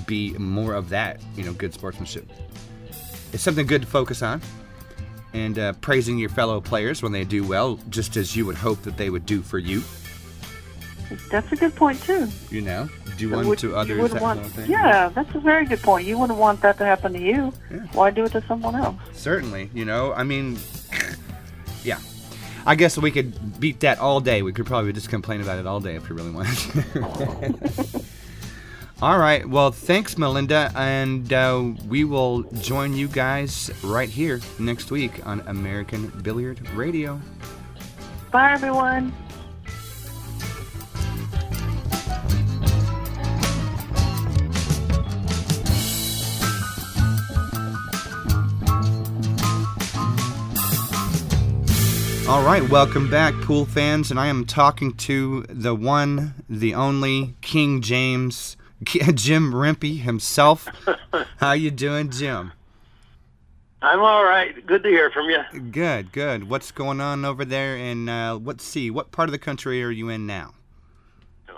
be 0.06 0.34
more 0.34 0.74
of 0.74 0.90
that. 0.90 1.22
You 1.36 1.46
know, 1.46 1.54
good 1.54 1.74
sportsmanship. 1.74 2.30
It's 3.32 3.42
something 3.42 3.66
good 3.66 3.82
to 3.84 3.88
focus 3.88 4.22
on, 4.22 4.42
and 5.34 5.58
uh, 5.58 5.74
praising 5.74 6.18
your 6.18 6.30
fellow 6.30 6.60
players 6.60 7.02
when 7.02 7.14
they 7.14 7.24
do 7.24 7.46
well, 7.48 7.80
just 7.90 8.18
as 8.18 8.36
you 8.36 8.46
would 8.46 8.56
hope 8.58 8.82
that 8.84 8.98
they 8.98 9.10
would 9.10 9.26
do 9.26 9.42
for 9.42 9.60
you. 9.60 9.82
That's 11.32 11.52
a 11.52 11.56
good 11.56 11.76
point 11.76 12.02
too. 12.02 12.28
You 12.52 12.62
know, 12.62 12.90
do 13.18 13.30
Would- 13.30 13.48
unto 13.48 13.70
you 13.70 13.76
others 13.78 14.12
that 14.12 14.22
want, 14.22 14.46
thing. 14.48 14.70
yeah, 14.70 15.08
that's 15.10 15.34
a 15.36 15.40
very 15.40 15.66
good 15.66 15.82
point. 15.82 16.06
You 16.06 16.18
wouldn't 16.18 16.40
want 16.40 16.60
that 16.62 16.78
to 16.80 16.86
happen 16.86 17.14
to 17.14 17.20
you. 17.20 17.54
Yeah. 17.72 17.78
Why 17.94 18.10
do 18.12 18.26
it 18.26 18.32
to 18.34 18.42
someone 18.46 18.76
else? 18.76 18.96
Certainly, 19.14 19.70
you 19.74 19.86
know, 19.86 20.12
I 20.14 20.24
mean, 20.24 20.58
yeah. 21.84 22.00
I 22.66 22.76
guess 22.76 22.98
we 22.98 23.12
could 23.12 23.60
beat 23.60 23.82
that 23.82 24.00
all 24.00 24.20
day. 24.20 24.42
We 24.42 24.54
could 24.54 24.66
probably 24.66 24.94
just 24.94 25.10
complain 25.10 25.42
about 25.42 25.60
it 25.60 25.68
all 25.68 25.80
day 25.80 25.96
if 25.96 26.10
we 26.10 26.16
really 26.16 26.32
wanted. 26.32 26.58
To. 26.58 28.04
all 29.02 29.18
right. 29.18 29.48
Well, 29.48 29.72
thanks, 29.72 30.18
Melinda, 30.18 30.72
and 30.76 31.32
uh, 31.34 31.72
we 31.88 32.04
will 32.06 32.44
join 32.44 32.94
you 32.94 33.08
guys 33.08 33.70
right 33.84 34.10
here 34.10 34.40
next 34.60 34.92
week 34.92 35.26
on 35.26 35.42
American 35.42 36.08
Billiard 36.22 36.66
Radio. 36.70 37.20
Bye, 38.32 38.54
everyone. 38.54 39.14
All 52.34 52.44
right, 52.44 52.68
welcome 52.68 53.12
back, 53.12 53.36
pool 53.42 53.64
fans, 53.64 54.10
and 54.10 54.20
I 54.20 54.26
am 54.26 54.46
talking 54.46 54.94
to 54.94 55.44
the 55.48 55.76
one, 55.76 56.34
the 56.50 56.74
only 56.74 57.36
King 57.42 57.80
James, 57.80 58.58
Jim 58.84 59.54
Rempe 59.54 60.00
himself. 60.02 60.68
How 61.38 61.52
you 61.52 61.70
doing, 61.70 62.10
Jim? 62.10 62.52
I'm 63.84 64.00
all 64.00 64.24
right. 64.24 64.66
Good 64.66 64.82
to 64.82 64.90
hear 64.90 65.12
from 65.12 65.30
you. 65.30 65.44
Good, 65.70 66.12
good. 66.12 66.50
What's 66.50 66.72
going 66.72 67.00
on 67.00 67.24
over 67.24 67.46
there? 67.46 67.78
And 67.78 68.10
uh, 68.10 68.40
let's 68.44 68.64
see, 68.64 68.90
what 68.90 69.12
part 69.12 69.30
of 69.30 69.32
the 69.32 69.38
country 69.38 69.84
are 69.84 69.92
you 69.92 70.10
in 70.10 70.26
now? 70.26 70.56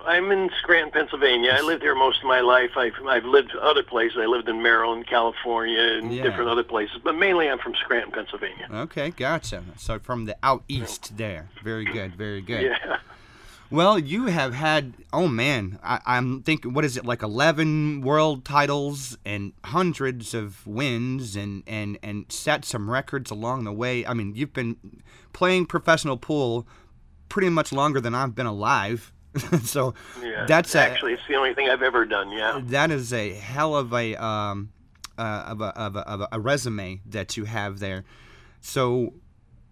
I'm 0.05 0.31
in 0.31 0.49
Scranton, 0.59 0.91
Pennsylvania. 0.91 1.51
I 1.57 1.61
lived 1.61 1.81
here 1.81 1.95
most 1.95 2.19
of 2.19 2.25
my 2.25 2.39
life. 2.41 2.71
I've 2.77 2.93
I've 3.07 3.25
lived 3.25 3.55
other 3.55 3.83
places. 3.83 4.17
I 4.21 4.25
lived 4.25 4.47
in 4.49 4.61
Maryland, 4.61 5.07
California, 5.07 5.79
and 5.79 6.13
Yeah. 6.13 6.23
different 6.23 6.49
other 6.49 6.63
places. 6.63 6.97
But 7.03 7.15
mainly, 7.15 7.49
I'm 7.49 7.59
from 7.59 7.73
Scranton, 7.75 8.11
Pennsylvania. 8.11 8.67
Okay, 8.71 9.09
gotcha. 9.11 9.63
So 9.77 9.99
from 9.99 10.25
the 10.25 10.37
out 10.43 10.63
east 10.67 11.17
there. 11.17 11.49
Very 11.63 11.85
good, 11.85 12.15
very 12.15 12.41
good. 12.41 12.61
Yeah. 12.63 12.97
Well, 13.71 13.97
you 13.97 14.27
have 14.27 14.53
had, 14.53 14.93
oh 15.11 15.27
man, 15.27 15.79
I, 15.83 15.99
I'm 16.05 16.43
thinking, 16.43 16.73
what 16.73 16.85
is 16.85 16.97
it, 16.97 17.03
like 17.05 17.23
11 17.23 18.01
world 18.01 18.45
titles 18.45 19.17
and 19.25 19.53
hundreds 19.65 20.35
of 20.35 20.65
wins 20.67 21.35
and, 21.35 21.63
and, 21.65 21.97
and 22.03 22.31
set 22.31 22.63
some 22.63 22.91
records 22.91 23.31
along 23.31 23.63
the 23.63 23.73
way. 23.73 24.05
I 24.05 24.13
mean, 24.13 24.35
you've 24.35 24.53
been 24.53 24.77
playing 25.33 25.65
professional 25.65 26.15
pool 26.15 26.67
pretty 27.27 27.49
much 27.49 27.71
longer 27.73 27.99
than 27.99 28.13
I've 28.13 28.35
been 28.35 28.45
alive. 28.45 29.11
so 29.63 29.93
Yeah. 30.23 30.45
that's 30.47 30.73
a, 30.75 30.79
actually 30.79 31.13
it's 31.13 31.21
the 31.27 31.35
only 31.35 31.53
thing 31.53 31.69
I've 31.69 31.81
ever 31.81 32.05
done. 32.05 32.31
Yeah. 32.31 32.59
that 32.65 32.91
is 32.91 33.11
a 33.13 33.33
hell 33.33 33.75
of 33.75 33.93
a 33.93 34.15
um, 34.15 34.71
uh, 35.17 35.43
of, 35.47 35.61
a, 35.61 35.65
of, 35.79 35.95
a, 35.95 35.99
of 36.09 36.21
a- 36.21 36.27
a 36.33 36.39
resume 36.39 37.01
that 37.05 37.37
you 37.37 37.45
have 37.45 37.79
there. 37.79 38.03
So, 38.61 39.13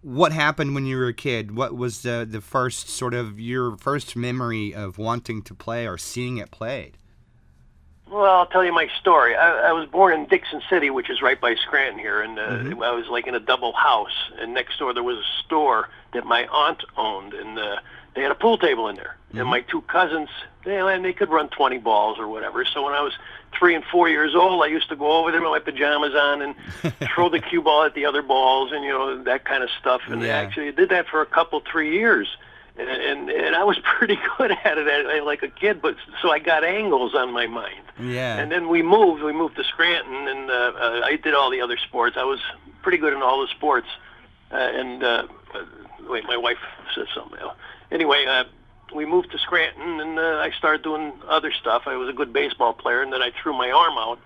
what 0.02 0.32
happened 0.32 0.74
when 0.74 0.86
you 0.86 0.96
were 0.98 1.08
a 1.08 1.14
kid? 1.14 1.56
What 1.56 1.74
was 1.76 2.02
the 2.02 2.26
the 2.30 2.40
first 2.40 2.88
sort 2.88 3.14
of 3.14 3.40
your 3.40 3.76
first 3.76 4.14
memory 4.16 4.74
of 4.74 4.98
wanting 4.98 5.42
to 5.42 5.54
play 5.54 5.86
or 5.88 5.96
seeing 5.98 6.36
it 6.38 6.50
played? 6.50 6.96
Well, 8.10 8.24
I'll 8.30 8.46
tell 8.46 8.64
you 8.64 8.72
my 8.72 8.88
story. 9.00 9.34
I, 9.34 9.70
I 9.70 9.72
was 9.72 9.88
born 9.88 10.12
in 10.12 10.26
Dickson 10.26 10.60
City, 10.68 10.90
which 10.90 11.08
is 11.10 11.22
right 11.22 11.40
by 11.40 11.54
Scranton 11.54 11.98
here, 11.98 12.20
and 12.22 12.38
uh, 12.38 12.42
Mm-hmm. 12.48 12.82
I 12.82 12.92
was 12.92 13.08
like 13.08 13.26
in 13.26 13.34
a 13.34 13.40
double 13.40 13.72
house. 13.72 14.30
And 14.38 14.52
next 14.54 14.78
door 14.78 14.92
there 14.94 15.02
was 15.02 15.18
a 15.18 15.42
store 15.44 15.88
that 16.12 16.24
my 16.26 16.46
aunt 16.46 16.84
owned, 16.96 17.32
and 17.34 17.58
uh, 17.58 17.76
they 18.14 18.22
had 18.22 18.30
a 18.30 18.34
pool 18.36 18.58
table 18.58 18.88
in 18.88 18.96
there. 18.96 19.16
Mm-hmm. 19.28 19.38
And 19.40 19.48
my 19.48 19.60
two 19.62 19.82
cousins, 19.82 20.28
they 20.64 20.78
and 20.78 21.04
they 21.04 21.12
could 21.12 21.28
run 21.30 21.48
20 21.48 21.78
balls 21.78 22.18
or 22.18 22.28
whatever. 22.28 22.64
So 22.64 22.84
when 22.84 22.94
I 22.94 23.00
was 23.00 23.12
three 23.58 23.74
and 23.74 23.84
four 23.84 24.08
years 24.08 24.34
old, 24.34 24.62
I 24.62 24.66
used 24.68 24.88
to 24.88 24.96
go 24.96 25.12
over 25.18 25.30
there 25.32 25.40
with 25.42 25.50
my 25.50 25.58
pajamas 25.58 26.14
on 26.14 26.42
and 26.42 26.54
throw 27.14 27.28
the 27.28 27.40
cue 27.40 27.62
ball 27.62 27.82
at 27.84 27.94
the 27.94 28.06
other 28.06 28.22
balls, 28.22 28.70
and 28.72 28.84
you 28.84 28.90
know 28.90 29.22
that 29.24 29.44
kind 29.44 29.62
of 29.62 29.70
stuff. 29.80 30.02
And 30.08 30.22
Yeah. 30.22 30.28
actually, 30.38 30.70
did 30.72 30.88
that 30.90 31.06
for 31.08 31.20
a 31.22 31.26
couple, 31.26 31.60
three 31.70 31.92
years. 31.98 32.28
And, 32.76 32.88
and 32.88 33.30
and 33.30 33.54
I 33.54 33.62
was 33.64 33.78
pretty 33.98 34.18
good 34.36 34.50
at 34.50 34.78
it, 34.78 34.88
I- 34.88 35.18
I- 35.18 35.20
like 35.20 35.42
a 35.42 35.48
kid. 35.48 35.80
But 35.82 35.96
so 36.22 36.30
I 36.30 36.38
got 36.40 36.64
angles 36.64 37.14
on 37.14 37.32
my 37.32 37.46
mind. 37.46 37.82
Yeah. 38.00 38.36
And 38.38 38.50
then 38.50 38.68
we 38.68 38.82
moved. 38.82 39.22
We 39.22 39.32
moved 39.32 39.56
to 39.56 39.64
Scranton, 39.64 40.26
and 40.28 40.50
uh, 40.50 40.54
uh, 40.54 41.00
I 41.04 41.16
did 41.16 41.34
all 41.34 41.50
the 41.50 41.60
other 41.60 41.76
sports. 41.76 42.16
I 42.18 42.24
was 42.24 42.40
pretty 42.82 42.98
good 42.98 43.12
in 43.12 43.22
all 43.22 43.40
the 43.40 43.48
sports. 43.48 43.86
Uh, 44.50 44.56
and 44.56 45.02
uh, 45.04 45.26
uh, 45.54 45.64
wait, 46.08 46.24
my 46.26 46.36
wife 46.36 46.58
said 46.94 47.06
something. 47.14 47.38
else. 47.40 47.56
Anyway, 47.94 48.26
uh, 48.26 48.44
we 48.92 49.06
moved 49.06 49.30
to 49.30 49.38
Scranton, 49.38 50.00
and 50.00 50.18
uh, 50.18 50.38
I 50.42 50.50
started 50.58 50.82
doing 50.82 51.12
other 51.28 51.52
stuff. 51.52 51.84
I 51.86 51.96
was 51.96 52.08
a 52.08 52.12
good 52.12 52.32
baseball 52.32 52.72
player, 52.72 53.00
and 53.00 53.12
then 53.12 53.22
I 53.22 53.30
threw 53.40 53.52
my 53.52 53.70
arm 53.70 53.96
out. 53.96 54.18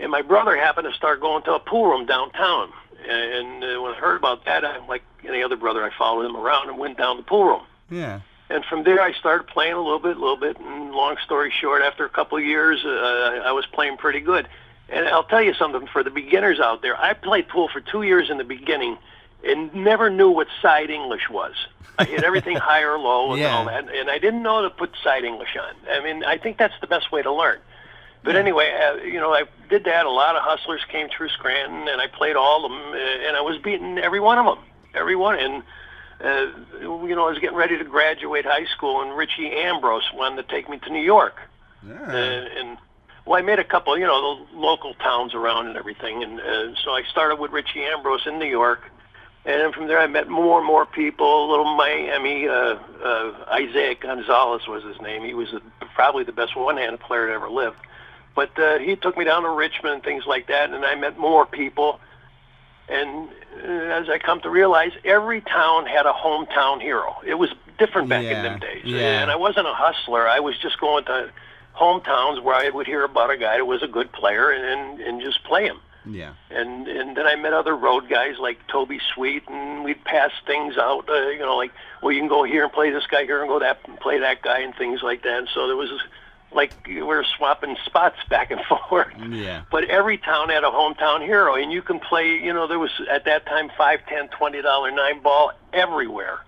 And 0.00 0.10
my 0.10 0.22
brother 0.22 0.56
happened 0.56 0.88
to 0.90 0.94
start 0.94 1.20
going 1.20 1.44
to 1.44 1.54
a 1.54 1.60
pool 1.60 1.86
room 1.86 2.06
downtown. 2.06 2.72
And 3.08 3.62
uh, 3.62 3.80
when 3.80 3.94
I 3.94 3.96
heard 3.98 4.16
about 4.16 4.44
that, 4.46 4.64
I, 4.64 4.84
like 4.86 5.02
any 5.24 5.42
other 5.44 5.56
brother, 5.56 5.84
I 5.84 5.90
followed 5.96 6.26
him 6.26 6.36
around 6.36 6.68
and 6.68 6.78
went 6.78 6.98
down 6.98 7.16
the 7.16 7.22
pool 7.22 7.44
room. 7.44 7.62
yeah. 7.88 8.20
And 8.50 8.64
from 8.64 8.82
there, 8.82 9.00
I 9.00 9.12
started 9.12 9.46
playing 9.46 9.74
a 9.74 9.80
little 9.80 9.98
bit, 9.98 10.16
a 10.16 10.20
little 10.20 10.36
bit. 10.36 10.58
And 10.58 10.92
long 10.92 11.16
story 11.22 11.52
short, 11.60 11.82
after 11.82 12.06
a 12.06 12.08
couple 12.08 12.38
of 12.38 12.44
years, 12.44 12.82
uh, 12.82 13.42
I 13.44 13.52
was 13.52 13.66
playing 13.66 13.98
pretty 13.98 14.20
good. 14.20 14.48
And 14.88 15.06
I'll 15.06 15.24
tell 15.24 15.42
you 15.42 15.52
something 15.52 15.86
for 15.86 16.02
the 16.02 16.10
beginners 16.10 16.58
out 16.58 16.80
there. 16.80 16.96
I 16.96 17.12
played 17.12 17.48
pool 17.48 17.68
for 17.68 17.80
two 17.80 18.02
years 18.02 18.30
in 18.30 18.38
the 18.38 18.44
beginning, 18.44 18.96
and 19.44 19.74
never 19.74 20.10
knew 20.10 20.30
what 20.30 20.48
side 20.62 20.90
English 20.90 21.28
was. 21.30 21.54
I 21.98 22.04
hit 22.04 22.22
everything 22.24 22.56
high 22.70 22.82
or 22.82 22.98
low 22.98 23.32
and 23.32 23.40
Yeah. 23.40 23.56
all 23.56 23.64
that, 23.66 23.88
and 23.92 24.10
I 24.10 24.18
didn't 24.18 24.42
know 24.42 24.62
to 24.62 24.70
put 24.70 24.92
side 25.02 25.24
English 25.24 25.56
on. 25.56 25.74
I 25.90 26.00
mean, 26.02 26.24
I 26.24 26.38
think 26.38 26.58
that's 26.58 26.74
the 26.80 26.86
best 26.86 27.10
way 27.12 27.22
to 27.22 27.32
learn. 27.32 27.58
But 28.24 28.34
anyway, 28.36 28.70
uh, 28.72 28.96
you 29.04 29.20
know, 29.20 29.32
I 29.32 29.44
did 29.70 29.84
that. 29.84 30.04
A 30.04 30.10
lot 30.10 30.34
of 30.36 30.42
hustlers 30.42 30.80
came 30.90 31.08
through 31.08 31.28
Scranton, 31.30 31.86
and 31.88 32.00
I 32.00 32.08
played 32.08 32.36
all 32.36 32.64
of 32.66 32.70
them, 32.72 32.80
uh, 32.92 32.96
and 33.28 33.36
I 33.36 33.40
was 33.40 33.58
beating 33.58 33.96
every 33.98 34.20
one 34.20 34.38
of 34.38 34.44
them, 34.44 34.64
every 34.94 35.14
one. 35.16 35.38
And 35.38 35.62
uh, 36.20 36.46
you 36.80 37.14
know, 37.14 37.26
I 37.26 37.30
was 37.30 37.38
getting 37.38 37.56
ready 37.56 37.78
to 37.78 37.84
graduate 37.84 38.44
high 38.44 38.64
school, 38.66 39.00
and 39.02 39.16
Richie 39.16 39.50
Ambrose 39.52 40.02
wanted 40.12 40.48
to 40.48 40.52
take 40.54 40.68
me 40.68 40.78
to 40.78 40.90
New 40.90 41.02
York. 41.02 41.36
Uh, 41.88 42.12
and 42.58 42.76
well, 43.24 43.38
I 43.38 43.42
made 43.42 43.60
a 43.60 43.64
couple, 43.64 43.96
you 43.96 44.04
know, 44.06 44.44
the 44.50 44.56
local 44.56 44.94
towns 44.94 45.32
around 45.32 45.68
and 45.68 45.76
everything, 45.76 46.24
and 46.24 46.40
uh, 46.40 46.74
so 46.84 46.90
I 46.90 47.04
started 47.04 47.36
with 47.36 47.52
Richie 47.52 47.84
Ambrose 47.84 48.26
in 48.26 48.38
New 48.40 48.46
York, 48.50 48.82
and 49.44 49.60
then 49.60 49.72
from 49.72 49.86
there 49.86 49.98
I 49.98 50.06
met 50.06 50.28
more 50.28 50.58
and 50.58 50.66
more 50.66 50.84
people. 50.86 51.48
Little 51.48 51.76
Miami, 51.76 52.48
uh, 52.48 52.76
uh, 53.02 53.44
Isaiah 53.52 53.94
Gonzalez 53.94 54.66
was 54.66 54.84
his 54.84 55.00
name. 55.00 55.24
He 55.24 55.34
was 55.34 55.50
the, 55.50 55.62
probably 55.94 56.24
the 56.24 56.32
best 56.32 56.56
one-handed 56.56 57.00
player 57.00 57.28
to 57.28 57.32
ever 57.32 57.48
live. 57.48 57.74
But 58.34 58.58
uh, 58.58 58.78
he 58.78 58.94
took 58.96 59.16
me 59.16 59.24
down 59.24 59.42
to 59.42 59.50
Richmond 59.50 59.94
and 59.94 60.02
things 60.02 60.24
like 60.26 60.46
that, 60.48 60.70
and 60.70 60.84
I 60.84 60.94
met 60.94 61.18
more 61.18 61.46
people. 61.46 62.00
And 62.88 63.28
uh, 63.62 63.66
as 63.66 64.08
I 64.08 64.18
come 64.18 64.40
to 64.42 64.50
realize, 64.50 64.92
every 65.04 65.40
town 65.40 65.86
had 65.86 66.06
a 66.06 66.12
hometown 66.12 66.80
hero. 66.80 67.16
It 67.26 67.34
was 67.34 67.50
different 67.78 68.08
back 68.08 68.24
in 68.24 68.42
them 68.42 68.58
days. 68.58 68.84
yeah. 68.84 69.22
And 69.22 69.30
I 69.30 69.36
wasn't 69.36 69.66
a 69.66 69.74
hustler. 69.74 70.28
I 70.28 70.40
was 70.40 70.58
just 70.58 70.78
going 70.80 71.04
to 71.06 71.30
hometowns 71.74 72.42
where 72.42 72.54
I 72.54 72.70
would 72.70 72.86
hear 72.86 73.04
about 73.04 73.30
a 73.30 73.36
guy 73.36 73.56
that 73.56 73.64
was 73.64 73.82
a 73.82 73.88
good 73.88 74.10
player 74.12 74.50
and 74.50 75.00
and 75.00 75.20
just 75.20 75.42
play 75.44 75.64
him. 75.64 75.78
Yeah. 76.08 76.34
And 76.50 76.88
and 76.88 77.16
then 77.16 77.26
I 77.26 77.36
met 77.36 77.52
other 77.52 77.76
road 77.76 78.08
guys 78.08 78.38
like 78.38 78.58
Toby 78.68 79.00
Sweet, 79.14 79.48
and 79.48 79.84
we'd 79.84 80.02
pass 80.04 80.30
things 80.46 80.76
out. 80.76 81.08
Uh, 81.08 81.28
you 81.28 81.40
know, 81.40 81.56
like 81.56 81.72
well, 82.02 82.12
you 82.12 82.20
can 82.20 82.28
go 82.28 82.44
here 82.44 82.64
and 82.64 82.72
play 82.72 82.90
this 82.90 83.06
guy 83.06 83.24
here, 83.24 83.40
and 83.40 83.48
go 83.48 83.58
that 83.58 83.80
and 83.86 83.98
play 84.00 84.18
that 84.20 84.42
guy, 84.42 84.60
and 84.60 84.74
things 84.74 85.02
like 85.02 85.22
that. 85.22 85.38
And 85.38 85.48
so 85.54 85.66
there 85.66 85.76
was 85.76 85.90
like 86.52 86.72
we 86.86 87.02
were 87.02 87.24
swapping 87.36 87.76
spots 87.84 88.16
back 88.30 88.50
and 88.50 88.60
forth. 88.62 89.12
Yeah. 89.30 89.64
But 89.70 89.84
every 89.84 90.18
town 90.18 90.48
had 90.48 90.64
a 90.64 90.70
hometown 90.70 91.24
hero, 91.24 91.54
and 91.54 91.72
you 91.72 91.82
can 91.82 92.00
play. 92.00 92.36
You 92.42 92.52
know, 92.52 92.66
there 92.66 92.78
was 92.78 92.90
at 93.10 93.24
that 93.26 93.46
time 93.46 93.70
five, 93.76 94.00
ten, 94.06 94.28
twenty 94.28 94.62
dollar 94.62 94.90
nine 94.90 95.22
ball 95.22 95.52
everywhere, 95.72 96.40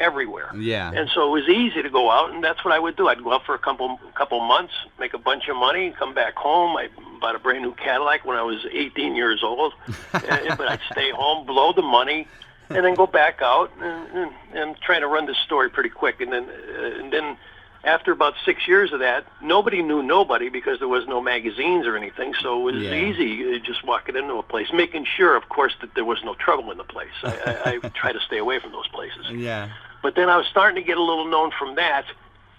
everywhere. 0.00 0.50
Yeah. 0.56 0.90
And 0.92 1.08
so 1.14 1.28
it 1.28 1.40
was 1.40 1.48
easy 1.48 1.82
to 1.82 1.90
go 1.90 2.10
out, 2.10 2.32
and 2.32 2.42
that's 2.42 2.64
what 2.64 2.72
I 2.74 2.78
would 2.78 2.96
do. 2.96 3.08
I'd 3.08 3.22
go 3.22 3.32
out 3.32 3.44
for 3.44 3.54
a 3.54 3.58
couple 3.58 4.00
couple 4.14 4.40
months, 4.40 4.72
make 4.98 5.14
a 5.14 5.18
bunch 5.18 5.48
of 5.48 5.56
money, 5.56 5.94
come 5.96 6.14
back 6.14 6.34
home. 6.36 6.76
I 6.76 6.88
bought 7.20 7.36
a 7.36 7.38
brand 7.38 7.62
new 7.62 7.74
Cadillac 7.74 8.24
when 8.24 8.36
I 8.36 8.42
was 8.42 8.64
18 8.72 9.14
years 9.14 9.42
old, 9.44 9.74
and, 10.12 10.58
but 10.58 10.66
I'd 10.68 10.80
stay 10.90 11.10
home, 11.10 11.46
blow 11.46 11.72
the 11.72 11.82
money, 11.82 12.26
and 12.70 12.84
then 12.84 12.94
go 12.94 13.06
back 13.06 13.40
out 13.42 13.70
and, 13.80 14.08
and, 14.18 14.30
and 14.54 14.76
trying 14.80 15.02
to 15.02 15.06
run 15.06 15.26
this 15.26 15.38
story 15.44 15.68
pretty 15.70 15.90
quick. 15.90 16.20
And 16.20 16.32
then 16.32 16.44
uh, 16.44 17.00
and 17.00 17.12
then 17.12 17.36
after 17.82 18.12
about 18.12 18.34
six 18.44 18.68
years 18.68 18.92
of 18.92 19.00
that, 19.00 19.24
nobody 19.40 19.82
knew 19.82 20.02
nobody 20.02 20.50
because 20.50 20.78
there 20.80 20.88
was 20.88 21.06
no 21.06 21.18
magazines 21.22 21.86
or 21.86 21.96
anything. 21.96 22.34
So 22.42 22.68
it 22.68 22.74
was 22.74 22.82
Yeah. 22.82 22.92
easy 22.94 23.58
just 23.60 23.82
walking 23.86 24.16
into 24.16 24.34
a 24.34 24.42
place, 24.42 24.68
making 24.70 25.06
sure, 25.06 25.34
of 25.34 25.48
course, 25.48 25.72
that 25.80 25.94
there 25.94 26.04
was 26.04 26.22
no 26.22 26.34
trouble 26.34 26.70
in 26.72 26.76
the 26.76 26.84
place. 26.84 27.08
I, 27.22 27.32
I, 27.64 27.78
I 27.82 27.88
try 27.88 28.12
to 28.12 28.20
stay 28.20 28.36
away 28.36 28.58
from 28.60 28.72
those 28.72 28.86
places. 28.88 29.30
Yeah. 29.30 29.70
But 30.02 30.14
then 30.14 30.28
I 30.30 30.36
was 30.36 30.46
starting 30.46 30.82
to 30.82 30.86
get 30.86 30.96
a 30.96 31.02
little 31.02 31.26
known 31.26 31.50
from 31.58 31.76
that, 31.76 32.04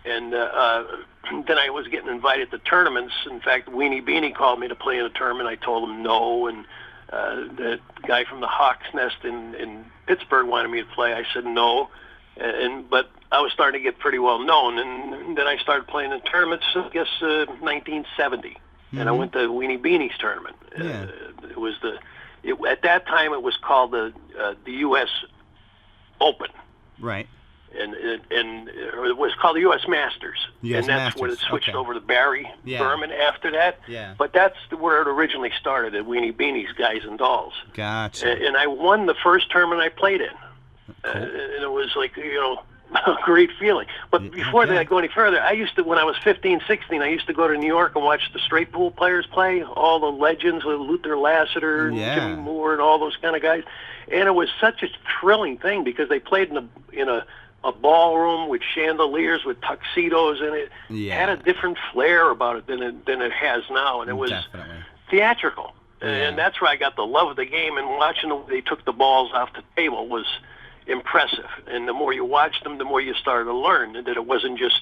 and 0.06 0.34
uh, 0.34 0.38
uh, 0.38 0.84
then 1.48 1.58
I 1.58 1.70
was 1.70 1.88
getting 1.88 2.10
invited 2.10 2.52
to 2.52 2.60
tournaments. 2.60 3.14
In 3.30 3.40
fact, 3.40 3.70
Weenie 3.70 4.04
Beenie 4.06 4.32
called 4.32 4.60
me 4.60 4.68
to 4.68 4.76
play 4.76 4.98
in 4.98 5.06
a 5.06 5.10
tournament. 5.10 5.48
I 5.48 5.56
told 5.56 5.90
him 5.90 6.04
no, 6.04 6.48
and 6.48 6.66
uh, 7.12 7.36
the 7.56 7.80
guy 8.08 8.24
from 8.26 8.42
the 8.42 8.48
Hawks 8.48 8.86
Nest 8.94 9.18
in, 9.24 9.56
in 9.56 9.86
Pittsburgh 10.08 10.48
wanted 10.48 10.70
me 10.70 10.82
to 10.82 10.88
play. 10.88 11.14
I 11.14 11.24
said 11.34 11.46
no, 11.46 11.90
and 12.38 12.90
but 12.90 13.10
I 13.32 13.42
was 13.42 13.52
starting 13.54 13.82
to 13.82 13.84
get 13.84 14.00
pretty 14.00 14.20
well 14.20 14.40
known, 14.40 14.78
and 14.78 15.38
then 15.38 15.48
I 15.48 15.58
started 15.58 15.88
playing 15.88 16.12
in 16.12 16.22
tournaments. 16.22 16.66
I 16.76 16.90
guess 16.90 17.08
uh, 17.22 17.46
1970, 17.60 18.58
and 18.94 19.10
I 19.10 19.12
went 19.12 19.34
to 19.34 19.40
Weenie 19.40 19.82
Beenie's 19.82 20.18
tournament. 20.20 20.56
Yeah. 20.78 21.08
Uh, 21.44 21.48
it 21.48 21.58
was 21.58 21.76
the 21.82 21.98
it, 22.44 22.58
at 22.68 22.84
that 22.84 23.08
time 23.08 23.34
it 23.34 23.42
was 23.42 23.58
called 23.58 23.92
the 23.92 24.14
uh, 24.40 24.54
the 24.66 24.74
U.S. 24.74 25.10
Open 26.20 26.50
Right. 27.02 27.28
and 27.78 27.94
and, 27.94 28.22
and 28.32 28.70
it 28.70 29.18
was 29.18 29.34
called 29.42 29.56
the 29.56 29.62
U.S. 29.62 29.88
Masters, 29.88 30.38
US 30.62 30.80
and 30.82 30.90
that's 30.90 31.16
when 31.18 31.32
it 31.32 31.40
switched 31.40 31.70
okay. 31.70 31.78
over 31.78 31.94
to 31.94 32.00
Barry 32.02 32.50
Yeah. 32.64 32.80
Behrman 32.80 33.12
after 33.12 33.52
that. 33.52 33.80
Yeah. 33.88 34.14
But 34.18 34.34
that's 34.34 34.58
where 34.78 35.02
it 35.02 35.08
originally 35.08 35.52
started 35.60 35.96
at 35.96 36.06
Weenie 36.06 36.34
Beenie's 36.36 36.72
Guys 36.74 37.02
and 37.04 37.18
Dolls, 37.18 37.54
Gotcha. 37.74 38.32
and, 38.32 38.42
and 38.42 38.58
I 38.58 38.68
won 38.68 39.06
the 39.06 39.16
first 39.24 39.50
tournament 39.52 39.82
I 39.82 39.90
played 39.90 40.22
in, 40.22 40.34
uh, 41.06 41.10
and 41.14 41.64
it 41.64 41.72
was 41.72 41.96
like 41.96 42.16
you 42.18 42.36
know. 42.36 42.64
A 42.94 43.16
great 43.24 43.50
feeling. 43.60 43.88
But 44.10 44.22
mm, 44.22 44.32
before 44.32 44.64
okay. 44.64 44.74
that, 44.74 44.80
I 44.80 44.84
go 44.84 44.98
any 44.98 45.08
further, 45.08 45.42
I 45.42 45.52
used 45.52 45.76
to, 45.76 45.84
when 45.84 45.98
I 45.98 46.04
was 46.04 46.18
15, 46.24 46.62
16, 46.68 47.02
I 47.02 47.08
used 47.08 47.28
to 47.28 47.34
go 47.34 47.48
to 47.48 47.58
New 47.58 47.68
York 47.68 47.96
and 47.96 48.04
watch 48.04 48.32
the 48.34 48.40
straight 48.40 48.72
pool 48.72 48.92
players 48.92 49.26
play, 49.28 49.64
all 49.64 50.00
the 50.00 50.12
legends, 50.12 50.66
with 50.66 50.78
Luther 50.80 51.18
Lassiter, 51.18 51.88
and 51.88 51.98
Yeah. 51.98 52.16
Jimmy 52.16 52.42
Moore, 52.42 52.74
and 52.74 52.82
all 52.82 53.00
those 53.00 53.16
kind 53.22 53.36
of 53.36 53.42
guys. 53.42 53.64
And 54.12 54.28
it 54.28 54.36
was 54.36 54.50
such 54.60 54.84
a 54.84 54.88
thrilling 55.20 55.58
thing 55.58 55.84
because 55.84 56.10
they 56.10 56.20
played 56.20 56.50
in 56.50 56.58
a 56.58 56.68
in 56.92 57.08
a 57.08 57.26
a 57.64 57.72
ballroom 57.72 58.50
with 58.50 58.62
chandeliers 58.64 59.46
with 59.46 59.62
tuxedos 59.62 60.42
in 60.42 60.54
it. 60.54 60.70
Yeah. 60.90 61.16
Had 61.20 61.30
a 61.30 61.38
different 61.38 61.78
flair 61.94 62.30
about 62.32 62.56
it 62.58 62.68
than 62.68 62.82
it 62.82 63.06
than 63.06 63.22
it 63.22 63.32
has 63.32 63.64
now, 63.70 64.02
and 64.02 64.10
it 64.10 64.16
was 64.16 64.32
Definitely. 64.32 64.76
theatrical. 65.10 65.74
Yeah. 66.02 66.08
And 66.10 66.38
that's 66.38 66.60
where 66.60 66.72
I 66.72 66.76
got 66.76 66.96
the 66.96 67.06
love 67.06 67.30
of 67.30 67.36
the 67.36 67.46
game. 67.46 67.78
And 67.78 67.88
watching 67.88 68.30
the 68.30 68.36
way 68.36 68.44
they 68.50 68.62
took 68.62 68.84
the 68.86 68.92
balls 68.92 69.32
off 69.34 69.54
the 69.54 69.62
table 69.76 70.08
was 70.08 70.26
impressive. 70.92 71.48
And 71.68 71.88
the 71.88 71.94
more 71.94 72.14
you 72.14 72.26
watched 72.26 72.64
them, 72.64 72.78
the 72.78 72.84
more 72.86 73.02
you 73.02 73.14
started 73.16 73.46
to 73.46 73.54
learn 73.56 73.94
that 73.94 74.08
it 74.10 74.26
wasn't 74.26 74.60
just 74.60 74.82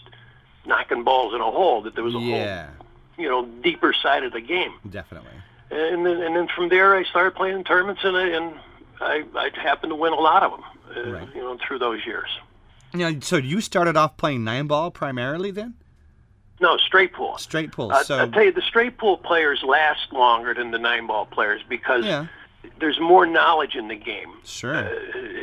knocking 0.65 1.03
balls 1.03 1.33
in 1.33 1.41
a 1.41 1.51
hole. 1.51 1.81
That 1.83 1.95
there 1.95 2.03
was 2.03 2.15
a 2.15 2.19
Yeah. 2.19 2.65
whole, 2.67 2.85
you 3.17 3.29
know, 3.29 3.45
deeper 3.63 3.93
side 3.93 4.23
of 4.23 4.33
the 4.33 4.41
game 4.41 4.73
Definitely. 4.89 5.31
and 5.71 6.05
then 6.05 6.21
and 6.21 6.35
then 6.35 6.47
from 6.55 6.69
there 6.69 6.95
I 6.95 7.03
started 7.03 7.35
playing 7.35 7.63
tournaments 7.63 8.01
and 8.03 8.15
I, 8.17 8.27
and 8.27 8.53
I 9.01 9.23
I 9.35 9.49
happened 9.61 9.91
to 9.91 9.95
win 9.95 10.13
a 10.13 10.19
lot 10.19 10.43
of 10.43 10.51
them, 10.51 10.63
uh, 10.95 11.11
Right. 11.11 11.27
you 11.35 11.41
know, 11.41 11.57
through 11.65 11.79
those 11.79 12.05
years. 12.05 12.29
Now, 12.93 13.11
so 13.21 13.37
you 13.37 13.61
started 13.61 13.95
off 13.95 14.17
playing 14.17 14.43
nine 14.43 14.67
ball 14.67 14.89
primarily 14.91 15.51
then? 15.51 15.75
No, 16.61 16.75
straight 16.77 17.13
pool. 17.13 17.37
Straight 17.37 17.71
pool. 17.71 17.91
I, 17.93 18.03
so 18.03 18.19
I 18.21 18.27
tell 18.27 18.43
you, 18.43 18.51
the 18.51 18.61
straight 18.63 18.97
pool 18.97 19.15
players 19.17 19.63
last 19.63 20.11
longer 20.11 20.53
than 20.53 20.71
the 20.71 20.79
nine 20.79 21.07
ball 21.07 21.25
players 21.25 21.61
because 21.69 22.03
yeah, 22.05 22.25
there's 22.79 22.99
more 22.99 23.25
knowledge 23.25 23.75
in 23.75 23.87
the 23.87 23.95
game. 23.95 24.31
sure. 24.43 24.75
Uh, 24.75 24.89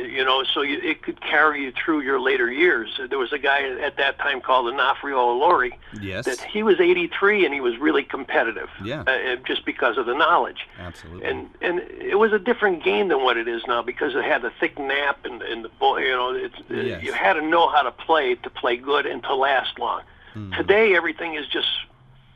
you 0.07 0.23
know, 0.25 0.43
so 0.43 0.61
you, 0.61 0.79
it 0.81 1.03
could 1.03 1.21
carry 1.21 1.63
you 1.63 1.71
through 1.71 2.01
your 2.01 2.19
later 2.19 2.51
years. 2.51 2.99
There 3.09 3.19
was 3.19 3.31
a 3.31 3.37
guy 3.37 3.69
at 3.79 3.97
that 3.97 4.17
time 4.17 4.41
called 4.41 4.67
Onofrio 4.71 5.31
Lauri 5.33 5.77
yes. 6.01 6.25
that 6.25 6.39
he 6.39 6.63
was 6.63 6.79
83 6.79 7.45
and 7.45 7.53
he 7.53 7.61
was 7.61 7.77
really 7.77 8.03
competitive. 8.03 8.69
Yeah. 8.83 9.01
Uh, 9.01 9.35
just 9.45 9.65
because 9.65 9.97
of 9.97 10.05
the 10.05 10.15
knowledge. 10.15 10.67
Absolutely. 10.79 11.25
and 11.27 11.49
and 11.61 11.79
it 11.79 12.17
was 12.17 12.33
a 12.33 12.39
different 12.39 12.83
game 12.83 13.09
than 13.09 13.23
what 13.23 13.37
it 13.37 13.47
is 13.47 13.61
now 13.67 13.81
because 13.83 14.15
it 14.15 14.23
had 14.23 14.41
the 14.41 14.51
thick 14.59 14.77
nap 14.79 15.19
and 15.23 15.41
and 15.41 15.63
the 15.63 15.69
ball. 15.69 15.99
You 15.99 16.11
know, 16.11 16.33
it's 16.33 16.55
Yes. 16.69 17.03
you 17.03 17.13
had 17.13 17.33
to 17.33 17.41
know 17.41 17.67
how 17.69 17.83
to 17.83 17.91
play 17.91 18.35
to 18.35 18.49
play 18.49 18.77
good 18.77 19.05
and 19.05 19.21
to 19.23 19.35
last 19.35 19.77
long. 19.79 20.01
Hmm. 20.33 20.51
Today, 20.53 20.95
everything 20.95 21.35
is 21.35 21.47
just 21.47 21.67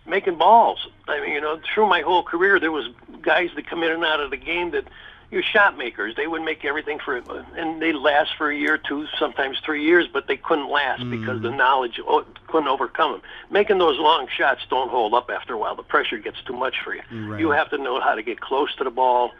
making 0.06 0.38
balls. 0.38 0.88
I 1.08 1.20
mean, 1.22 1.32
you 1.34 1.42
know, 1.42 1.60
through 1.74 1.88
my 1.88 2.02
whole 2.02 2.24
career, 2.24 2.60
there 2.60 2.72
was 2.72 2.88
guys 3.22 3.50
that 3.56 3.68
come 3.68 3.84
in 3.84 3.92
and 3.92 4.04
out 4.04 4.20
of 4.20 4.32
the 4.32 4.38
game 4.38 4.72
that 4.72 4.86
you're 5.30 5.44
shot 5.44 5.78
makers. 5.78 6.16
They 6.18 6.28
would 6.28 6.42
make 6.42 6.66
everything 6.66 7.00
for, 7.00 7.16
and 7.56 7.82
they 7.82 7.94
last 7.94 8.32
for 8.38 8.50
a 8.52 8.56
year, 8.56 8.78
two, 8.78 9.08
sometimes 9.18 9.58
three 9.64 9.84
years, 9.86 10.06
but 10.12 10.28
they 10.28 10.36
couldn't 10.36 10.70
last 10.70 11.10
because 11.10 11.38
Hmm. 11.38 11.44
the 11.44 11.52
knowledge 11.52 12.02
o- 12.06 12.26
couldn't 12.48 12.68
overcome 12.68 13.14
them. 13.14 13.22
Making 13.50 13.78
those 13.78 13.98
long 13.98 14.28
shots 14.28 14.62
don't 14.70 14.90
hold 14.90 15.14
up 15.14 15.30
after 15.30 15.54
a 15.54 15.58
while. 15.58 15.76
The 15.76 15.84
pressure 15.84 16.18
gets 16.18 16.42
too 16.42 16.54
much 16.54 16.82
for 16.82 16.94
you. 16.96 17.02
Right. 17.12 17.40
You 17.40 17.52
have 17.52 17.70
to 17.70 17.78
know 17.78 18.02
how 18.02 18.16
to 18.16 18.22
get 18.24 18.42
close 18.42 18.76
to 18.76 18.84
the 18.84 18.92
ball, 18.92 19.32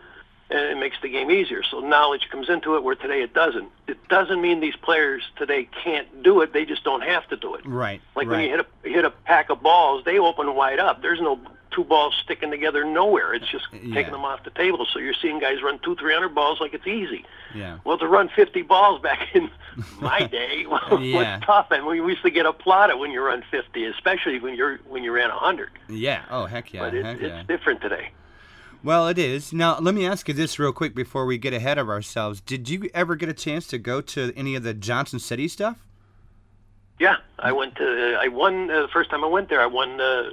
and 0.52 0.60
it 0.72 0.78
makes 0.78 0.98
the 1.02 1.10
game 1.10 1.32
easier. 1.32 1.64
So 1.64 1.80
knowledge 1.80 2.28
comes 2.30 2.50
into 2.50 2.76
it 2.76 2.84
where 2.84 2.96
today 2.96 3.22
it 3.22 3.34
doesn't. 3.34 3.70
It 3.88 4.06
doesn't 4.10 4.42
mean 4.42 4.60
these 4.60 4.76
players 4.76 5.24
today 5.38 5.68
can't 5.84 6.24
do 6.24 6.42
it. 6.42 6.54
They 6.54 6.66
just 6.66 6.84
don't 6.84 7.02
have 7.04 7.28
to 7.30 7.38
do 7.38 7.56
it. 7.56 7.66
right. 7.66 8.02
Like 8.16 8.28
right. 8.28 8.36
when 8.38 8.42
you 8.44 8.50
hit 8.50 8.60
a 8.86 8.90
hit 8.90 9.06
a 9.06 9.12
pack 9.12 9.50
of 9.50 9.62
balls, 9.64 10.04
they 10.06 10.20
open 10.20 10.54
wide 10.56 10.80
up. 10.80 11.02
There's 11.02 11.22
no 11.22 11.40
two 11.72 11.86
balls 11.86 12.14
sticking 12.22 12.52
together 12.52 12.84
nowhere. 12.84 13.34
It's 13.34 13.48
just 13.50 13.66
Yeah. 13.72 13.94
taking 13.94 14.12
them 14.12 14.26
off 14.26 14.44
the 14.44 14.50
table. 14.50 14.86
So 14.92 15.00
you're 15.00 15.14
seeing 15.14 15.40
guys 15.40 15.62
run 15.64 15.80
two, 15.80 15.96
three 15.96 16.14
hundred 16.14 16.36
balls 16.36 16.60
like 16.60 16.74
it's 16.74 16.86
easy. 16.86 17.24
yeah. 17.56 17.78
Well, 17.86 17.98
to 17.98 18.08
run 18.08 18.28
50 18.36 18.62
balls 18.64 19.02
back 19.02 19.30
in 19.34 19.50
my 20.02 20.20
day 20.26 20.66
was 20.68 21.00
Yeah. 21.02 21.40
tough, 21.46 21.68
and 21.72 21.86
we 21.86 21.98
used 22.02 22.24
to 22.24 22.30
get 22.30 22.46
applauded 22.46 22.98
when 23.00 23.12
you 23.12 23.22
run 23.22 23.42
50, 23.50 23.86
especially 23.86 24.40
when 24.42 24.54
you're 24.56 24.80
when 24.90 25.02
you 25.06 25.14
ran 25.14 25.30
100. 25.30 25.70
Yeah. 25.88 26.24
Oh 26.30 26.46
heck 26.46 26.74
yeah. 26.74 26.82
but 26.82 26.94
it, 26.94 27.06
heck 27.06 27.22
it's 27.22 27.24
yeah. 27.24 27.44
different 27.48 27.80
today. 27.80 28.10
Well, 28.84 29.08
it 29.08 29.20
is. 29.20 29.54
Now, 29.54 29.78
let 29.80 29.94
me 29.94 30.08
ask 30.08 30.28
you 30.28 30.34
this 30.34 30.58
real 30.58 30.74
quick 30.74 30.96
before 30.96 31.26
we 31.26 31.38
get 31.38 31.54
ahead 31.54 31.78
of 31.78 31.88
ourselves. 31.88 32.42
Did 32.42 32.68
you 32.68 32.90
ever 32.96 33.16
get 33.16 33.30
a 33.30 33.34
chance 33.34 33.68
to 33.68 33.78
go 33.78 34.02
to 34.02 34.34
any 34.36 34.56
of 34.56 34.64
the 34.64 34.74
Johnston 34.74 35.20
City 35.20 35.48
stuff? 35.48 35.78
Yeah, 37.00 37.18
I 37.38 37.52
went 37.52 37.76
to. 37.76 38.18
I 38.20 38.28
won 38.28 38.72
uh, 38.72 38.82
the 38.82 38.88
first 38.88 39.12
time 39.12 39.24
I 39.24 39.28
went 39.28 39.50
there. 39.50 39.62
I 39.62 39.68
won 39.68 40.02
uh, 40.02 40.32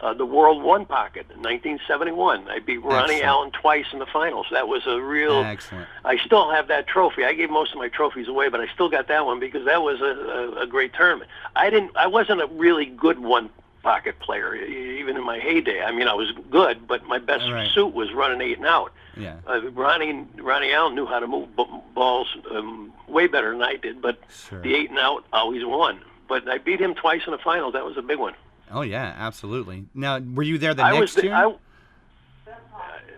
uh, 0.00 0.14
the 0.14 0.26
World 0.26 0.62
One 0.62 0.86
Pocket 0.86 1.26
in 1.30 1.38
1971. 1.42 2.48
I 2.48 2.60
beat 2.60 2.78
Ronnie 2.78 3.14
Excellent. 3.14 3.24
Allen 3.24 3.50
twice 3.50 3.86
in 3.92 3.98
the 3.98 4.06
finals. 4.06 4.46
That 4.52 4.68
was 4.68 4.86
a 4.86 5.00
real. 5.00 5.40
Excellent. 5.40 5.88
I 6.04 6.18
still 6.18 6.50
have 6.52 6.68
that 6.68 6.86
trophy. 6.86 7.24
I 7.24 7.32
gave 7.34 7.50
most 7.50 7.72
of 7.72 7.78
my 7.78 7.88
trophies 7.88 8.28
away, 8.28 8.48
but 8.48 8.60
I 8.60 8.66
still 8.74 8.88
got 8.88 9.08
that 9.08 9.26
one 9.26 9.40
because 9.40 9.64
that 9.66 9.82
was 9.82 10.00
a, 10.00 10.04
a, 10.04 10.62
a 10.62 10.66
great 10.66 10.92
tournament. 10.92 11.30
I 11.56 11.70
didn't. 11.70 11.96
I 11.96 12.06
wasn't 12.06 12.42
a 12.42 12.46
really 12.46 12.86
good 12.86 13.18
one 13.18 13.50
pocket 13.82 14.18
player, 14.20 14.54
even 14.54 15.16
in 15.16 15.24
my 15.24 15.38
heyday. 15.38 15.82
I 15.82 15.92
mean, 15.92 16.08
I 16.08 16.14
was 16.14 16.32
good, 16.50 16.86
but 16.86 17.04
my 17.06 17.18
best 17.18 17.50
Right. 17.50 17.70
suit 17.70 17.94
was 17.94 18.12
running 18.12 18.40
eight 18.40 18.58
and 18.58 18.66
out. 18.66 18.92
Yeah. 19.16 19.36
Uh, 19.46 19.70
Ronnie 19.70 20.26
Ronnie 20.36 20.72
Allen 20.72 20.94
knew 20.94 21.06
how 21.06 21.18
to 21.18 21.26
move 21.26 21.54
b- 21.56 21.64
balls 21.94 22.28
um, 22.50 22.92
way 23.08 23.26
better 23.26 23.50
than 23.52 23.62
I 23.62 23.76
did, 23.76 24.00
but 24.02 24.18
Sure. 24.48 24.60
the 24.60 24.74
eight 24.74 24.90
and 24.90 24.98
out 24.98 25.24
always 25.32 25.64
won. 25.64 26.00
But 26.28 26.48
I 26.48 26.58
beat 26.58 26.80
him 26.80 26.94
twice 26.94 27.22
in 27.26 27.32
the 27.32 27.38
finals. 27.38 27.72
That 27.72 27.84
was 27.84 27.96
a 27.96 28.02
big 28.02 28.18
one. 28.18 28.34
Oh 28.70 28.82
yeah, 28.82 29.14
absolutely. 29.18 29.86
Now, 29.94 30.18
were 30.18 30.42
you 30.42 30.58
there 30.58 30.74
the 30.74 30.82
I 30.84 30.90
next 30.90 31.00
was 31.00 31.14
the, 31.14 31.22
year? 31.24 31.34
I, 31.34 31.54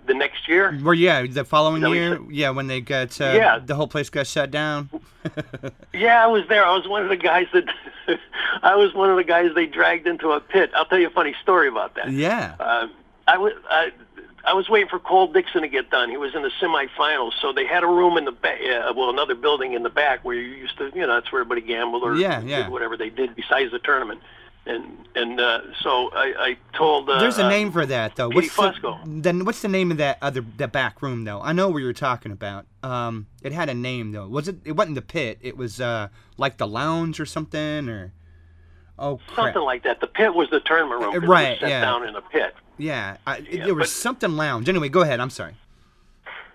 the 0.06 0.14
next 0.14 0.48
year. 0.48 0.78
Well, 0.82 0.94
yeah, 0.94 1.26
the 1.26 1.44
following 1.44 1.76
Is 1.76 1.82
that 1.82 1.88
what 1.88 1.94
you 1.96 2.00
year, 2.02 2.16
said? 2.16 2.26
yeah, 2.30 2.50
when 2.50 2.66
they 2.66 2.80
got 2.80 3.20
uh, 3.20 3.32
Yeah. 3.36 3.58
the 3.58 3.74
whole 3.74 3.88
place 3.88 4.10
got 4.10 4.26
shut 4.26 4.50
down. 4.50 4.88
Yeah, 5.92 6.22
I 6.24 6.26
was 6.28 6.44
there. 6.48 6.64
I 6.64 6.74
was 6.74 6.88
one 6.88 7.02
of 7.02 7.08
the 7.10 7.16
guys 7.16 7.46
that 7.52 7.64
I 8.62 8.74
was 8.76 8.94
one 8.94 9.10
of 9.10 9.16
the 9.16 9.24
guys 9.24 9.50
they 9.54 9.66
dragged 9.66 10.06
into 10.06 10.30
a 10.32 10.40
pit. 10.40 10.70
I'll 10.74 10.84
tell 10.86 10.98
you 10.98 11.08
a 11.08 11.10
funny 11.10 11.34
story 11.42 11.68
about 11.68 11.94
that. 11.96 12.10
yeah. 12.10 12.54
Uh, 12.58 12.88
I 13.28 13.36
was 13.36 13.52
I, 13.68 13.92
I 14.44 14.54
was 14.54 14.68
waiting 14.70 14.88
for 14.88 14.98
Cole 14.98 15.26
Dickson 15.30 15.60
to 15.62 15.68
get 15.68 15.90
done. 15.90 16.08
He 16.08 16.16
was 16.16 16.34
in 16.34 16.42
the 16.42 16.50
semifinals, 16.60 17.32
so 17.40 17.52
they 17.52 17.66
had 17.66 17.82
a 17.82 17.86
room 17.86 18.16
in 18.16 18.24
the 18.24 18.32
back, 18.32 18.58
uh, 18.62 18.92
well, 18.96 19.10
another 19.10 19.34
building 19.34 19.74
in 19.74 19.82
the 19.82 19.90
back 19.90 20.24
where 20.24 20.34
you 20.36 20.54
used 20.54 20.78
to, 20.78 20.90
you 20.94 21.06
know, 21.06 21.14
that's 21.20 21.30
where 21.30 21.42
everybody 21.42 21.60
gambled 21.60 22.02
or 22.02 22.16
Yeah, 22.16 22.40
yeah. 22.40 22.62
did 22.62 22.72
whatever 22.72 22.96
they 22.96 23.10
did 23.10 23.36
besides 23.36 23.70
the 23.72 23.78
tournament. 23.78 24.20
And 24.66 24.98
and 25.16 25.40
uh, 25.40 25.60
so 25.80 26.10
I, 26.12 26.34
I 26.38 26.76
told. 26.76 27.08
Uh, 27.08 27.18
There's 27.18 27.38
a 27.38 27.46
uh, 27.46 27.48
name 27.48 27.72
for 27.72 27.86
that 27.86 28.14
though. 28.16 28.28
Petey 28.30 28.48
What's 28.54 28.78
the, 28.80 28.98
then 29.06 29.44
what's 29.44 29.62
the 29.62 29.68
name 29.68 29.90
of 29.90 29.96
that 29.96 30.18
other 30.20 30.42
that 30.58 30.70
back 30.70 31.00
room 31.02 31.24
though? 31.24 31.40
I 31.40 31.52
know 31.52 31.68
what 31.70 31.78
you're 31.78 31.92
talking 31.94 32.30
about. 32.30 32.66
Um, 32.82 33.26
it 33.42 33.52
had 33.52 33.68
a 33.70 33.74
name 33.74 34.12
though. 34.12 34.28
Was 34.28 34.48
it? 34.48 34.56
It 34.64 34.72
wasn't 34.72 34.96
the 34.96 35.02
pit. 35.02 35.38
It 35.40 35.56
was 35.56 35.80
uh 35.80 36.08
like 36.36 36.58
the 36.58 36.66
lounge 36.66 37.20
or 37.20 37.26
something 37.26 37.88
or. 37.88 38.12
Oh 38.98 39.18
crap. 39.28 39.46
something 39.46 39.62
like 39.62 39.82
that. 39.84 40.00
The 40.00 40.06
pit 40.06 40.34
was 40.34 40.50
the 40.50 40.60
tournament 40.60 41.00
room. 41.00 41.10
'cause 41.12 41.16
it 41.16 41.20
was 41.22 41.28
Right, 41.30 41.58
yeah. 41.62 41.80
down 41.80 42.06
in 42.06 42.14
a 42.14 42.20
pit. 42.20 42.54
Yeah, 42.76 43.16
I, 43.26 43.38
it, 43.38 43.48
Yeah, 43.50 43.64
there 43.64 43.74
was 43.74 43.88
but- 43.88 43.94
something 43.96 44.36
lounge. 44.36 44.68
Anyway, 44.68 44.90
go 44.90 45.00
ahead. 45.00 45.20
I'm 45.20 45.30
sorry. 45.30 45.54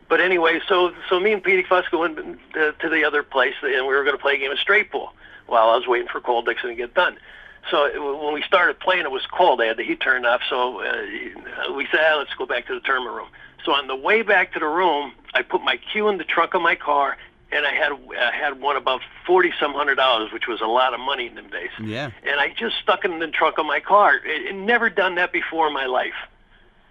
But 0.08 0.22
anyway, 0.22 0.60
so 0.68 0.92
so 1.10 1.20
me 1.20 1.34
and 1.34 1.44
Petey 1.44 1.64
Fusco 1.64 2.00
went 2.00 2.18
to 2.54 2.90
the 2.90 3.04
other 3.04 3.24
place, 3.24 3.56
and 3.64 3.88
we 3.88 3.96
were 3.96 4.04
going 4.04 4.16
to 4.16 4.22
play 4.22 4.36
a 4.36 4.38
game 4.38 4.52
of 4.52 4.60
straight 4.60 4.92
pool 4.92 5.12
while 5.48 5.70
I 5.70 5.76
was 5.76 5.88
waiting 5.88 6.08
for 6.08 6.22
Cole 6.22 6.44
Dickson 6.44 6.70
to 6.70 6.76
get 6.76 6.94
done. 6.94 7.18
So 7.72 7.86
it- 7.86 8.00
when 8.02 8.34
we 8.34 8.42
started 8.44 8.80
playing, 8.80 9.04
it 9.06 9.12
was 9.12 9.26
cold. 9.28 9.60
They 9.60 9.68
had 9.68 9.78
the 9.78 9.84
heat 9.84 10.00
turned 10.00 10.26
off, 10.26 10.42
so 10.50 10.82
uh, 10.82 11.74
we 11.74 11.88
said, 11.92 12.00
ah, 12.04 12.18
"Let's 12.18 12.34
go 12.36 12.46
back 12.46 12.68
to 12.68 12.74
the 12.74 12.80
tournament 12.82 13.16
room." 13.16 13.28
So 13.64 13.74
on 13.74 13.88
the 13.88 13.96
way 13.96 14.22
back 14.22 14.54
to 14.54 14.60
the 14.60 14.68
room, 14.68 15.14
I 15.34 15.42
put 15.42 15.62
my 15.64 15.78
cue 15.78 16.08
in 16.10 16.18
the 16.18 16.24
trunk 16.24 16.54
of 16.54 16.62
my 16.62 16.76
car, 16.76 17.18
and 17.52 17.66
I 17.66 17.74
had 17.74 17.92
I 18.20 18.32
had 18.36 18.62
one 18.62 18.76
about 18.76 19.02
forty 19.26 19.52
some 19.60 19.74
hundred 19.74 19.96
dollars, 19.96 20.32
which 20.32 20.48
was 20.48 20.62
a 20.62 20.68
lot 20.68 20.94
of 20.94 21.00
money 21.00 21.26
in 21.28 21.36
them 21.36 21.50
days. 21.50 21.72
Yeah. 21.82 22.12
And 22.24 22.40
I 22.40 22.50
just 22.50 22.78
stuck 22.78 23.04
it 23.06 23.12
in 23.12 23.20
the 23.20 23.28
trunk 23.28 23.58
of 23.58 23.66
my 23.66 23.80
car. 23.80 24.18
It, 24.18 24.46
it 24.48 24.56
never 24.56 24.90
done 24.90 25.16
that 25.16 25.32
before 25.32 25.68
in 25.68 25.74
my 25.74 25.86
life. 25.88 26.14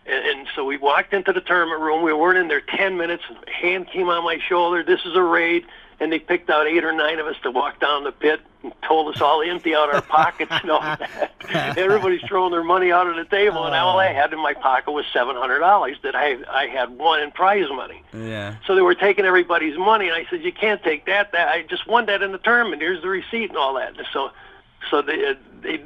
And, 0.06 0.26
and 0.26 0.48
so 0.54 0.64
we 0.64 0.76
walked 0.76 1.14
into 1.14 1.32
the 1.32 1.40
tournament 1.40 1.80
room. 1.80 2.02
We 2.02 2.12
weren't 2.12 2.38
in 2.38 2.48
there 2.48 2.60
10 2.60 2.96
minutes. 2.96 3.22
A 3.30 3.50
hand 3.50 3.86
came 3.88 4.08
on 4.08 4.24
my 4.24 4.38
shoulder. 4.38 4.82
This 4.82 5.00
is 5.06 5.14
a 5.14 5.22
raid. 5.22 5.64
And 6.00 6.12
they 6.12 6.18
picked 6.18 6.50
out 6.50 6.66
eight 6.66 6.84
or 6.84 6.92
nine 6.92 7.18
of 7.18 7.26
us 7.26 7.36
to 7.42 7.50
walk 7.50 7.80
down 7.80 8.04
the 8.04 8.12
pit 8.12 8.40
and 8.62 8.72
told 8.82 9.14
us 9.14 9.20
all 9.20 9.42
to 9.42 9.48
empty 9.48 9.74
out 9.74 9.94
our 9.94 10.02
pockets 10.02 10.50
and 10.50 10.70
all 10.70 10.80
that. 10.82 11.78
Everybody's 11.78 12.22
throwing 12.22 12.50
their 12.50 12.64
money 12.64 12.90
out 12.90 13.06
on 13.06 13.16
the 13.16 13.24
table, 13.24 13.64
and 13.64 13.74
all 13.74 13.98
I 13.98 14.12
had 14.12 14.32
in 14.32 14.40
my 14.40 14.54
pocket 14.54 14.90
was 14.90 15.04
$700 15.14 16.02
that 16.02 16.14
I, 16.16 16.38
I 16.50 16.66
had 16.66 16.90
won 16.90 17.22
in 17.22 17.30
prize 17.30 17.68
money. 17.70 18.02
Yeah. 18.12 18.56
So 18.66 18.74
they 18.74 18.80
were 18.82 18.94
taking 18.94 19.24
everybody's 19.24 19.78
money, 19.78 20.08
and 20.08 20.14
I 20.14 20.26
said, 20.30 20.42
"You 20.42 20.52
can't 20.52 20.82
take 20.82 21.06
that. 21.06 21.32
That 21.32 21.48
I 21.48 21.62
just 21.62 21.86
won 21.86 22.06
that 22.06 22.22
in 22.22 22.32
the 22.32 22.38
tournament. 22.38 22.82
Here's 22.82 23.02
the 23.02 23.08
receipt 23.08 23.50
and 23.50 23.58
all 23.58 23.74
that." 23.74 23.94
So, 24.12 24.30
so 24.90 25.02
they 25.02 25.24
uh, 25.26 25.34
they 25.62 25.82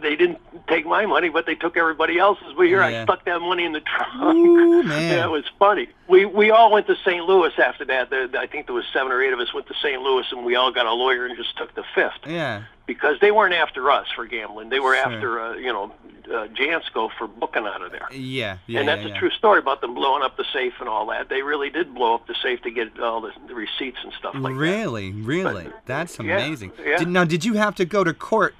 they 0.00 0.16
didn't 0.16 0.38
take 0.68 0.84
my 0.86 1.06
money, 1.06 1.28
but 1.28 1.46
they 1.46 1.54
took 1.54 1.76
everybody 1.76 2.18
else's. 2.18 2.52
But 2.56 2.66
here 2.66 2.80
Yeah. 2.88 3.00
I 3.00 3.04
stuck 3.04 3.24
that 3.24 3.40
money 3.40 3.64
in 3.64 3.72
the 3.72 3.80
trunk. 3.80 4.36
Ooh, 4.36 4.82
man. 4.82 5.24
It 5.24 5.30
was 5.30 5.44
funny. 5.58 5.88
We 6.08 6.24
we 6.24 6.50
all 6.50 6.70
went 6.72 6.86
to 6.88 6.96
St. 7.04 7.24
Louis 7.24 7.52
after 7.58 7.84
that. 7.86 8.10
There, 8.10 8.28
I 8.38 8.46
think 8.46 8.66
there 8.66 8.74
was 8.74 8.84
seven 8.92 9.10
or 9.12 9.22
eight 9.22 9.32
of 9.32 9.40
us 9.40 9.52
went 9.54 9.66
to 9.68 9.74
St. 9.82 10.00
Louis, 10.02 10.24
and 10.32 10.44
we 10.44 10.54
all 10.56 10.70
got 10.72 10.86
a 10.86 10.92
lawyer 10.92 11.26
and 11.26 11.36
just 11.36 11.56
took 11.56 11.74
the 11.74 11.84
fifth 11.94 12.26
Yeah. 12.26 12.62
because 12.86 13.18
they 13.20 13.30
weren't 13.30 13.54
after 13.54 13.90
us 13.90 14.06
for 14.14 14.26
gambling. 14.26 14.68
They 14.68 14.80
were 14.80 14.94
Sure. 14.96 15.12
after 15.12 15.40
uh, 15.40 15.54
you 15.54 15.72
know 15.72 15.92
uh, 16.26 16.48
Jansco 16.48 17.10
for 17.16 17.26
booking 17.28 17.66
out 17.66 17.82
of 17.82 17.92
there. 17.92 18.08
Yeah. 18.12 18.58
Yeah. 18.66 18.80
and 18.80 18.88
that's 18.88 19.04
yeah, 19.06 19.14
a 19.14 19.18
true 19.18 19.30
story 19.30 19.60
about 19.60 19.80
them 19.80 19.94
blowing 19.94 20.22
up 20.24 20.36
the 20.36 20.44
safe 20.52 20.72
and 20.80 20.88
all 20.88 21.06
that. 21.06 21.28
They 21.28 21.42
really 21.42 21.70
did 21.70 21.94
blow 21.94 22.14
up 22.16 22.26
the 22.26 22.34
safe 22.42 22.62
to 22.62 22.70
get 22.70 22.98
all 23.00 23.20
the, 23.20 23.30
the 23.46 23.54
receipts 23.54 23.98
and 24.02 24.12
stuff 24.18 24.34
like 24.34 24.52
that. 24.54 24.58
really, 24.58 25.12
really, 25.12 25.68
that's 25.86 26.18
amazing. 26.18 26.72
Did, 26.98 27.08
now, 27.08 27.22
did 27.24 27.44
you 27.44 27.54
have 27.54 27.74
to 27.76 27.84
go 27.84 28.02
to 28.04 28.12
court? 28.12 28.54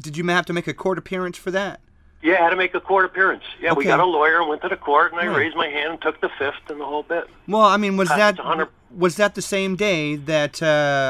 Did 0.00 0.16
you 0.16 0.26
have 0.28 0.46
to 0.46 0.52
make 0.52 0.66
a 0.66 0.74
court 0.74 0.98
appearance 0.98 1.38
for 1.38 1.50
that? 1.50 1.80
Yeah, 2.22 2.34
I 2.40 2.44
had 2.44 2.50
to 2.50 2.56
make 2.56 2.74
a 2.74 2.80
court 2.80 3.04
appearance. 3.04 3.44
Yeah, 3.60 3.72
we 3.74 3.84
got 3.84 4.00
a 4.00 4.04
lawyer 4.04 4.40
and 4.40 4.48
went 4.48 4.62
to 4.62 4.68
the 4.68 4.76
court, 4.76 5.12
and 5.12 5.20
I 5.20 5.26
Right. 5.26 5.36
raised 5.36 5.56
my 5.56 5.68
hand 5.68 5.92
and 5.92 6.02
took 6.02 6.20
the 6.20 6.30
fifth 6.38 6.68
and 6.68 6.80
the 6.80 6.84
whole 6.84 7.02
bit. 7.02 7.28
Well, 7.46 7.62
I 7.62 7.76
mean, 7.76 7.96
was 7.96 8.08
that 8.08 8.30
it's 8.34 8.38
a 8.40 8.42
hundred- 8.42 8.68
was 8.90 9.16
that 9.16 9.34
the 9.34 9.42
same 9.42 9.76
day 9.76 10.16
that 10.16 10.62
uh, 10.62 10.66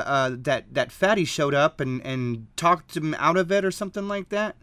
uh, 0.06 0.30
that 0.32 0.64
that 0.74 0.90
fatty 0.92 1.24
showed 1.24 1.54
up 1.54 1.80
and 1.80 2.04
and 2.04 2.46
talked 2.56 2.96
him 2.96 3.14
out 3.18 3.36
of 3.36 3.50
it 3.52 3.64
or 3.64 3.70
something 3.70 4.08
like 4.08 4.28
that? 4.30 4.56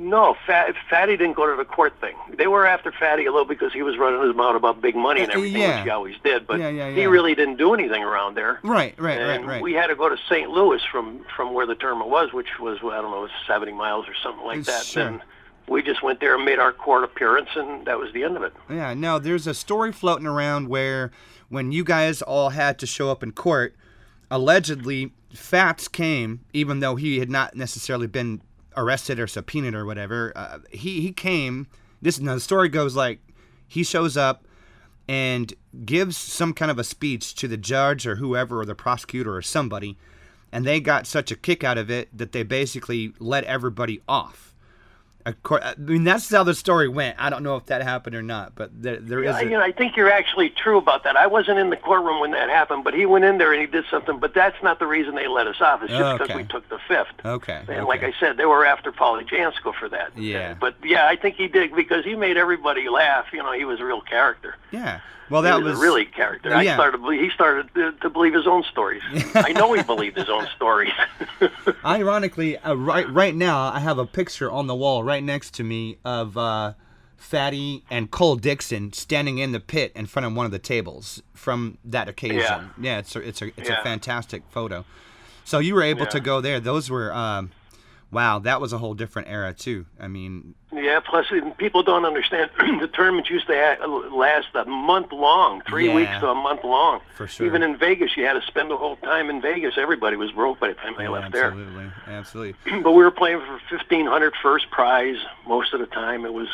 No, 0.00 0.34
Fat, 0.46 0.74
Fatty 0.88 1.16
didn't 1.18 1.36
go 1.36 1.48
to 1.50 1.56
the 1.56 1.64
court 1.64 1.92
thing. 2.00 2.14
They 2.32 2.46
were 2.46 2.66
after 2.66 2.90
Fatty 2.90 3.26
a 3.26 3.30
little 3.30 3.46
because 3.46 3.70
he 3.72 3.82
was 3.82 3.98
running 3.98 4.22
his 4.26 4.34
mouth 4.34 4.56
about 4.56 4.80
big 4.80 4.96
money 4.96 5.20
and 5.20 5.30
Uh, 5.30 5.34
everything, 5.34 5.60
yeah. 5.60 5.76
which 5.76 5.84
he 5.84 5.90
always 5.90 6.16
did. 6.24 6.46
But 6.46 6.58
Yeah, 6.58 6.70
yeah, 6.70 6.90
he 6.90 7.06
really 7.06 7.34
didn't 7.34 7.56
do 7.56 7.74
anything 7.74 8.02
around 8.02 8.34
there. 8.34 8.60
Right, 8.62 8.94
right, 8.98 9.18
and 9.18 9.44
right, 9.46 9.54
right. 9.54 9.62
we 9.62 9.74
had 9.74 9.88
to 9.88 9.94
go 9.94 10.08
to 10.08 10.16
St. 10.28 10.48
Louis 10.48 10.80
from 10.90 11.20
from 11.36 11.52
where 11.52 11.66
the 11.66 11.74
tournament 11.74 12.08
was, 12.08 12.32
which 12.32 12.58
was 12.58 12.78
I 12.78 13.02
don't 13.02 13.10
know, 13.10 13.28
70 13.46 13.72
miles 13.72 14.06
or 14.08 14.14
something 14.22 14.44
like 14.46 14.64
that. 14.64 14.84
Sure. 14.86 15.06
And 15.06 15.20
we 15.68 15.82
just 15.82 16.02
went 16.02 16.20
there 16.20 16.34
and 16.34 16.46
made 16.46 16.58
our 16.58 16.72
court 16.72 17.04
appearance, 17.04 17.50
and 17.54 17.86
that 17.86 17.98
was 17.98 18.10
the 18.14 18.24
end 18.24 18.38
of 18.38 18.42
it. 18.42 18.54
Yeah, 18.70 18.94
no, 18.94 19.18
there's 19.18 19.46
a 19.46 19.54
story 19.54 19.92
floating 19.92 20.26
around 20.26 20.68
where 20.68 21.10
when 21.50 21.72
you 21.72 21.84
guys 21.84 22.22
all 22.22 22.48
had 22.50 22.78
to 22.78 22.86
show 22.86 23.10
up 23.10 23.22
in 23.22 23.32
court, 23.32 23.76
allegedly 24.30 25.12
Fats 25.34 25.88
came, 25.88 26.40
even 26.52 26.80
though 26.80 26.96
he 26.96 27.18
had 27.18 27.30
not 27.30 27.54
necessarily 27.54 28.06
been 28.06 28.40
arrested 28.76 29.18
or 29.18 29.26
subpoenaed 29.26 29.74
or 29.74 29.84
whatever. 29.84 30.32
Uh, 30.36 30.58
he 30.70 31.00
he 31.00 31.12
came. 31.12 31.66
This 32.02 32.18
now 32.18 32.34
the 32.34 32.40
story 32.40 32.68
goes 32.68 32.96
like 32.96 33.20
he 33.66 33.82
shows 33.82 34.16
up 34.16 34.44
and 35.08 35.54
gives 35.84 36.16
some 36.16 36.52
kind 36.54 36.70
of 36.70 36.78
a 36.78 36.84
speech 36.84 37.34
to 37.34 37.48
the 37.48 37.56
judge 37.56 38.06
or 38.06 38.16
whoever 38.16 38.60
or 38.60 38.64
the 38.64 38.74
prosecutor 38.74 39.34
or 39.34 39.42
somebody, 39.42 39.98
and 40.52 40.64
they 40.64 40.80
got 40.80 41.06
such 41.06 41.30
a 41.30 41.36
kick 41.36 41.64
out 41.64 41.78
of 41.78 41.90
it 41.90 42.16
that 42.16 42.32
they 42.32 42.42
basically 42.42 43.12
let 43.18 43.44
everybody 43.44 44.00
off. 44.08 44.54
Course, 45.42 45.62
I 45.64 45.74
mean 45.78 46.04
that's 46.04 46.28
how 46.30 46.42
the 46.44 46.54
story 46.54 46.88
went. 46.88 47.16
I 47.18 47.30
don't 47.30 47.42
know 47.42 47.56
if 47.56 47.66
that 47.66 47.82
happened 47.82 48.16
or 48.16 48.22
not, 48.22 48.54
but 48.54 48.70
there, 48.82 48.96
there 48.96 49.22
is. 49.22 49.34
I, 49.36 49.40
a- 49.42 49.44
you 49.44 49.50
know, 49.50 49.60
I 49.62 49.70
think 49.72 49.96
you're 49.96 50.10
actually 50.10 50.50
true 50.50 50.78
about 50.78 51.04
that. 51.04 51.16
I 51.16 51.26
wasn't 51.26 51.58
in 51.58 51.70
the 51.70 51.76
courtroom 51.76 52.20
when 52.20 52.30
that 52.32 52.48
happened, 52.48 52.84
but 52.84 52.94
he 52.94 53.06
went 53.06 53.24
in 53.24 53.38
there 53.38 53.52
and 53.52 53.60
he 53.60 53.66
did 53.66 53.84
something. 53.90 54.18
But 54.18 54.34
that's 54.34 54.56
not 54.62 54.78
the 54.78 54.86
reason 54.86 55.14
they 55.14 55.28
let 55.28 55.46
us 55.46 55.60
off. 55.60 55.82
It's 55.82 55.92
just 55.92 56.18
because 56.18 56.30
Okay. 56.30 56.42
we 56.42 56.48
took 56.48 56.68
the 56.68 56.78
fifth. 56.88 57.08
Okay. 57.24 57.62
And 57.68 57.86
like 57.86 58.02
I 58.02 58.12
said, 58.18 58.36
they 58.38 58.46
were 58.46 58.64
after 58.64 58.90
Paulie 58.92 59.28
Jansco 59.28 59.74
for 59.74 59.88
that. 59.90 60.16
Yeah. 60.16 60.54
But 60.54 60.74
yeah, 60.82 61.06
I 61.06 61.16
think 61.16 61.36
he 61.36 61.48
did 61.48 61.74
because 61.76 62.04
he 62.04 62.16
made 62.16 62.36
everybody 62.36 62.88
laugh. 62.88 63.26
You 63.32 63.42
know, 63.42 63.52
he 63.52 63.64
was 63.64 63.78
a 63.80 63.84
real 63.84 64.00
character. 64.00 64.56
yeah. 64.70 65.00
Well, 65.30 65.42
he 65.42 65.48
that 65.48 65.62
was, 65.62 65.72
was 65.72 65.78
a 65.78 65.82
really 65.82 66.04
character. 66.04 66.54
I 66.54 66.62
yeah. 66.62 66.74
started. 66.74 66.92
to 66.92 66.98
believe- 66.98 67.20
He 67.20 67.30
started 67.30 67.72
to, 67.74 67.92
to 67.92 68.10
believe 68.10 68.34
his 68.34 68.46
own 68.46 68.64
stories. 68.64 69.02
I 69.34 69.52
know 69.52 69.72
he 69.72 69.82
believed 69.82 70.16
his 70.16 70.28
own 70.28 70.46
stories. 70.56 70.92
Ironically, 71.84 72.58
uh, 72.58 72.74
right 72.74 73.08
right 73.08 73.34
now, 73.34 73.72
I 73.72 73.78
have 73.80 73.98
a 73.98 74.06
picture 74.06 74.50
on 74.50 74.66
the 74.66 74.74
wall 74.74 75.04
right 75.04 75.22
next 75.22 75.54
to 75.54 75.64
me 75.64 75.98
of 76.04 76.36
uh, 76.36 76.74
Fatty 77.16 77.84
and 77.90 78.10
Cole 78.10 78.36
Dickson 78.36 78.92
standing 78.92 79.38
in 79.38 79.52
the 79.52 79.60
pit 79.60 79.92
in 79.94 80.06
front 80.06 80.26
of 80.26 80.34
one 80.34 80.46
of 80.46 80.52
the 80.52 80.58
tables 80.58 81.22
from 81.34 81.78
that 81.84 82.08
occasion. 82.08 82.38
Yeah, 82.38 82.68
yeah 82.80 82.98
it's 82.98 83.14
a, 83.14 83.20
it's 83.20 83.40
a 83.42 83.46
it's 83.56 83.68
a 83.68 83.80
fantastic 83.82 84.42
photo. 84.50 84.84
So 85.44 85.58
you 85.58 85.74
were 85.74 85.82
able 85.82 86.06
to 86.06 86.20
go 86.20 86.40
there. 86.40 86.60
Those 86.60 86.90
were 86.90 87.12
um, 87.12 87.50
wow. 88.10 88.38
That 88.38 88.60
was 88.60 88.72
a 88.72 88.78
whole 88.78 88.94
different 88.94 89.28
era 89.28 89.52
too. 89.54 89.86
I 89.98 90.08
mean, 90.08 90.54
yeah. 90.72 91.00
Plus, 91.00 91.26
people 91.58 91.82
don't 91.82 92.04
understand. 92.04 92.50
the 92.80 92.88
tournaments 92.88 93.30
used 93.30 93.46
to 93.48 93.86
last 94.12 94.48
a 94.54 94.64
month 94.64 95.12
long, 95.12 95.62
three 95.68 95.88
Yeah. 95.88 95.94
weeks 95.94 96.10
to 96.20 96.28
a 96.28 96.34
month 96.34 96.64
long. 96.64 97.00
For 97.16 97.26
sure. 97.26 97.46
Even 97.46 97.62
in 97.62 97.76
Vegas, 97.76 98.16
you 98.16 98.24
had 98.24 98.34
to 98.34 98.42
spend 98.46 98.70
the 98.70 98.76
whole 98.76 98.96
time 98.96 99.30
in 99.30 99.40
Vegas. 99.40 99.74
Everybody 99.76 100.16
was 100.16 100.30
broke 100.32 100.60
by 100.60 100.68
the 100.68 100.74
time 100.74 100.94
they 100.98 101.08
left 101.08 101.32
there. 101.32 101.46
absolutely, 101.52 101.90
absolutely. 102.06 102.80
but 102.82 102.92
we 102.92 103.02
were 103.02 103.10
playing 103.10 103.40
for 103.40 103.60
fifteen 103.76 104.06
hundred 104.06 104.34
first 104.42 104.70
prize 104.70 105.16
most 105.46 105.72
of 105.74 105.80
the 105.80 105.86
time. 105.86 106.24
It 106.24 106.32
was, 106.32 106.48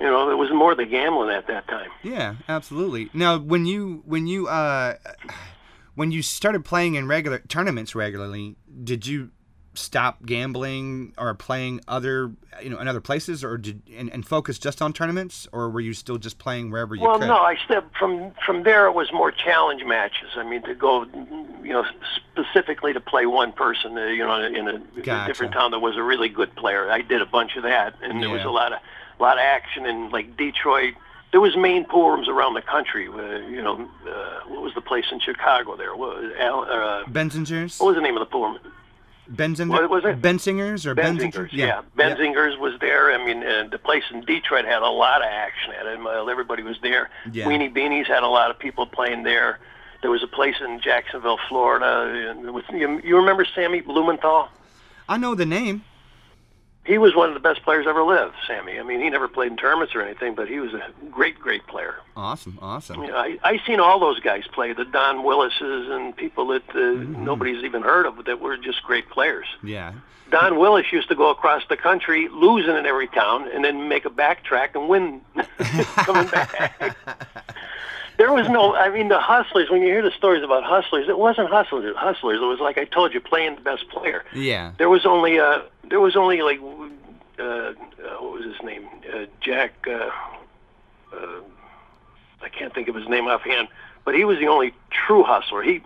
you 0.00 0.06
know, 0.06 0.30
it 0.30 0.36
was 0.38 0.50
more 0.52 0.74
the 0.74 0.86
gambling 0.86 1.30
at 1.30 1.46
that 1.48 1.68
time. 1.68 1.90
Yeah, 2.02 2.34
absolutely. 2.48 3.10
Now, 3.14 3.38
when 3.38 3.66
you 3.66 4.02
when 4.06 4.26
you 4.26 4.48
uh 4.48 4.94
when 5.94 6.10
you 6.10 6.22
started 6.22 6.64
playing 6.64 6.94
in 6.94 7.06
regular 7.06 7.38
tournaments 7.40 7.94
regularly, 7.94 8.56
did 8.82 9.06
you 9.06 9.30
stop 9.74 10.24
gambling 10.26 11.14
or 11.16 11.34
playing 11.34 11.80
other 11.88 12.32
you 12.62 12.68
know 12.68 12.78
in 12.78 12.88
other 12.88 13.00
places 13.00 13.42
or 13.42 13.56
did 13.56 13.80
and, 13.96 14.10
and 14.10 14.26
focus 14.26 14.58
just 14.58 14.82
on 14.82 14.92
tournaments 14.92 15.48
or 15.52 15.70
were 15.70 15.80
you 15.80 15.94
still 15.94 16.18
just 16.18 16.38
playing 16.38 16.70
wherever 16.70 16.94
you 16.94 17.02
well, 17.02 17.18
could 17.18 17.28
no, 17.28 17.36
I 17.36 17.56
still 17.64 17.82
from 17.98 18.32
from 18.44 18.64
there 18.64 18.86
it 18.86 18.92
was 18.92 19.10
more 19.12 19.32
challenge 19.32 19.82
matches. 19.84 20.30
I 20.36 20.42
mean, 20.42 20.62
to 20.62 20.74
go, 20.74 21.04
you 21.62 21.72
know, 21.72 21.84
specifically 22.32 22.92
to 22.92 23.00
play 23.00 23.26
one 23.26 23.52
person, 23.52 23.96
uh, 23.96 24.06
you 24.06 24.24
know, 24.24 24.42
in 24.42 24.68
a, 24.68 24.78
Gotcha. 25.02 25.26
different 25.26 25.52
town 25.52 25.70
that 25.70 25.80
was 25.80 25.96
a 25.96 26.02
really 26.02 26.28
good 26.28 26.54
player. 26.54 26.90
I 26.90 27.00
did 27.00 27.22
a 27.22 27.26
bunch 27.26 27.56
of 27.56 27.62
that, 27.62 27.94
and 28.02 28.22
there 28.22 28.30
was 28.30 28.44
a 28.44 28.50
lot 28.50 28.72
of 28.72 28.80
a 29.18 29.22
lot 29.22 29.38
of 29.38 29.42
action 29.42 29.86
in 29.86 30.10
like 30.10 30.36
Detroit. 30.36 30.94
There 31.30 31.40
was 31.40 31.56
main 31.56 31.86
pool 31.86 32.10
rooms 32.10 32.28
around 32.28 32.54
the 32.54 32.62
country. 32.62 33.08
Uh, 33.08 33.38
you 33.48 33.62
know, 33.62 33.88
uh, 34.06 34.40
what 34.48 34.60
was 34.60 34.74
the 34.74 34.82
place 34.82 35.06
in 35.10 35.18
Chicago? 35.18 35.76
There, 35.76 35.96
what 35.96 36.18
uh, 36.18 37.04
Bensinger's 37.06 37.78
what 37.78 37.88
was 37.88 37.96
the 37.96 38.02
name 38.02 38.16
of 38.16 38.20
the 38.20 38.26
pool 38.26 38.50
room? 38.50 38.58
Bensinger 39.30 39.68
What 39.68 39.90
was 39.90 40.04
it? 40.04 40.20
Bensinger's 40.20 40.86
or 40.86 40.94
Bensinger's, 40.94 41.34
Bensinger's 41.34 41.52
yeah. 41.52 41.82
Bensinger's 41.96 42.58
was 42.58 42.78
there. 42.80 43.12
I 43.12 43.24
mean, 43.24 43.44
uh, 43.44 43.68
the 43.70 43.78
place 43.78 44.04
in 44.10 44.22
Detroit 44.22 44.64
had 44.64 44.82
a 44.82 44.90
lot 44.90 45.22
of 45.22 45.28
action 45.28 45.72
at 45.72 45.86
it. 45.86 45.98
Everybody 46.28 46.62
was 46.62 46.78
there. 46.82 47.10
Yeah. 47.30 47.46
Weenie 47.46 47.72
Beenie's 47.72 48.08
had 48.08 48.22
a 48.22 48.28
lot 48.28 48.50
of 48.50 48.58
people 48.58 48.86
playing 48.86 49.22
there. 49.22 49.60
There 50.00 50.10
was 50.10 50.22
a 50.22 50.26
place 50.26 50.56
in 50.60 50.80
Jacksonville, 50.80 51.38
Florida. 51.48 52.30
And 52.30 52.44
it 52.44 52.64
you, 52.72 53.00
you 53.04 53.16
remember 53.16 53.46
Sammy 53.54 53.80
Blumenthal? 53.80 54.48
I 55.08 55.16
know 55.16 55.34
the 55.34 55.46
name 55.46 55.84
He 56.84 56.98
was 56.98 57.14
one 57.14 57.28
of 57.28 57.34
the 57.34 57.40
best 57.40 57.62
players 57.62 57.86
ever 57.86 58.02
lived, 58.02 58.34
Sammy. 58.46 58.78
I 58.80 58.82
mean, 58.82 59.00
he 59.00 59.08
never 59.08 59.28
played 59.28 59.52
in 59.52 59.56
tournaments 59.56 59.94
or 59.94 60.02
anything, 60.02 60.34
but 60.34 60.48
he 60.48 60.58
was 60.58 60.74
a 60.74 60.82
great, 61.12 61.38
great 61.38 61.64
player. 61.68 61.94
awesome 62.16 62.58
awesome 62.60 63.02
You 63.02 63.08
know, 63.08 63.16
I 63.16 63.38
I 63.44 63.60
seen 63.66 63.78
all 63.78 64.00
those 64.00 64.18
guys 64.20 64.44
play, 64.52 64.72
the 64.72 64.84
Don 64.84 65.22
Willises 65.22 65.88
and 65.90 66.16
people 66.16 66.48
that 66.48 66.68
uh, 66.70 66.74
Mm-hmm. 66.78 67.24
nobody's 67.24 67.62
even 67.64 67.82
heard 67.82 68.06
of 68.06 68.24
that 68.24 68.40
were 68.40 68.56
just 68.56 68.82
great 68.82 69.08
players. 69.10 69.46
yeah 69.62 69.92
Don 70.30 70.58
Willis 70.58 70.90
used 70.90 71.08
to 71.08 71.14
go 71.14 71.28
across 71.30 71.62
the 71.68 71.76
country, 71.76 72.26
losing 72.28 72.74
in 72.74 72.86
every 72.86 73.06
town, 73.08 73.48
and 73.52 73.62
then 73.62 73.86
make 73.88 74.04
a 74.06 74.10
backtrack 74.10 74.74
and 74.74 74.88
win 74.88 75.20
coming 76.06 76.26
back. 76.28 76.96
there 78.18 78.32
was 78.32 78.48
no, 78.48 78.74
I 78.74 78.90
mean, 78.90 79.08
the 79.08 79.18
hustlers. 79.18 79.70
When 79.70 79.80
you 79.82 79.88
hear 79.88 80.02
the 80.02 80.10
stories 80.10 80.42
about 80.42 80.64
hustlers, 80.64 81.08
it 81.08 81.18
wasn't 81.18 81.48
hustlers. 81.50 81.94
Hustlers. 81.96 82.38
It 82.40 82.44
was 82.44 82.60
like 82.60 82.78
I 82.78 82.84
told 82.84 83.14
you, 83.14 83.20
playing 83.20 83.56
the 83.56 83.60
best 83.62 83.88
player. 83.88 84.24
yeah 84.34 84.72
There 84.78 84.88
was 84.88 85.06
only, 85.06 85.38
uh, 85.38 85.60
there 85.88 86.00
was 86.00 86.16
only 86.16 86.42
like, 86.42 86.60
uh, 87.38 87.42
uh, 87.42 87.74
what 88.20 88.32
was 88.32 88.44
his 88.44 88.62
name? 88.62 88.88
Uh, 89.12 89.26
Jack. 89.40 89.72
Uh, 89.86 90.10
uh, 91.14 91.40
I 92.42 92.48
can't 92.48 92.74
think 92.74 92.88
of 92.88 92.94
his 92.94 93.08
name 93.08 93.26
offhand, 93.26 93.68
but 94.04 94.14
he 94.14 94.24
was 94.24 94.38
the 94.38 94.48
only 94.48 94.74
true 94.90 95.22
hustler. 95.22 95.62
He 95.62 95.80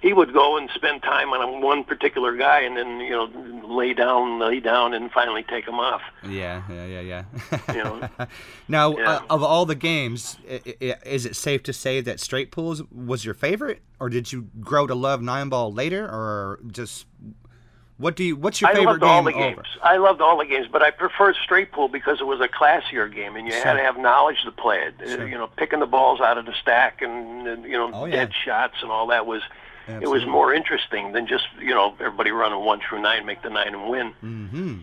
he 0.00 0.12
would 0.12 0.32
go 0.32 0.56
and 0.56 0.70
spend 0.74 1.02
time 1.02 1.30
on 1.30 1.60
one 1.60 1.82
particular 1.84 2.36
guy, 2.36 2.60
and 2.60 2.76
then 2.76 3.00
you 3.00 3.10
know 3.10 3.28
lay 3.66 3.92
down, 3.94 4.38
lay 4.38 4.60
down, 4.60 4.94
and 4.94 5.10
finally 5.10 5.42
take 5.42 5.66
him 5.66 5.74
off. 5.80 6.00
yeah 6.28 6.62
yeah 6.70 6.86
yeah 6.86 7.00
yeah 7.00 7.24
You 7.74 7.84
know. 7.84 8.08
now 8.68 8.96
Yeah. 8.96 9.10
uh, 9.10 9.20
of 9.30 9.42
all 9.42 9.66
the 9.66 9.74
games 9.74 10.38
is 10.46 11.26
it 11.26 11.36
safe 11.36 11.62
to 11.64 11.72
say 11.72 12.00
that 12.00 12.20
straight 12.20 12.50
pools 12.50 12.82
was 12.92 13.24
your 13.24 13.34
favorite 13.34 13.80
or 14.00 14.08
did 14.08 14.32
you 14.32 14.48
grow 14.60 14.86
to 14.86 14.94
love 14.94 15.20
nine 15.22 15.48
ball 15.48 15.72
later 15.72 16.04
or 16.04 16.60
just 16.70 17.06
what 17.98 18.14
do 18.14 18.22
you 18.24 18.36
what's 18.36 18.60
your 18.60 18.70
I 18.70 18.74
favorite 18.74 18.92
loved 18.92 19.02
all 19.02 19.16
game 19.22 19.24
the 19.24 19.32
games. 19.32 19.58
over 19.58 19.64
I 19.82 19.96
loved 19.96 20.20
all 20.20 20.38
the 20.38 20.44
games, 20.46 20.68
but 20.70 20.82
I 20.82 20.90
preferred 20.92 21.34
straight 21.42 21.72
pool 21.72 21.88
because 21.88 22.20
it 22.20 22.26
was 22.26 22.40
a 22.40 22.46
classier 22.48 23.12
game, 23.12 23.34
and 23.34 23.44
you 23.46 23.52
Sure. 23.52 23.64
had 23.64 23.72
to 23.74 23.82
have 23.82 23.98
knowledge 23.98 24.44
to 24.44 24.52
play 24.52 24.78
it. 24.82 24.94
Uh, 25.02 25.16
Sure. 25.16 25.26
You 25.28 25.36
know, 25.36 25.48
picking 25.56 25.80
the 25.80 25.86
balls 25.86 26.20
out 26.20 26.38
of 26.38 26.46
the 26.46 26.54
stack 26.62 27.02
and, 27.02 27.48
and 27.48 27.64
you 27.64 27.72
know 27.72 27.90
Oh, 27.92 28.04
yeah. 28.04 28.16
dead 28.26 28.32
shots 28.44 28.74
and 28.82 28.90
all 28.92 29.08
that 29.08 29.26
was. 29.26 29.42
It 29.88 30.08
was 30.08 30.24
more 30.26 30.52
interesting 30.52 31.12
than 31.12 31.26
just 31.26 31.44
you 31.60 31.70
know 31.74 31.94
everybody 32.00 32.30
running 32.30 32.64
one 32.64 32.80
through 32.86 33.00
nine, 33.02 33.24
make 33.26 33.42
the 33.42 33.50
nine 33.50 33.74
and 33.74 33.88
win. 33.88 34.12
mm-hmm 34.22 34.78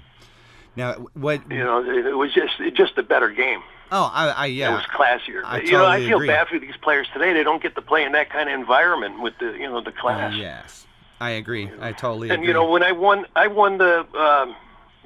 now 0.78 0.94
what 1.14 1.50
You 1.50 1.60
know, 1.64 1.82
it, 1.84 2.06
it 2.06 2.16
was 2.18 2.34
just 2.34 2.60
it 2.60 2.74
just 2.76 2.98
a 2.98 3.04
better 3.04 3.30
game. 3.30 3.62
oh 3.92 4.12
i, 4.14 4.30
I 4.30 4.46
yeah. 4.48 4.72
It 4.72 4.76
was 4.76 4.86
classier. 4.86 5.42
I 5.46 5.62
you 5.62 5.72
know, 5.72 5.86
I 5.86 6.00
feel 6.00 6.18
agree. 6.18 6.28
bad 6.28 6.48
for 6.50 6.60
these 6.60 6.76
players 6.82 7.08
today. 7.14 7.32
They 7.34 7.44
don't 7.44 7.62
get 7.62 7.76
to 7.76 7.82
play 7.82 8.04
in 8.04 8.12
that 8.12 8.30
kind 8.30 8.50
of 8.50 8.60
environment 8.60 9.22
with 9.22 9.36
the 9.40 9.52
you 9.54 9.68
know 9.70 9.82
the 9.82 9.92
class. 9.94 10.34
yes 10.36 10.86
i 11.22 11.30
agree 11.30 11.70
i 11.80 11.94
totally 11.94 12.30
And 12.30 12.40
agree 12.40 12.48
you 12.50 12.54
know, 12.54 12.70
when 12.70 12.84
I 12.84 12.92
won, 12.92 13.26
I 13.38 13.48
won 13.48 13.78
the 13.78 14.00
um, 14.20 14.56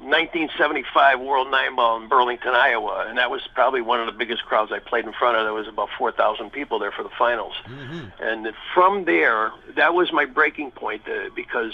1975 0.02 1.20
World 1.20 1.50
Nine 1.50 1.76
Ball 1.76 2.00
in 2.02 2.08
Burlington, 2.08 2.54
Iowa, 2.54 3.06
and 3.08 3.18
that 3.18 3.30
was 3.30 3.40
probably 3.54 3.80
one 3.80 4.00
of 4.00 4.06
the 4.06 4.12
biggest 4.12 4.44
crowds 4.44 4.72
I 4.72 4.78
played 4.78 5.04
in 5.04 5.12
front 5.12 5.36
of. 5.36 5.44
There 5.44 5.52
was 5.52 5.68
about 5.68 5.88
4,000 5.98 6.50
people 6.50 6.78
there 6.78 6.90
for 6.92 7.02
the 7.02 7.10
finals. 7.18 7.54
And 8.20 8.48
from 8.74 9.04
there, 9.04 9.52
that 9.76 9.94
was 9.94 10.12
my 10.12 10.24
breaking 10.24 10.70
point 10.72 11.02
uh, 11.08 11.30
because 11.34 11.72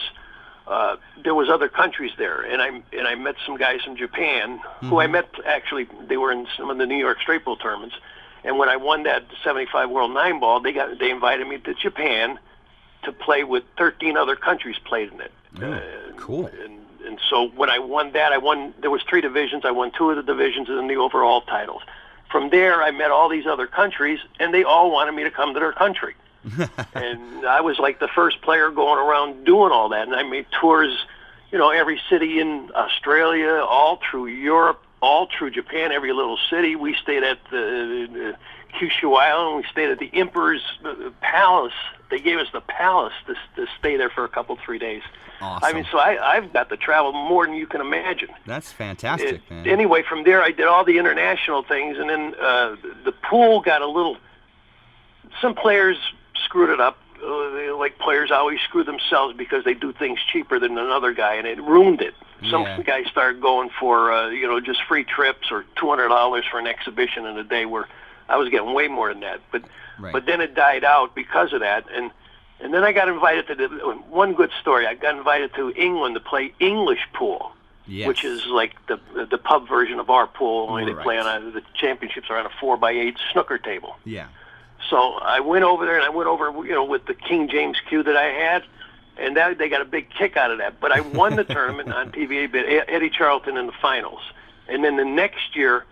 uh, 0.67 0.97
there 1.23 1.35
was 1.35 1.49
other 1.49 1.69
countries 1.69 2.13
there, 2.19 2.41
and 2.43 2.61
I 2.61 2.69
and 2.97 3.07
I 3.07 3.15
met 3.15 3.37
some 3.47 3.57
guys 3.57 3.83
from 3.83 3.97
Japan 3.97 4.61
who 4.81 4.99
I 5.01 5.07
met 5.07 5.27
actually. 5.47 5.87
They 6.09 6.17
were 6.17 6.33
in 6.33 6.47
some 6.57 6.71
of 6.71 6.79
the 6.79 6.87
New 6.87 6.97
York 6.99 7.21
straight 7.21 7.45
ball 7.45 7.57
tournaments. 7.57 7.95
And 8.45 8.59
when 8.59 8.69
I 8.69 8.77
won 8.77 9.03
that 9.05 9.25
75 9.45 9.91
World 9.91 10.13
Nine 10.13 10.41
Ball, 10.41 10.61
they 10.61 10.73
got 10.73 10.99
they 10.99 11.11
invited 11.11 11.47
me 11.47 11.59
to 11.59 11.75
Japan 11.75 12.39
to 13.05 13.13
play 13.13 13.45
with 13.45 13.63
13 13.79 14.17
other 14.17 14.35
countries 14.35 14.77
played 14.85 15.13
in 15.13 15.21
it. 15.21 15.33
Oh, 15.63 15.73
Uh, 15.73 15.81
cool. 16.17 16.47
And 16.47 16.81
and 17.07 17.21
so 17.31 17.49
when 17.49 17.71
I 17.71 17.79
won 17.79 18.13
that, 18.13 18.33
I 18.33 18.39
won. 18.39 18.75
There 18.81 18.91
was 18.91 19.03
three 19.09 19.21
divisions. 19.21 19.65
I 19.65 19.71
won 19.71 19.93
two 19.97 20.11
of 20.11 20.17
the 20.17 20.23
divisions 20.23 20.69
and 20.69 20.79
then 20.79 20.89
the 20.89 20.97
overall 20.97 21.43
titles. 21.43 21.83
From 22.31 22.51
there, 22.51 22.83
I 22.83 22.91
met 22.91 23.11
all 23.11 23.29
these 23.29 23.47
other 23.47 23.67
countries, 23.67 24.19
and 24.41 24.53
they 24.53 24.65
all 24.65 24.91
wanted 24.91 25.13
me 25.13 25.25
to 25.25 25.31
come 25.31 25.55
to 25.55 25.61
their 25.61 25.73
country. 25.73 26.15
and 26.95 27.47
I 27.47 27.61
was 27.61 27.79
like 27.79 27.99
the 27.99 28.09
first 28.09 28.43
player 28.43 28.71
going 28.71 28.99
around 28.99 29.45
doing 29.45 29.73
all 29.73 29.89
that. 29.91 30.07
And 30.07 30.15
I 30.15 30.23
made 30.23 30.47
tours, 30.61 31.07
you 31.51 31.59
know, 31.59 31.71
every 31.71 32.01
city 32.09 32.41
in 32.41 32.71
Australia, 32.75 33.65
all 33.69 34.01
through 34.11 34.27
Europe, 34.27 34.83
all 35.01 35.29
through 35.37 35.51
Japan, 35.51 35.93
every 35.93 36.13
little 36.13 36.39
city. 36.51 36.77
We 36.77 36.95
stayed 36.95 37.23
at 37.23 37.39
the, 37.51 38.09
the 38.13 38.37
Kyushu 38.75 39.19
Island. 39.19 39.59
We 39.59 39.65
stayed 39.71 39.91
at 39.91 39.99
the 39.99 40.11
Emperor's 40.13 40.63
uh, 40.85 41.11
Palace. 41.21 41.73
They 42.11 42.21
gave 42.21 42.39
us 42.39 42.47
the 42.53 42.61
palace 42.61 43.13
to, 43.27 43.35
to 43.57 43.67
stay 43.79 43.97
there 43.97 44.11
for 44.11 44.25
a 44.25 44.29
couple, 44.29 44.57
three 44.65 44.79
days. 44.79 45.03
awesome 45.41 45.69
I 45.69 45.73
mean, 45.73 45.87
so 45.91 45.99
I, 45.99 46.37
I've 46.37 46.53
got 46.53 46.69
to 46.69 46.77
travel 46.77 47.13
more 47.13 47.47
than 47.47 47.55
you 47.57 47.67
can 47.67 47.81
imagine. 47.81 48.29
that's 48.47 48.71
fantastic 48.73 49.35
It- 49.35 49.51
man 49.51 49.67
anyway, 49.69 50.03
from 50.03 50.23
there, 50.25 50.41
I 50.43 50.53
did 50.53 50.67
all 50.67 50.85
the 50.85 50.99
international 50.99 51.63
things, 51.65 51.99
and 51.99 52.09
then 52.09 52.35
uh, 52.41 52.77
the 53.05 53.13
pool 53.29 53.61
got 53.61 53.83
a 53.83 53.87
little. 53.89 54.17
Some 55.41 55.55
players 55.55 55.99
screwed 56.45 56.71
it 56.71 56.81
up. 56.81 56.99
Uh, 57.23 57.75
like 57.77 57.99
players 57.99 58.31
always 58.31 58.61
screw 58.61 58.85
themselves 58.85 59.35
because 59.37 59.65
they 59.65 59.73
do 59.75 59.91
things 59.93 60.19
cheaper 60.31 60.59
than 60.61 60.77
another 60.77 61.13
guy, 61.13 61.35
and 61.35 61.47
it 61.47 61.61
ruined 61.63 62.03
it. 62.03 62.15
Some 62.51 62.63
Yeah. 62.63 62.83
guys 62.83 63.07
started 63.11 63.41
going 63.41 63.71
for 63.81 64.13
uh, 64.13 64.29
you 64.29 64.47
know 64.47 64.61
just 64.61 64.83
free 64.85 65.03
trips 65.05 65.51
or 65.51 65.65
two 65.77 65.89
hundred 65.89 66.09
dollars 66.09 66.45
for 66.51 66.59
an 66.59 66.67
exhibition 66.67 67.25
in 67.27 67.39
a 67.39 67.43
day, 67.45 67.65
where 67.65 67.89
I 68.29 68.37
was 68.37 68.51
getting 68.51 68.75
way 68.75 68.89
more 68.89 69.09
than 69.09 69.21
that. 69.21 69.41
But 69.51 69.63
Right. 69.99 70.13
but 70.13 70.27
then 70.27 70.41
it 70.41 70.55
died 70.55 70.85
out 70.85 71.15
because 71.15 71.53
of 71.53 71.61
that, 71.61 71.87
and 71.93 72.11
and 72.61 72.73
then 72.73 72.85
I 72.85 72.93
got 72.93 73.09
invited 73.09 73.47
to 73.49 73.55
the 73.55 73.69
one 74.09 74.35
good 74.35 74.51
story. 74.61 74.87
I 74.87 74.95
got 74.95 75.17
invited 75.17 75.55
to 75.55 75.73
England 75.73 76.15
to 76.15 76.21
play 76.21 76.55
English 76.59 77.07
pool 77.13 77.53
yes. 77.87 78.09
which 78.09 78.25
is 78.25 78.47
like 78.47 78.75
the 78.87 78.99
the 79.31 79.39
pub 79.39 79.69
version 79.69 79.99
of 79.99 80.11
our 80.11 80.27
pool. 80.27 80.69
Only 80.69 80.93
they 80.93 81.03
play 81.03 81.19
on 81.19 81.27
a, 81.27 81.51
the 81.51 81.63
championships 81.75 82.29
are 82.31 82.39
on 82.39 82.47
a 82.47 82.51
four 82.61 82.77
by 82.77 82.93
eight 82.93 83.17
snooker 83.33 83.59
table. 83.59 83.97
yeah 84.05 84.29
So 84.91 85.15
I 85.15 85.41
went 85.41 85.65
over 85.65 85.87
there 85.87 85.97
and 85.97 86.05
I 86.05 86.11
went 86.11 86.29
over 86.29 86.51
you 86.67 86.73
know 86.73 86.85
with 86.85 87.07
the 87.07 87.15
King 87.15 87.49
James 87.49 87.79
cue 87.89 88.03
that 88.03 88.17
I 88.17 88.27
had, 88.27 88.65
and 89.17 89.37
that 89.37 89.59
they 89.59 89.69
got 89.69 89.81
a 89.81 89.87
big 89.87 90.11
kick 90.11 90.37
out 90.37 90.51
of 90.51 90.59
that. 90.59 90.81
But 90.81 90.93
I 90.93 91.01
won 91.01 91.37
the 91.37 91.45
tournament 91.57 91.93
on 91.93 92.13
PVA, 92.13 92.51
but 92.51 92.65
Eddie 92.67 93.11
Charlton 93.11 93.57
in 93.57 93.67
the 93.67 93.75
finals, 93.81 94.21
and 94.69 94.85
then 94.85 94.97
the 94.97 95.05
next 95.05 95.57
year. 95.57 95.85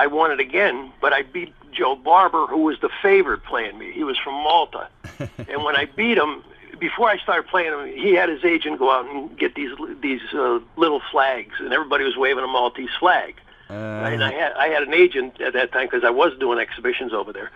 I 0.00 0.06
won 0.06 0.30
it 0.30 0.38
again, 0.38 0.92
but 1.00 1.12
I 1.12 1.22
beat 1.22 1.52
Joe 1.72 1.96
Barbara, 1.96 2.46
who 2.46 2.58
was 2.58 2.78
the 2.80 2.90
favorite 3.02 3.44
playing 3.44 3.78
me. 3.78 3.92
He 3.92 4.04
was 4.04 4.18
from 4.18 4.34
Malta, 4.34 4.88
and 5.18 5.64
when 5.64 5.76
I 5.76 5.86
beat 5.86 6.18
him, 6.18 6.42
before 6.78 7.08
I 7.08 7.18
started 7.18 7.48
playing 7.48 7.72
him, 7.72 7.86
he 7.86 8.14
had 8.14 8.28
his 8.28 8.44
agent 8.44 8.78
go 8.78 8.90
out 8.90 9.06
and 9.06 9.36
get 9.38 9.54
these 9.54 9.70
these 10.00 10.20
uh, 10.34 10.60
little 10.76 11.00
flags, 11.10 11.54
and 11.58 11.72
everybody 11.72 12.04
was 12.04 12.16
waving 12.16 12.44
a 12.44 12.48
Maltese 12.48 12.90
flag. 12.98 13.34
uh, 13.70 13.72
and 13.72 14.24
I 14.24 14.32
had 14.32 14.52
I 14.52 14.68
had 14.68 14.82
an 14.82 14.94
agent 14.94 15.40
at 15.40 15.52
that 15.54 15.72
time 15.72 15.86
because 15.86 16.04
I 16.04 16.10
was 16.10 16.32
doing 16.38 16.58
exhibitions 16.58 17.12
over 17.12 17.32
there, 17.32 17.50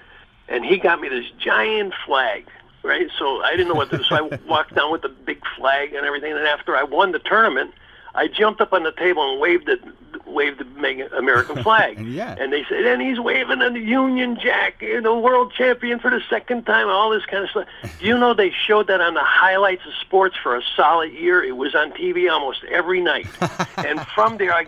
and 0.49 0.65
he 0.65 0.79
got 0.79 1.01
me 1.01 1.09
this 1.09 1.31
giant 1.39 1.95
flag. 2.07 2.47
Right, 2.85 3.09
so 3.17 3.45
I 3.45 3.53
didn't 3.53 3.69
know 3.69 3.75
what 3.75 3.91
to 3.91 3.99
do. 3.99 4.03
So 4.03 4.17
I 4.17 4.21
walked 4.49 4.75
down 4.75 4.91
with 4.91 5.03
the 5.03 5.09
big 5.09 5.41
flag 5.57 5.95
and 5.95 6.05
everything. 6.05 6.33
And 6.33 6.45
after 6.49 6.77
I 6.77 6.83
won 6.83 7.13
the 7.13 7.21
tournament, 7.21 7.73
I 8.15 8.29
jumped 8.29 8.61
up 8.61 8.73
on 8.73 8.83
the 8.83 8.93
table 8.93 9.31
and 9.31 9.41
waved 9.41 9.67
the 9.67 9.79
waved 10.27 10.59
the 10.59 11.09
American 11.17 11.63
flag. 11.63 12.05
Yeah. 12.05 12.35
And 12.39 12.53
they 12.53 12.65
said, 12.69 12.85
and 12.85 13.03
he's 13.03 13.21
waving 13.21 13.59
the 13.59 13.79
Union 13.79 14.39
Jack, 14.41 14.81
the 14.81 15.15
world 15.15 15.53
champion 15.53 15.99
for 15.99 16.11
the 16.11 16.21
second 16.29 16.65
time, 16.65 16.89
all 16.89 17.11
this 17.11 17.25
kind 17.27 17.45
of 17.45 17.51
stuff. 17.51 17.69
Do 18.01 18.07
you 18.07 18.19
know 18.19 18.35
they 18.35 18.51
showed 18.51 18.87
that 18.89 19.01
on 19.01 19.15
the 19.15 19.25
highlights 19.25 19.85
of 19.87 19.93
sports 20.01 20.37
for 20.43 20.57
a 20.57 20.63
solid 20.77 21.13
year? 21.13 21.43
It 21.43 21.57
was 21.57 21.75
on 21.75 21.93
TV 21.93 22.31
almost 22.31 22.65
every 22.65 23.01
night. 23.01 23.27
and 23.77 24.01
from 24.09 24.39
there, 24.39 24.53
I, 24.53 24.67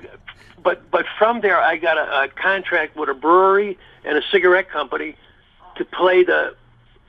but 0.63 0.91
but 0.91 1.07
from 1.19 1.41
there, 1.41 1.61
I 1.61 1.77
got 1.77 1.99
a, 1.99 2.25
a 2.25 2.29
contract 2.29 2.97
with 2.97 3.09
a 3.09 3.15
brewery 3.15 3.79
and 4.05 4.19
a 4.19 4.23
cigarette 4.31 4.71
company 4.71 5.17
to 5.77 5.85
play 5.85 6.25
the 6.25 6.55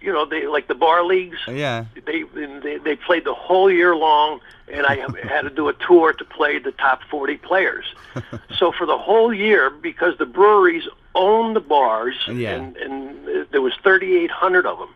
you 0.02 0.12
know, 0.14 0.26
they 0.26 0.48
like 0.48 0.68
the 0.68 0.76
bar 0.76 1.04
leagues. 1.04 1.38
Yeah. 1.48 1.86
They 2.06 2.24
they, 2.24 2.78
they 2.78 2.96
played 2.96 3.24
the 3.26 3.34
whole 3.34 3.72
year 3.72 3.96
long, 3.96 4.40
and 4.68 4.86
I 4.86 4.96
had 5.28 5.42
to 5.42 5.50
do 5.50 5.68
a 5.70 5.74
tour 5.74 6.14
to 6.14 6.26
play 6.26 6.60
the 6.60 6.72
top 6.72 7.02
40 7.10 7.38
players. 7.38 7.86
so 8.58 8.72
for 8.72 8.86
the 8.86 8.98
whole 8.98 9.34
year, 9.34 9.70
because 9.70 10.18
the 10.18 10.26
breweries 10.26 10.88
owned 11.16 11.56
the 11.56 11.62
bars, 11.62 12.16
Yeah. 12.32 12.56
and 12.56 12.78
and 12.78 13.48
there 13.52 13.62
was 13.62 13.74
3,800 13.84 14.66
of 14.66 14.80
them. 14.80 14.94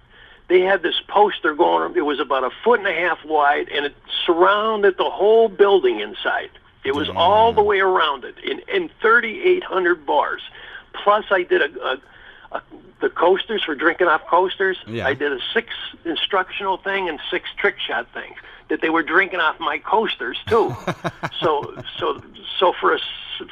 They 0.47 0.61
had 0.61 0.81
this 0.81 0.99
poster 1.07 1.53
going. 1.53 1.95
It 1.95 2.01
was 2.01 2.19
about 2.19 2.43
a 2.43 2.49
foot 2.63 2.79
and 2.79 2.87
a 2.87 2.93
half 2.93 3.23
wide, 3.23 3.69
and 3.69 3.85
it 3.85 3.95
surrounded 4.25 4.97
the 4.97 5.09
whole 5.09 5.47
building 5.47 5.99
inside. 5.99 6.49
It 6.83 6.95
was 6.95 7.09
all 7.09 7.53
the 7.53 7.61
way 7.61 7.79
around 7.79 8.23
it 8.25 8.37
in 8.39 8.59
in 8.67 8.89
3,800 9.01 10.05
bars. 10.05 10.41
Plus, 11.03 11.25
I 11.29 11.43
did 11.43 11.61
a, 11.61 11.81
a, 11.81 11.97
a 12.51 12.61
the 13.01 13.09
coasters 13.09 13.63
for 13.63 13.75
drinking 13.75 14.07
off 14.07 14.25
coasters. 14.27 14.77
Yeah. 14.87 15.07
I 15.07 15.13
did 15.13 15.31
a 15.31 15.39
six 15.53 15.69
instructional 16.05 16.77
thing 16.77 17.07
and 17.07 17.19
six 17.31 17.49
trick 17.57 17.79
shot 17.79 18.07
things 18.13 18.35
that 18.69 18.81
they 18.81 18.89
were 18.89 19.03
drinking 19.03 19.39
off 19.39 19.59
my 19.59 19.79
coasters 19.79 20.37
too. 20.47 20.75
so 21.39 21.81
so 21.97 22.21
so 22.59 22.73
for 22.79 22.95
a 22.95 22.99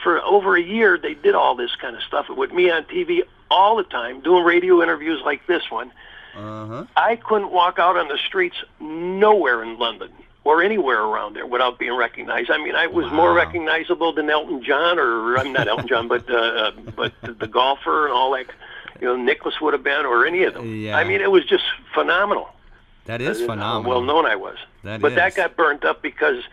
for 0.04 0.22
over 0.22 0.56
a 0.56 0.62
year 0.62 0.98
they 0.98 1.14
did 1.14 1.36
all 1.36 1.56
this 1.56 1.76
kind 1.76 1.96
of 1.96 2.04
stuff 2.04 2.28
with 2.30 2.52
me 2.52 2.70
on 2.70 2.84
TV 2.84 3.22
all 3.50 3.78
the 3.78 3.84
time 3.84 4.22
doing 4.22 4.44
radio 4.44 4.82
interviews 4.82 5.22
like 5.24 5.46
this 5.48 5.64
one. 5.70 5.92
Uh-huh. 6.36 6.86
I 6.96 7.16
couldn't 7.16 7.52
walk 7.52 7.80
out 7.80 7.98
on 7.98 8.10
the 8.10 8.18
streets 8.18 8.58
nowhere 8.80 9.64
in 9.64 9.80
London 9.80 10.12
or 10.44 10.62
anywhere 10.62 11.02
around 11.02 11.36
there 11.36 11.48
without 11.48 11.80
being 11.80 11.96
recognized. 11.96 12.52
I 12.52 12.58
mean, 12.58 12.76
I 12.76 12.88
was 12.88 13.12
more 13.12 13.34
recognizable 13.34 14.14
than 14.14 14.30
Elton 14.30 14.64
John, 14.64 15.00
or 15.00 15.38
I'm 15.38 15.52
not 15.52 15.68
Elton 15.68 15.88
John, 15.88 16.08
but 16.08 16.30
uh, 16.30 16.36
uh, 16.36 16.72
but 16.96 17.14
the 17.22 17.48
golfer 17.48 18.06
and 18.06 18.14
all 18.14 18.32
that. 18.34 18.46
You 19.02 19.08
know, 19.08 19.16
Nicklaus 19.16 19.60
would 19.62 19.74
have 19.74 19.84
been, 19.84 20.06
or 20.06 20.26
any 20.26 20.44
of 20.44 20.54
them. 20.54 20.76
Yeah. 20.76 20.98
I 20.98 21.04
mean, 21.04 21.22
it 21.22 21.32
was 21.32 21.46
just 21.46 21.64
phenomenal. 21.94 22.50
That 23.06 23.22
is 23.22 23.42
Uh, 23.42 23.46
phenomenal. 23.48 23.90
Well 23.90 24.02
known 24.02 24.26
I 24.26 24.36
was. 24.36 24.58
That 24.84 25.02
but 25.02 25.12
is. 25.14 25.16
that 25.16 25.36
got 25.36 25.56
burnt 25.56 25.86
up 25.86 26.02
because 26.02 26.44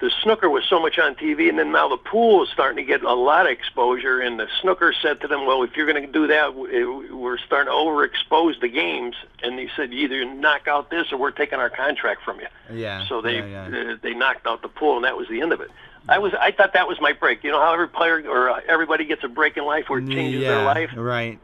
the 0.00 0.10
snooker 0.22 0.48
was 0.48 0.62
so 0.68 0.78
much 0.78 0.98
on 0.98 1.14
TV, 1.16 1.48
and 1.48 1.58
then 1.58 1.72
now 1.72 1.88
the 1.88 1.96
pool 1.96 2.44
is 2.44 2.50
starting 2.50 2.76
to 2.76 2.84
get 2.84 3.02
a 3.02 3.14
lot 3.14 3.46
of 3.46 3.52
exposure. 3.52 4.20
And 4.20 4.38
the 4.38 4.46
snooker 4.60 4.92
said 4.92 5.20
to 5.22 5.26
them, 5.28 5.44
"Well, 5.46 5.62
if 5.64 5.76
you're 5.76 5.86
going 5.90 6.04
to 6.06 6.12
do 6.12 6.26
that, 6.28 6.54
we're 6.54 7.38
starting 7.38 7.72
to 7.72 7.76
overexpose 7.76 8.60
the 8.60 8.68
games." 8.68 9.16
And 9.42 9.58
they 9.58 9.68
said, 9.74 9.92
"You 9.92 10.04
"Either 10.04 10.24
knock 10.24 10.68
out 10.68 10.90
this, 10.90 11.10
or 11.12 11.16
we're 11.16 11.32
taking 11.32 11.58
our 11.58 11.70
contract 11.70 12.22
from 12.22 12.38
you." 12.40 12.46
Yeah. 12.72 13.06
So 13.08 13.20
they 13.20 13.38
yeah, 13.38 13.68
yeah. 13.68 13.92
Uh, 13.92 13.96
they 14.00 14.14
knocked 14.14 14.46
out 14.46 14.62
the 14.62 14.68
pool, 14.68 14.96
and 14.96 15.04
that 15.04 15.16
was 15.16 15.26
the 15.28 15.40
end 15.40 15.52
of 15.52 15.60
it. 15.60 15.70
I 16.08 16.18
was 16.18 16.32
I 16.40 16.52
thought 16.52 16.72
that 16.72 16.88
was 16.88 17.00
my 17.00 17.12
break. 17.12 17.44
You 17.44 17.50
know 17.50 17.60
how 17.60 17.72
every 17.72 17.88
player 17.88 18.22
or 18.28 18.50
uh, 18.50 18.60
everybody 18.68 19.04
gets 19.04 19.24
a 19.24 19.28
break 19.28 19.56
in 19.56 19.64
life 19.64 19.88
where 19.88 19.98
it 20.00 20.08
changes 20.08 20.42
yeah, 20.42 20.48
their 20.56 20.64
life. 20.64 20.90
Right. 20.96 21.38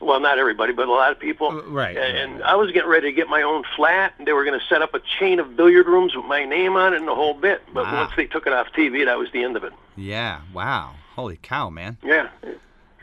Well, 0.00 0.18
not 0.18 0.38
everybody, 0.38 0.72
but 0.72 0.88
a 0.88 0.92
lot 0.92 1.12
of 1.12 1.18
people. 1.18 1.48
Uh, 1.48 1.62
right, 1.64 1.94
And, 1.94 2.42
I 2.42 2.54
was 2.54 2.72
getting 2.72 2.88
ready 2.88 3.10
to 3.10 3.12
get 3.12 3.28
my 3.28 3.42
own 3.42 3.64
flat, 3.76 4.14
and 4.16 4.26
they 4.26 4.32
were 4.32 4.46
going 4.46 4.58
to 4.58 4.64
set 4.66 4.80
up 4.80 4.94
a 4.94 5.00
chain 5.18 5.38
of 5.38 5.56
billiard 5.56 5.86
rooms 5.86 6.16
with 6.16 6.24
my 6.24 6.46
name 6.46 6.74
on 6.76 6.94
it 6.94 7.00
and 7.00 7.06
the 7.06 7.14
whole 7.14 7.34
bit. 7.34 7.60
But 7.74 7.84
Wow. 7.84 8.04
once 8.04 8.12
they 8.16 8.24
took 8.24 8.46
it 8.46 8.54
off 8.54 8.68
TV, 8.72 9.04
that 9.04 9.18
was 9.18 9.30
the 9.32 9.44
end 9.44 9.58
of 9.58 9.64
it. 9.64 9.74
Yeah. 9.96 10.40
Wow. 10.54 10.94
Holy 11.16 11.36
cow, 11.42 11.68
man. 11.68 11.98
Yeah. 12.02 12.28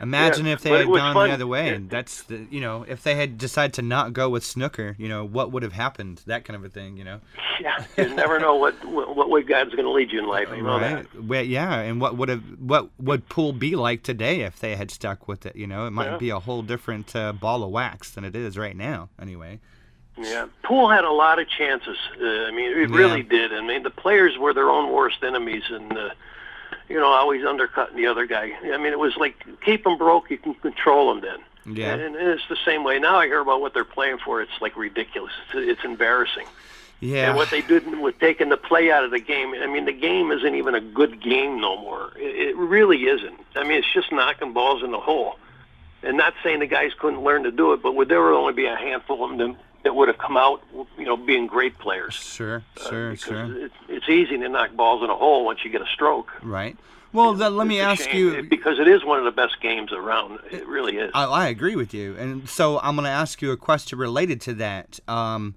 Imagine 0.00 0.46
Yeah, 0.46 0.52
if 0.52 0.60
they 0.62 0.70
had 0.70 0.86
gone 0.86 1.14
fun. 1.14 1.28
the 1.28 1.34
other 1.34 1.46
way, 1.46 1.66
Yeah. 1.66 1.72
and 1.74 1.90
that's 1.90 2.22
the 2.22 2.46
you 2.50 2.60
know 2.60 2.84
if 2.88 3.02
they 3.02 3.14
had 3.16 3.36
decided 3.38 3.74
to 3.74 3.82
not 3.82 4.12
go 4.12 4.28
with 4.28 4.44
snooker, 4.44 4.94
you 4.98 5.08
know 5.08 5.24
what 5.24 5.50
would 5.52 5.62
have 5.62 5.72
happened, 5.72 6.22
that 6.26 6.44
kind 6.44 6.56
of 6.56 6.64
a 6.64 6.68
thing, 6.68 6.96
you 6.96 7.04
know. 7.04 7.20
Yeah. 7.60 7.84
You 7.96 8.14
never 8.14 8.38
know 8.38 8.54
what 8.54 8.84
what, 8.84 9.16
what 9.16 9.30
way 9.30 9.42
God's 9.42 9.70
going 9.74 9.84
to 9.84 9.90
lead 9.90 10.12
you 10.12 10.20
in 10.20 10.28
life. 10.28 10.48
You 10.54 10.62
know 10.62 10.78
that. 10.78 10.94
right? 10.94 11.24
Well, 11.24 11.42
yeah, 11.42 11.80
and 11.80 12.00
what 12.00 12.16
would 12.16 12.28
have 12.28 12.42
what 12.60 12.88
would 13.00 13.28
pool 13.28 13.52
be 13.52 13.74
like 13.74 14.04
today 14.04 14.42
if 14.42 14.60
they 14.60 14.76
had 14.76 14.92
stuck 14.92 15.26
with 15.26 15.44
it? 15.44 15.56
You 15.56 15.66
know, 15.66 15.84
it 15.88 15.90
might 15.90 16.12
Yeah. 16.12 16.16
be 16.18 16.30
a 16.30 16.38
whole 16.38 16.62
different 16.62 17.16
uh, 17.16 17.32
ball 17.32 17.64
of 17.64 17.70
wax 17.70 18.12
than 18.12 18.24
it 18.24 18.36
is 18.36 18.56
right 18.56 18.76
now. 18.76 19.08
Anyway. 19.20 19.58
Yeah, 20.16 20.46
pool 20.62 20.88
had 20.88 21.02
a 21.04 21.10
lot 21.10 21.40
of 21.40 21.48
chances. 21.48 21.96
Uh, 22.20 22.24
I 22.46 22.50
mean, 22.52 22.70
it 22.78 22.90
Yeah. 22.90 22.96
really 22.96 23.22
did. 23.24 23.52
I 23.52 23.60
mean, 23.60 23.82
the 23.82 23.90
players 23.90 24.38
were 24.38 24.54
their 24.54 24.70
own 24.70 24.92
worst 24.92 25.24
enemies, 25.24 25.64
and 25.68 25.98
uh, 25.98 26.10
you 26.88 26.96
know, 26.96 27.06
always 27.06 27.44
undercutting 27.44 27.96
the 27.96 28.06
other 28.06 28.26
guy. 28.26 28.52
I 28.64 28.76
mean, 28.76 28.92
it 28.92 28.98
was 28.98 29.16
like 29.16 29.34
keep 29.64 29.84
them 29.84 29.98
broke, 29.98 30.30
you 30.30 30.38
can 30.38 30.54
control 30.54 31.14
them 31.14 31.22
then. 31.22 31.76
Yeah. 31.76 31.94
And, 31.94 32.16
and 32.16 32.28
it's 32.28 32.48
the 32.48 32.56
same 32.64 32.84
way 32.84 32.98
now. 32.98 33.16
I 33.16 33.26
hear 33.26 33.40
about 33.40 33.60
what 33.60 33.74
they're 33.74 33.84
playing 33.84 34.18
for. 34.18 34.40
It's 34.40 34.60
like 34.60 34.76
ridiculous. 34.76 35.32
It's, 35.52 35.70
it's 35.70 35.84
embarrassing. 35.84 36.46
Yeah. 37.00 37.28
And 37.28 37.36
what 37.36 37.50
they 37.50 37.60
did 37.60 37.86
with 38.00 38.18
taking 38.18 38.48
the 38.48 38.56
play 38.56 38.90
out 38.90 39.04
of 39.04 39.10
the 39.10 39.20
game. 39.20 39.54
I 39.54 39.66
mean, 39.66 39.84
the 39.84 39.92
game 39.92 40.32
isn't 40.32 40.54
even 40.54 40.74
a 40.74 40.80
good 40.80 41.22
game 41.22 41.60
no 41.60 41.76
more. 41.80 42.12
It, 42.16 42.48
it 42.48 42.56
really 42.56 43.04
isn't. 43.04 43.38
I 43.54 43.62
mean, 43.62 43.78
it's 43.78 43.92
just 43.92 44.10
knocking 44.10 44.52
balls 44.52 44.82
in 44.82 44.90
the 44.90 44.98
hole. 44.98 45.38
And 46.02 46.16
not 46.16 46.34
saying 46.42 46.60
the 46.60 46.66
guys 46.66 46.92
couldn't 46.98 47.22
learn 47.22 47.42
to 47.42 47.50
do 47.50 47.72
it, 47.72 47.82
but 47.82 47.94
would 47.96 48.08
there 48.08 48.22
would 48.22 48.36
only 48.36 48.52
be 48.52 48.66
a 48.66 48.76
handful 48.76 49.24
of 49.24 49.36
them 49.36 49.56
that 49.84 49.94
would 49.94 50.08
have 50.08 50.18
come 50.18 50.36
out, 50.36 50.62
you 50.98 51.04
know, 51.04 51.16
being 51.16 51.46
great 51.46 51.78
players. 51.78 52.14
Sure, 52.14 52.62
Uh, 52.76 52.88
sure, 52.90 53.10
because 53.12 53.24
sure. 53.24 53.64
It's, 53.64 53.74
it's 53.88 54.08
easy 54.08 54.36
to 54.38 54.48
knock 54.48 54.74
balls 54.74 55.02
in 55.02 55.10
a 55.10 55.16
hole 55.16 55.44
once 55.44 55.60
you 55.64 55.70
get 55.70 55.80
a 55.80 55.86
stroke. 55.86 56.32
Right. 56.42 56.76
Well, 57.12 57.32
then 57.34 57.56
let 57.56 57.66
me 57.66 57.80
ask 57.80 58.12
you. 58.12 58.42
because 58.42 58.78
it 58.78 58.86
is 58.86 59.02
one 59.04 59.18
of 59.18 59.24
the 59.24 59.30
best 59.30 59.60
games 59.62 59.92
around. 59.92 60.40
It 60.50 60.66
really 60.66 60.98
is. 60.98 61.10
I, 61.14 61.24
I 61.24 61.46
agree 61.48 61.74
with 61.74 61.94
you, 61.94 62.14
and 62.18 62.48
so 62.48 62.78
I'm 62.80 62.96
going 62.96 63.04
to 63.04 63.10
ask 63.10 63.40
you 63.40 63.50
a 63.50 63.56
question 63.56 63.98
related 63.98 64.40
to 64.42 64.54
that. 64.54 65.00
Um, 65.08 65.54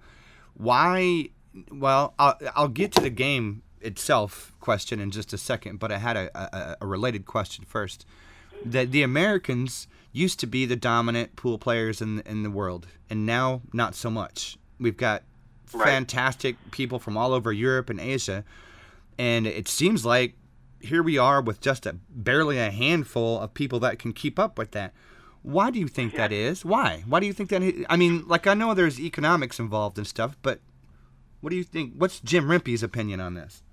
why? 0.54 1.30
Well, 1.70 2.14
I'll, 2.18 2.40
I'll 2.56 2.68
get 2.70 2.94
to 2.94 3.02
the 3.02 3.10
game 3.10 3.64
itself 3.82 4.54
question 4.62 5.00
in 5.02 5.12
just 5.12 5.34
a 5.34 5.38
second, 5.38 5.80
but 5.80 5.92
I 5.92 5.98
had 5.98 6.16
a, 6.16 6.30
a, 6.58 6.78
a 6.82 6.88
related 6.88 7.26
question 7.26 7.66
first. 7.68 8.06
That 8.66 8.92
the 8.92 9.04
Americans 9.04 9.88
used 10.12 10.40
to 10.42 10.48
be 10.48 10.66
the 10.66 10.76
dominant 10.76 11.36
pool 11.36 11.58
players 11.58 12.02
in 12.02 12.20
in 12.22 12.44
the 12.44 12.52
world, 12.52 12.88
and 13.10 13.26
now 13.26 13.62
not 13.74 13.96
so 13.96 14.10
much. 14.10 14.58
We've 14.80 14.98
got 14.98 15.24
Right. 15.74 15.86
fantastic 15.88 16.58
people 16.72 17.00
from 17.00 17.16
all 17.16 17.34
over 17.34 17.52
Europe 17.54 17.90
and 17.90 18.00
Asia, 18.00 18.44
and 19.18 19.48
it 19.48 19.70
seems 19.70 20.06
like 20.06 20.36
here 20.82 21.02
we 21.02 21.18
are 21.18 21.42
with 21.42 21.62
just 21.62 21.86
a 21.86 21.96
barely 22.10 22.58
a 22.58 22.72
handful 22.72 23.40
of 23.40 23.54
people 23.54 23.80
that 23.80 23.98
can 24.00 24.12
keep 24.12 24.38
up 24.38 24.58
with 24.58 24.72
that. 24.72 24.94
Why 25.44 25.72
do 25.72 25.80
you 25.80 25.88
think 25.88 26.16
that 26.16 26.32
is? 26.34 26.66
Why? 26.66 27.04
Why 27.08 27.20
do 27.22 27.26
you 27.26 27.34
think 27.34 27.50
that? 27.52 27.64
i- 27.64 27.86
I 27.90 27.96
mean, 27.96 28.28
like 28.28 28.48
I 28.48 28.54
know 28.54 28.74
there's 28.74 29.00
economics 29.00 29.60
involved 29.60 29.98
and 29.98 30.06
stuff, 30.06 30.36
but 30.42 30.60
what 31.40 31.52
do 31.52 31.56
you 31.56 31.64
think? 31.64 31.94
What's 31.98 32.20
Jim 32.20 32.46
Rempe's 32.48 32.84
opinion 32.84 33.20
on 33.22 33.34
this? 33.36 33.64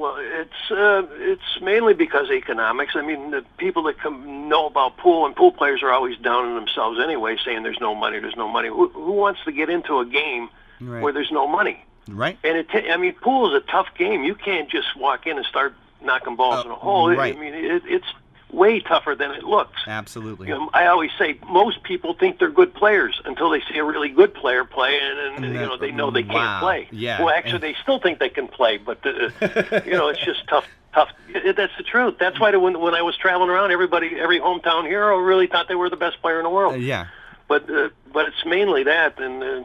Well, 0.00 0.16
it's 0.18 0.70
uh, 0.70 1.02
it's 1.32 1.60
mainly 1.60 1.92
because 1.92 2.26
of 2.30 2.32
economics. 2.32 2.92
I 2.96 3.02
mean, 3.02 3.32
the 3.32 3.44
people 3.58 3.82
that 3.82 3.98
come 3.98 4.48
know 4.48 4.66
about 4.66 4.96
pool 4.96 5.26
and 5.26 5.36
pool 5.36 5.52
players 5.52 5.82
are 5.82 5.90
always 5.92 6.16
down 6.16 6.46
on 6.46 6.54
themselves 6.54 6.98
anyway, 6.98 7.36
saying 7.44 7.64
there's 7.64 7.80
no 7.80 7.94
money, 7.94 8.18
there's 8.18 8.36
no 8.36 8.48
money. 8.48 8.68
Who, 8.68 8.88
who 8.88 9.12
wants 9.12 9.40
to 9.44 9.52
get 9.52 9.68
into 9.68 9.98
a 10.00 10.06
game 10.06 10.48
Right. 10.80 11.02
where 11.02 11.12
there's 11.12 11.30
no 11.30 11.46
money? 11.46 11.84
Right? 12.08 12.38
And 12.42 12.56
it, 12.56 12.70
ta- 12.70 12.90
I 12.90 12.96
mean, 12.96 13.12
pool 13.12 13.54
is 13.54 13.62
a 13.62 13.66
tough 13.70 13.88
game. 13.98 14.24
You 14.24 14.34
can't 14.34 14.70
just 14.70 14.96
walk 14.96 15.26
in 15.26 15.36
and 15.36 15.44
start 15.44 15.74
knocking 16.02 16.34
balls 16.36 16.64
Uh, 16.64 16.68
in 16.68 16.70
a 16.70 16.74
hole. 16.76 17.14
right. 17.14 17.36
I 17.36 17.38
mean, 17.38 17.52
it, 17.52 17.82
it's 17.84 18.06
way 18.52 18.80
tougher 18.80 19.14
than 19.14 19.30
it 19.32 19.44
looks. 19.44 19.78
Absolutely. 19.86 20.48
You 20.48 20.54
know, 20.54 20.70
I 20.72 20.86
always 20.86 21.10
say 21.18 21.38
most 21.48 21.82
people 21.82 22.14
think 22.14 22.38
they're 22.38 22.50
good 22.50 22.74
players 22.74 23.20
until 23.24 23.50
they 23.50 23.60
see 23.70 23.78
a 23.78 23.84
really 23.84 24.08
good 24.08 24.34
player 24.34 24.64
play, 24.64 24.98
and, 25.00 25.18
and 25.18 25.44
And 25.44 25.54
you 25.54 25.60
know 25.60 25.76
they 25.76 25.90
know 25.90 26.10
they 26.10 26.22
can't 26.22 26.60
play. 26.60 26.88
Yeah. 26.90 27.22
Well, 27.22 27.34
actually, 27.34 27.54
And- 27.54 27.62
they 27.62 27.76
still 27.82 27.98
think 27.98 28.18
they 28.18 28.28
can 28.28 28.48
play, 28.48 28.78
but 28.78 28.98
uh, 29.04 29.80
you 29.84 29.92
know 29.92 30.08
it's 30.08 30.24
just 30.24 30.46
tough. 30.48 30.64
Tough. 30.92 31.10
It, 31.28 31.54
that's 31.54 31.72
the 31.76 31.84
truth. 31.84 32.16
That's 32.18 32.40
why 32.40 32.50
when 32.56 32.80
when 32.80 32.94
I 32.94 33.02
was 33.02 33.16
traveling 33.16 33.48
around, 33.50 33.70
everybody, 33.70 34.18
every 34.18 34.40
hometown 34.40 34.86
hero 34.86 35.18
really 35.18 35.46
thought 35.46 35.68
they 35.68 35.76
were 35.76 35.88
the 35.88 35.96
best 35.96 36.20
player 36.20 36.38
in 36.38 36.44
the 36.44 36.50
world. 36.50 36.74
Uh, 36.74 36.78
yeah. 36.78 37.06
But 37.46 37.70
uh, 37.70 37.90
but 38.12 38.26
it's 38.28 38.44
mainly 38.44 38.82
that, 38.84 39.18
and 39.20 39.42
uh, 39.42 39.62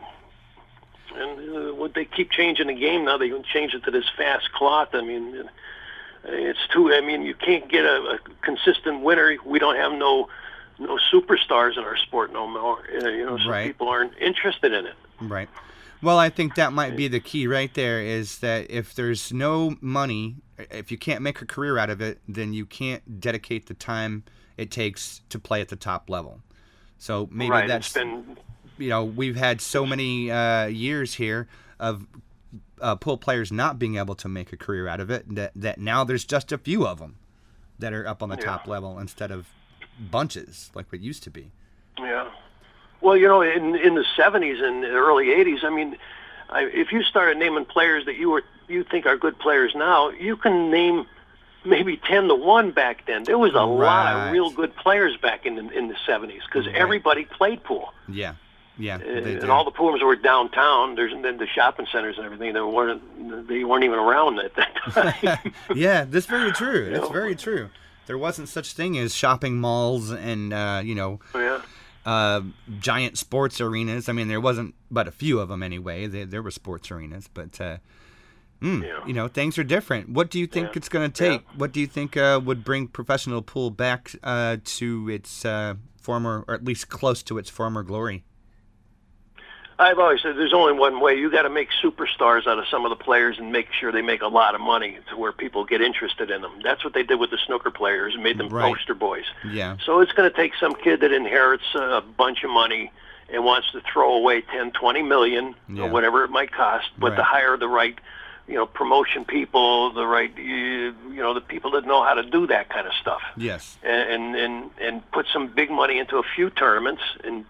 and 1.16 1.58
uh, 1.70 1.74
what 1.74 1.94
they 1.94 2.06
keep 2.06 2.30
changing 2.32 2.68
the 2.68 2.74
game 2.76 3.06
now. 3.06 3.18
They 3.18 3.30
can 3.30 3.44
change 3.44 3.74
it 3.74 3.84
to 3.86 3.92
this 3.92 4.06
fast 4.18 4.52
cloth. 4.52 4.90
I 4.94 5.02
mean, 5.02 5.50
it's 6.28 6.60
too. 6.72 6.94
I 6.94 7.02
mean, 7.02 7.24
you 7.24 7.36
can't 7.36 7.70
get 7.70 7.86
a, 7.86 8.18
a 8.18 8.20
consistent 8.42 9.02
winner. 9.02 9.36
We 9.46 9.60
don't 9.60 9.76
have 9.76 9.94
no 9.94 10.30
no 10.78 11.00
superstars 11.12 11.78
in 11.78 11.84
our 11.84 11.96
sport 11.96 12.34
no 12.34 12.48
more. 12.48 12.80
Uh, 13.02 13.08
you 13.08 13.26
know, 13.26 13.38
so 13.38 13.50
Right. 13.50 13.68
people 13.68 13.88
aren't 13.88 14.18
interested 14.18 14.74
in 14.74 14.86
it. 14.86 14.96
Right. 15.22 15.48
Well, 16.02 16.20
I 16.20 16.30
think 16.30 16.56
that 16.56 16.74
might 16.74 16.98
be 16.98 17.08
the 17.08 17.22
key 17.22 17.48
right 17.48 17.74
there 17.74 18.02
is 18.02 18.40
that 18.40 18.70
if 18.70 18.94
there's 18.94 19.32
no 19.32 19.78
money, 19.80 20.36
if 20.70 20.92
you 20.92 20.98
can't 20.98 21.22
make 21.22 21.42
a 21.42 21.46
career 21.46 21.78
out 21.78 21.90
of 21.90 22.02
it, 22.02 22.20
then 22.28 22.54
you 22.54 22.66
can't 22.66 23.22
dedicate 23.22 23.68
the 23.68 23.74
time 23.74 24.24
it 24.58 24.70
takes 24.70 25.22
to 25.30 25.40
play 25.40 25.62
at 25.62 25.70
the 25.70 25.76
top 25.78 26.10
level. 26.10 26.42
So 26.98 27.30
maybe 27.32 27.52
right. 27.52 27.68
that's 27.68 27.94
been 27.94 28.38
you 28.78 28.90
know 28.90 29.04
we've 29.04 29.36
had 29.36 29.62
so 29.62 29.86
many 29.86 30.30
uh, 30.32 30.66
years 30.66 31.14
here 31.14 31.48
of 31.80 32.06
uh, 32.82 32.96
pool 32.96 33.18
players 33.18 33.52
not 33.52 33.80
being 33.80 33.96
able 33.98 34.16
to 34.16 34.28
make 34.28 34.52
a 34.54 34.58
career 34.58 34.88
out 34.88 35.00
of 35.00 35.10
it 35.10 35.34
that 35.36 35.52
that 35.56 35.80
now 35.80 36.04
there's 36.04 36.26
just 36.26 36.52
a 36.52 36.58
few 36.58 36.86
of 36.86 37.00
them 37.00 37.16
that 37.80 37.94
are 37.94 38.08
up 38.08 38.22
on 38.24 38.30
the 38.30 38.36
Yeah. 38.38 38.46
top 38.46 38.68
level 38.68 39.00
instead 39.00 39.32
of 39.32 39.48
bunches 40.00 40.72
like 40.76 40.92
what 40.92 41.02
used 41.02 41.24
to 41.24 41.30
be. 41.30 41.52
Yeah. 41.98 42.30
Well, 43.02 43.16
you 43.18 43.28
know, 43.28 43.42
in 43.42 43.76
in 43.76 43.96
the 43.96 44.06
'70s 44.18 44.62
and 44.64 44.84
early 44.84 45.28
'80s, 45.28 45.64
I 45.64 45.70
mean, 45.70 45.98
I, 46.50 46.64
if 46.64 46.92
you 46.92 47.04
started 47.04 47.38
naming 47.38 47.66
players 47.66 48.06
that 48.06 48.16
you 48.18 48.30
were 48.32 48.44
you 48.68 48.84
think 48.84 49.06
are 49.06 49.18
good 49.18 49.38
players 49.40 49.74
now, 49.76 50.10
you 50.10 50.36
can 50.38 50.72
name 50.72 51.06
maybe 51.64 51.98
ten 51.98 52.28
to 52.28 52.36
one 52.36 52.72
back 52.72 53.06
then. 53.06 53.24
There 53.24 53.38
was 53.38 53.54
a 53.54 53.64
lot 53.64 54.28
of 54.28 54.34
real 54.34 54.50
good 54.50 54.76
players 54.76 55.18
back 55.18 55.46
in 55.46 55.56
the, 55.56 55.70
in 55.70 55.88
the 55.88 55.96
seventies 56.06 56.42
because 56.46 56.66
Right. 56.68 56.76
everybody 56.76 57.26
played 57.26 57.64
pool, 57.64 57.94
Yeah. 58.08 58.34
Yeah. 58.78 58.98
Uh, 58.98 59.08
and 59.08 59.50
all 59.50 59.64
the 59.64 59.72
pool 59.72 59.90
rooms 59.92 60.04
were 60.04 60.16
downtown. 60.16 60.96
There's 60.96 61.14
then 61.22 61.38
the 61.38 61.48
shopping 61.48 61.88
centers 61.92 62.18
and 62.18 62.26
everything. 62.26 62.54
They 62.54 62.62
weren't 62.62 63.48
they 63.48 63.64
weren't 63.64 63.84
even 63.84 64.00
around 64.00 64.40
at 64.40 64.56
that 64.56 64.76
time. 65.24 65.54
yeah, 65.76 66.04
that's 66.04 66.26
very 66.26 66.52
true. 66.52 66.90
That's 66.92 67.04
know? 67.08 67.10
very 67.14 67.36
true. 67.36 67.70
There 68.08 68.18
wasn't 68.18 68.50
such 68.50 68.74
thing 68.74 68.98
as 68.98 69.16
shopping 69.16 69.60
malls 69.60 70.12
and 70.12 70.54
uh, 70.54 70.82
you 70.84 70.94
know 70.94 71.20
yeah. 71.34 71.62
uh, 72.06 72.42
giant 72.80 73.18
sports 73.18 73.62
arenas. 73.62 74.10
I 74.10 74.12
mean, 74.14 74.28
there 74.28 74.42
wasn't 74.42 74.76
but 74.92 75.08
a 75.08 75.12
few 75.12 75.40
of 75.40 75.50
them 75.50 75.64
anyway. 75.64 76.08
There, 76.08 76.26
there 76.26 76.42
were 76.44 76.52
sports 76.52 76.92
arenas, 76.92 77.30
but 77.34 77.60
uh, 77.62 77.78
mm, 78.62 78.84
Yeah. 78.84 79.06
you 79.08 79.14
know 79.14 79.28
things 79.30 79.58
are 79.58 79.64
different. 79.64 80.10
What 80.10 80.30
do 80.30 80.38
you 80.38 80.48
think 80.48 80.68
Yeah. 80.68 80.74
it's 80.76 80.90
going 80.90 81.10
to 81.10 81.18
take? 81.18 81.44
What 81.56 81.72
do 81.72 81.80
you 81.80 81.88
think 81.88 82.18
uh, 82.18 82.42
would 82.44 82.64
bring 82.66 82.88
professional 82.90 83.42
pool 83.42 83.72
back 83.72 84.12
uh, 84.22 84.58
to 84.66 85.10
its 85.10 85.46
uh, 85.46 85.76
former, 86.00 86.44
or 86.48 86.56
at 86.56 86.66
least 86.66 86.90
close 86.90 87.24
to 87.24 87.38
its 87.38 87.50
former 87.50 87.82
glory? 87.82 88.24
I've 89.78 90.00
always 90.00 90.22
said 90.22 90.38
there's 90.38 90.54
only 90.54 90.74
one 90.74 91.02
way. 91.02 91.16
You 91.16 91.30
got 91.30 91.42
to 91.42 91.50
make 91.50 91.68
superstars 91.84 92.48
out 92.48 92.58
of 92.58 92.66
some 92.72 92.86
of 92.86 92.90
the 92.92 92.96
players 93.04 93.38
and 93.38 93.52
make 93.52 93.68
sure 93.78 93.92
they 93.92 94.02
make 94.02 94.22
a 94.22 94.28
lot 94.28 94.56
of 94.56 94.62
money 94.62 95.00
to 95.10 95.18
where 95.18 95.34
people 95.34 95.66
get 95.66 95.82
interested 95.82 96.32
in 96.32 96.42
them. 96.42 96.62
That's 96.64 96.84
what 96.86 96.94
they 96.94 97.04
did 97.04 97.20
with 97.20 97.30
the 97.32 97.38
snooker 97.46 97.72
players 97.72 98.14
and 98.14 98.24
made 98.24 98.38
them 98.38 98.48
Right. 98.50 98.74
poster 98.74 98.94
boys. 98.94 99.26
Yeah. 99.44 99.76
So 99.86 100.00
it's 100.00 100.14
going 100.14 100.30
to 100.30 100.36
take 100.36 100.54
some 100.60 100.76
kid 100.76 101.02
that 101.02 101.12
inherits 101.12 101.66
a 101.76 102.02
bunch 102.02 102.44
of 102.46 102.52
money 102.52 102.92
and 103.30 103.44
wants 103.44 103.70
to 103.74 103.82
throw 103.82 104.14
away 104.14 104.42
10, 104.42 104.72
20 104.72 105.02
million 105.02 105.56
Yeah. 105.68 105.84
or 105.84 105.90
whatever 105.90 106.24
it 106.24 106.30
might 106.32 106.54
cost, 106.54 106.88
but 106.98 107.16
to 107.18 107.24
hire 107.24 107.58
the 107.58 107.68
right, 107.68 107.98
you 108.48 108.54
know, 108.56 108.66
promotion 108.68 109.26
people, 109.26 109.92
the 109.92 110.06
right, 110.08 110.32
you 110.38 110.96
you 111.10 111.22
know, 111.24 111.34
the 111.34 111.42
people 111.42 111.72
that 111.72 111.86
know 111.86 112.02
how 112.04 112.14
to 112.14 112.24
do 112.24 112.48
that 112.48 112.70
kind 112.70 112.86
of 112.88 112.94
stuff, 112.94 113.22
Yes. 113.36 113.78
and 113.84 114.36
and 114.38 114.70
and 114.80 115.12
put 115.12 115.26
some 115.34 115.48
big 115.48 115.70
money 115.72 115.98
into 115.98 116.18
a 116.18 116.24
few 116.36 116.50
tournaments 116.52 117.02
and 117.24 117.44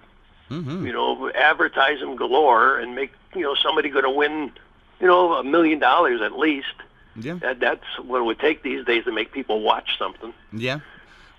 Mm-hmm. 0.50 0.86
you 0.86 0.94
know, 0.94 1.32
advertise 1.34 2.00
them 2.00 2.16
galore 2.16 2.78
and 2.78 2.94
make, 2.94 3.12
you 3.36 3.42
know, 3.42 3.56
somebody 3.56 3.90
going 3.90 4.04
to 4.04 4.12
win, 4.12 4.52
you 5.00 5.08
know, 5.08 5.34
a 5.34 5.44
million 5.44 5.80
dollars 5.80 6.22
at 6.22 6.38
least. 6.38 6.68
Yeah. 7.16 7.36
That, 7.36 7.60
that's 7.60 7.84
what 8.04 8.20
it 8.20 8.24
would 8.26 8.40
take 8.40 8.62
these 8.62 8.86
days 8.86 9.06
to 9.06 9.12
make 9.12 9.32
people 9.32 9.62
watch 9.62 9.98
something. 9.98 10.34
Yeah. 10.54 10.82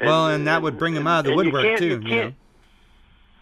Well, 0.00 0.28
and 0.28 0.46
that 0.48 0.62
would 0.62 0.76
bring 0.78 0.94
them 0.94 1.06
out 1.06 1.20
of 1.20 1.24
the 1.26 1.32
and 1.38 1.46
you 1.46 1.52
woodwork 1.52 1.78
too. 1.78 1.86
you 1.86 2.08
You 2.08 2.22
know, 2.24 2.32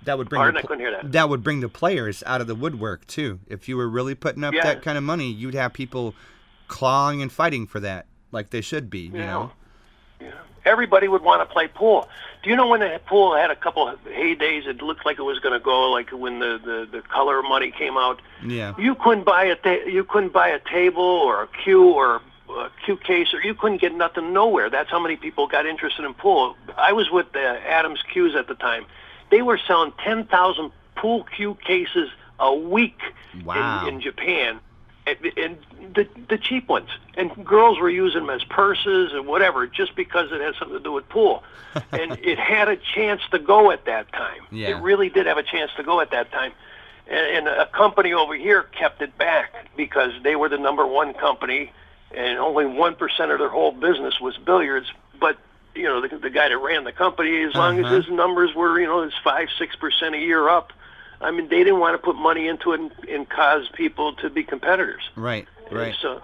that 0.02 0.18
would 0.18 0.28
bring 0.28 0.40
Pardon, 0.40 0.54
the 0.54 0.58
I 0.60 0.62
couldn't 0.62 0.80
hear 0.80 1.02
that. 1.10 1.28
would 1.30 1.42
bring 1.42 1.60
the 1.60 1.68
players 1.70 2.22
out 2.26 2.40
of 2.42 2.46
the 2.46 2.54
woodwork 2.54 3.06
too. 3.06 3.40
If 3.46 3.66
you 3.68 3.76
were 3.78 3.88
really 3.88 4.14
putting 4.14 4.44
up 4.44 4.52
Yeah. 4.52 4.64
that 4.64 4.82
kind 4.82 4.98
of 4.98 5.04
money, 5.04 5.30
you'd 5.32 5.54
have 5.54 5.72
people 5.72 6.14
clawing 6.68 7.22
and 7.22 7.32
fighting 7.32 7.66
for 7.66 7.80
that, 7.80 8.06
like 8.32 8.50
they 8.50 8.60
should 8.60 8.90
be. 8.90 9.00
You 9.00 9.12
Yeah. 9.18 9.26
know. 9.26 9.52
Yeah. 10.20 10.32
Everybody 10.64 11.08
would 11.08 11.22
want 11.22 11.46
to 11.46 11.52
play 11.52 11.68
pool. 11.68 12.08
Do 12.42 12.50
you 12.50 12.56
know 12.56 12.66
when 12.68 12.80
the 12.80 13.00
pool 13.06 13.34
had 13.36 13.50
a 13.50 13.56
couple 13.56 13.88
of 13.88 14.02
heydays? 14.04 14.66
It 14.66 14.80
looked 14.82 15.04
like 15.04 15.18
it 15.18 15.22
was 15.22 15.38
going 15.38 15.52
to 15.52 15.60
go, 15.64 15.90
like 15.90 16.10
when 16.10 16.38
the, 16.38 16.58
the 16.62 16.88
the 16.90 17.02
color 17.02 17.42
money 17.42 17.70
came 17.70 17.96
out. 17.96 18.20
Yeah. 18.44 18.74
You 18.78 18.94
couldn't 18.94 19.24
buy 19.24 19.44
a 19.44 19.56
ta- 19.56 19.86
you 19.86 20.04
couldn't 20.04 20.32
buy 20.32 20.48
a 20.48 20.58
table 20.60 21.02
or 21.02 21.42
a 21.42 21.48
cue 21.62 21.84
or 21.90 22.20
a 22.48 22.70
cue 22.84 22.96
case, 22.96 23.34
or 23.34 23.40
you 23.42 23.54
couldn't 23.54 23.80
get 23.80 23.94
nothing 23.94 24.32
nowhere. 24.32 24.70
That's 24.70 24.90
how 24.90 25.00
many 25.00 25.16
people 25.16 25.46
got 25.46 25.66
interested 25.66 26.04
in 26.04 26.14
pool. 26.14 26.56
I 26.76 26.92
was 26.92 27.10
with 27.10 27.32
the 27.32 27.40
Adams 27.70 28.00
Cues 28.12 28.34
at 28.36 28.46
the 28.48 28.54
time. 28.54 28.84
They 29.30 29.42
were 29.42 29.58
selling 29.66 29.92
ten 30.02 30.24
thousand 30.26 30.70
pool 30.96 31.24
cue 31.24 31.56
cases 31.66 32.08
a 32.38 32.54
week 32.54 33.00
Wow. 33.44 33.86
in, 33.86 33.94
in 33.94 34.00
Japan, 34.00 34.60
and, 35.06 35.18
and 35.36 35.58
the 35.94 36.08
the 36.28 36.38
cheap 36.38 36.68
ones. 36.68 36.88
And 37.16 37.44
girls 37.44 37.78
were 37.78 37.90
using 37.90 38.20
them 38.26 38.30
as 38.30 38.42
purses 38.44 39.12
and 39.12 39.26
whatever, 39.26 39.66
just 39.66 39.94
because 39.94 40.32
it 40.32 40.40
had 40.40 40.54
something 40.58 40.76
to 40.78 40.82
do 40.82 40.92
with 40.92 41.08
pool. 41.08 41.42
and 41.92 42.12
it 42.22 42.38
had 42.38 42.68
a 42.68 42.76
chance 42.76 43.20
to 43.30 43.38
go 43.38 43.70
at 43.70 43.84
that 43.86 44.10
time. 44.12 44.42
Yeah. 44.50 44.68
It 44.68 44.82
really 44.82 45.08
did 45.08 45.26
have 45.26 45.38
a 45.38 45.42
chance 45.42 45.70
to 45.76 45.82
go 45.82 46.00
at 46.00 46.10
that 46.12 46.30
time. 46.32 46.52
And, 47.08 47.48
and 47.48 47.48
a 47.48 47.66
company 47.66 48.12
over 48.12 48.34
here 48.34 48.62
kept 48.62 49.02
it 49.02 49.16
back 49.18 49.52
because 49.76 50.12
they 50.22 50.36
were 50.36 50.48
the 50.48 50.58
number 50.58 50.86
one 50.86 51.12
company, 51.14 51.70
and 52.12 52.38
only 52.38 52.64
one 52.66 52.94
percent 52.94 53.30
of 53.30 53.38
their 53.38 53.48
whole 53.50 53.72
business 53.72 54.20
was 54.20 54.36
billiards. 54.38 54.90
But 55.20 55.36
you 55.74 55.84
know, 55.84 56.00
the, 56.00 56.16
the 56.16 56.30
guy 56.30 56.48
that 56.48 56.58
ran 56.58 56.84
the 56.84 56.92
company, 56.92 57.42
as 57.42 57.54
long 57.54 57.78
Uh-huh. 57.78 57.94
as 57.96 58.04
his 58.06 58.12
numbers 58.14 58.54
were, 58.54 58.80
you 58.80 58.86
know, 58.86 59.02
it's 59.02 59.14
five, 59.22 59.48
six 59.58 59.76
percent 59.76 60.14
a 60.14 60.18
year 60.18 60.48
up. 60.48 60.72
I 61.20 61.30
mean, 61.30 61.48
they 61.48 61.58
didn't 61.58 61.80
want 61.80 61.94
to 61.94 62.04
put 62.04 62.16
money 62.16 62.48
into 62.48 62.72
it 62.72 62.80
and, 62.80 62.92
and 63.08 63.28
cause 63.28 63.68
people 63.74 64.14
to 64.16 64.30
be 64.30 64.44
competitors. 64.44 65.02
Right. 65.16 65.46
Right. 65.70 65.94
So, 66.00 66.20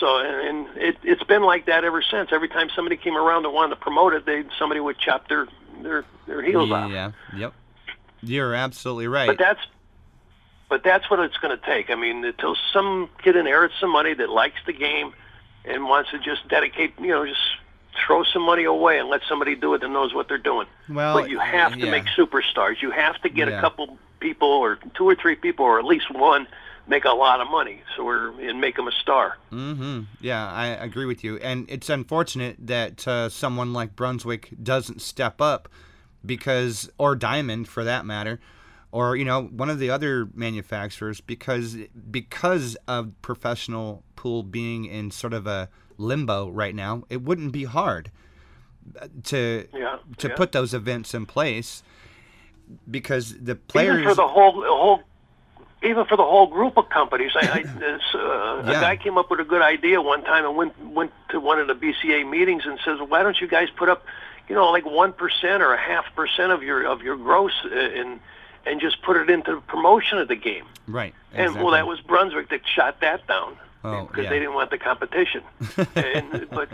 so 0.00 0.18
and 0.18 0.66
it, 0.76 0.96
it's 1.02 1.22
been 1.24 1.42
like 1.42 1.66
that 1.66 1.84
ever 1.84 2.02
since. 2.02 2.30
Every 2.32 2.48
time 2.48 2.68
somebody 2.74 2.96
came 2.96 3.16
around 3.16 3.44
and 3.44 3.54
wanted 3.54 3.76
to 3.76 3.80
promote 3.80 4.14
it, 4.14 4.26
they 4.26 4.44
somebody 4.58 4.80
would 4.80 4.98
chop 4.98 5.28
their 5.28 5.46
their 5.82 6.04
their 6.26 6.42
heels 6.42 6.70
off. 6.70 6.90
Yeah. 6.90 7.12
Yep. 7.36 7.52
You're 8.22 8.54
absolutely 8.54 9.08
right. 9.08 9.26
But 9.26 9.38
that's 9.38 9.60
but 10.68 10.82
that's 10.82 11.08
what 11.10 11.20
it's 11.20 11.36
going 11.36 11.56
to 11.56 11.64
take. 11.64 11.90
I 11.90 11.94
mean, 11.94 12.24
until 12.24 12.56
some 12.72 13.08
kid 13.22 13.36
inherits 13.36 13.74
some 13.80 13.90
money 13.90 14.14
that 14.14 14.30
likes 14.30 14.58
the 14.66 14.72
game 14.72 15.12
and 15.64 15.84
wants 15.84 16.10
to 16.10 16.18
just 16.18 16.48
dedicate, 16.48 16.94
you 16.98 17.08
know, 17.08 17.26
just 17.26 17.40
throw 18.06 18.22
some 18.24 18.42
money 18.42 18.64
away 18.64 18.98
and 18.98 19.08
let 19.08 19.22
somebody 19.28 19.54
do 19.54 19.74
it 19.74 19.80
that 19.80 19.88
knows 19.88 20.14
what 20.14 20.28
they're 20.28 20.38
doing. 20.38 20.66
Well, 20.88 21.20
but 21.20 21.30
you 21.30 21.38
have 21.38 21.72
to 21.74 21.78
yeah. 21.86 21.90
make 21.90 22.04
superstars. 22.16 22.80
You 22.82 22.90
have 22.90 23.20
to 23.22 23.28
get 23.28 23.48
Yeah. 23.48 23.58
a 23.58 23.60
couple 23.60 23.98
people 24.20 24.48
or 24.48 24.78
two 24.94 25.08
or 25.08 25.14
three 25.14 25.36
people 25.36 25.64
or 25.64 25.78
at 25.78 25.84
least 25.84 26.10
one 26.10 26.46
make 26.88 27.04
a 27.04 27.10
lot 27.10 27.40
of 27.40 27.50
money 27.50 27.82
so 27.96 28.04
we're 28.04 28.28
and 28.40 28.60
make 28.60 28.76
them 28.76 28.86
a 28.88 28.92
star. 28.92 29.36
Mm-hmm. 29.52 30.02
Yeah, 30.20 30.50
I 30.50 30.66
agree 30.66 31.04
with 31.04 31.24
you. 31.24 31.36
And 31.38 31.66
it's 31.68 31.88
unfortunate 31.90 32.56
that 32.60 33.06
uh, 33.08 33.28
someone 33.28 33.72
like 33.72 33.96
Brunswick 33.96 34.50
doesn't 34.62 35.02
step 35.02 35.40
up 35.40 35.68
because, 36.24 36.90
or 36.98 37.16
Diamond 37.16 37.68
for 37.68 37.84
that 37.84 38.06
matter, 38.06 38.40
or 38.92 39.16
you 39.16 39.24
know 39.24 39.42
one 39.44 39.68
of 39.68 39.78
the 39.78 39.90
other 39.90 40.28
manufacturers 40.34 41.20
because 41.20 41.76
because 42.10 42.76
of 42.86 43.20
professional 43.20 44.02
pool 44.14 44.42
being 44.42 44.84
in 44.84 45.10
sort 45.10 45.34
of 45.34 45.46
a 45.46 45.68
limbo 45.98 46.48
right 46.50 46.74
now, 46.74 47.04
it 47.08 47.22
wouldn't 47.22 47.52
be 47.52 47.64
hard 47.64 48.10
uh, 49.00 49.08
to 49.24 49.66
Yeah. 49.74 49.98
to 50.18 50.28
yeah. 50.28 50.34
put 50.36 50.52
those 50.52 50.74
events 50.74 51.14
in 51.14 51.26
place 51.26 51.82
because 52.90 53.36
the 53.38 53.54
players 53.54 54.00
even 54.00 54.08
for 54.08 54.14
the 54.14 54.26
whole 54.28 54.52
whole 54.64 55.02
even 55.82 56.04
for 56.06 56.16
the 56.16 56.24
whole 56.24 56.46
group 56.46 56.76
of 56.76 56.88
companies. 56.88 57.32
I, 57.34 57.48
I 57.48 57.62
this, 57.78 58.02
uh, 58.14 58.62
Yeah. 58.64 58.70
a 58.78 58.80
guy 58.80 58.96
came 58.96 59.18
up 59.18 59.30
with 59.30 59.40
a 59.40 59.44
good 59.44 59.62
idea 59.62 60.00
one 60.02 60.22
time 60.24 60.44
and 60.44 60.56
went 60.56 60.78
went 60.86 61.12
to 61.30 61.40
one 61.40 61.58
of 61.60 61.66
the 61.68 61.74
BCA 61.74 62.28
meetings 62.28 62.64
and 62.66 62.78
says, 62.84 62.98
"Why 63.06 63.22
don't 63.22 63.40
you 63.40 63.46
guys 63.46 63.68
put 63.70 63.88
up, 63.88 64.04
you 64.48 64.54
know, 64.54 64.70
like 64.70 64.84
one 64.86 65.12
percent 65.12 65.62
or 65.62 65.72
a 65.72 65.78
half 65.78 66.04
percent 66.14 66.50
of 66.52 66.62
your 66.62 66.84
of 66.86 67.02
your 67.02 67.16
gross 67.16 67.52
uh, 67.64 67.68
in." 67.78 68.20
And 68.68 68.80
just 68.80 69.00
put 69.02 69.16
it 69.16 69.30
into 69.30 69.54
the 69.54 69.60
promotion 69.60 70.18
of 70.18 70.26
the 70.26 70.34
game. 70.34 70.64
right 70.88 71.14
And 71.32 71.54
well, 71.54 71.70
that 71.70 71.86
was 71.86 72.00
Brunswick 72.00 72.48
that 72.48 72.62
shot 72.66 72.98
that 73.00 73.24
down 73.28 73.56
Oh, 73.86 74.06
because 74.06 74.24
yeah. 74.24 74.30
they 74.30 74.38
didn't 74.38 74.54
want 74.54 74.70
the 74.70 74.78
competition. 74.78 75.42
and, 75.96 76.48
but 76.50 76.68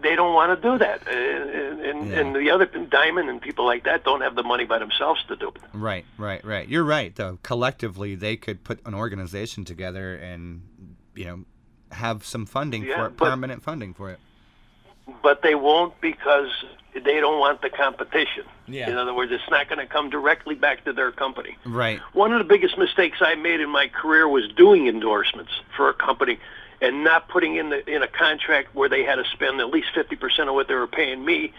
they 0.00 0.14
don't 0.16 0.32
want 0.34 0.60
to 0.60 0.68
do 0.70 0.78
that, 0.78 1.06
and, 1.08 1.80
and, 1.80 2.08
Yeah. 2.10 2.18
and 2.20 2.34
the 2.36 2.50
other 2.50 2.66
Diamond 2.66 3.28
and 3.28 3.40
people 3.40 3.64
like 3.66 3.84
that 3.84 4.04
don't 4.04 4.20
have 4.20 4.34
the 4.36 4.42
money 4.44 4.64
by 4.64 4.78
themselves 4.78 5.22
to 5.28 5.36
do 5.36 5.48
it. 5.48 5.60
Right, 5.72 6.04
right, 6.16 6.44
right. 6.44 6.68
You're 6.68 6.84
right. 6.84 7.14
Though 7.14 7.38
collectively, 7.42 8.14
they 8.14 8.36
could 8.36 8.62
put 8.64 8.80
an 8.86 8.94
organization 8.94 9.64
together 9.64 10.14
and 10.14 10.62
you 11.16 11.24
know 11.24 11.44
have 11.90 12.24
some 12.24 12.46
funding 12.46 12.84
Yeah, 12.84 12.96
for 12.96 13.06
it, 13.06 13.16
but- 13.16 13.28
permanent 13.30 13.62
funding 13.62 13.92
for 13.94 14.10
it. 14.10 14.20
but 15.22 15.42
they 15.42 15.54
won't 15.54 16.00
because 16.00 16.50
they 16.94 17.20
don't 17.20 17.38
want 17.38 17.62
the 17.62 17.70
competition. 17.70 18.44
Yeah. 18.66 18.90
In 18.90 18.96
other 18.96 19.14
words, 19.14 19.30
it's 19.32 19.48
not 19.50 19.68
going 19.68 19.78
to 19.78 19.86
come 19.86 20.10
directly 20.10 20.54
back 20.54 20.84
to 20.84 20.92
their 20.92 21.12
company. 21.12 21.56
Right. 21.64 22.00
One 22.12 22.32
of 22.32 22.38
the 22.38 22.44
biggest 22.44 22.76
mistakes 22.78 23.18
I 23.20 23.34
made 23.34 23.60
in 23.60 23.70
my 23.70 23.88
career 23.88 24.28
was 24.28 24.48
doing 24.56 24.86
endorsements 24.88 25.52
for 25.76 25.88
a 25.88 25.94
company 25.94 26.38
and 26.80 27.04
not 27.04 27.28
putting 27.28 27.56
in 27.56 27.70
the 27.70 27.88
in 27.88 28.02
a 28.02 28.08
contract 28.08 28.74
where 28.74 28.88
they 28.88 29.02
had 29.04 29.16
to 29.16 29.24
spend 29.32 29.60
at 29.60 29.68
least 29.68 29.88
50% 29.96 30.48
of 30.48 30.54
what 30.54 30.68
they 30.68 30.74
were 30.74 30.86
paying 30.86 31.24
me 31.24 31.52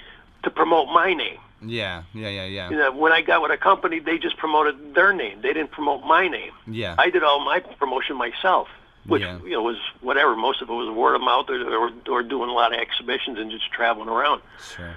to 0.44 0.50
promote 0.50 0.88
my 0.90 1.14
name. 1.14 1.38
Yeah. 1.62 2.04
Yeah. 2.14 2.30
Yeah. 2.30 2.46
Yeah. 2.46 2.70
You 2.70 2.78
know, 2.78 2.92
when 2.96 3.12
I 3.12 3.22
got 3.22 3.42
with 3.42 3.52
a 3.52 3.58
company, 3.58 4.00
they 4.00 4.18
just 4.18 4.38
promoted 4.38 4.96
their 4.96 5.12
name. 5.14 5.42
They 5.42 5.50
didn't 5.54 5.72
promote 5.72 6.04
my 6.06 6.28
name. 6.28 6.52
Yeah. 6.68 6.96
I 6.98 7.10
did 7.10 7.22
all 7.24 7.44
my 7.44 7.60
promotion 7.60 8.16
myself, 8.16 8.70
which 9.06 9.22
Yeah. 9.24 9.40
you 9.44 9.52
know 9.52 9.62
was 9.64 9.78
whatever. 10.02 10.36
Most 10.38 10.62
of 10.62 10.70
it 10.70 10.74
was 10.74 10.90
word 10.96 11.16
of 11.16 11.22
mouth 11.22 11.50
or, 11.50 11.62
or, 11.88 11.92
or 12.10 12.24
doing 12.24 12.50
a 12.50 12.54
lot 12.54 12.74
of 12.74 12.80
exhibitions 12.80 13.38
and 13.40 13.52
just 13.52 13.70
traveling 13.74 14.08
around. 14.08 14.42
Sure. 14.76 14.96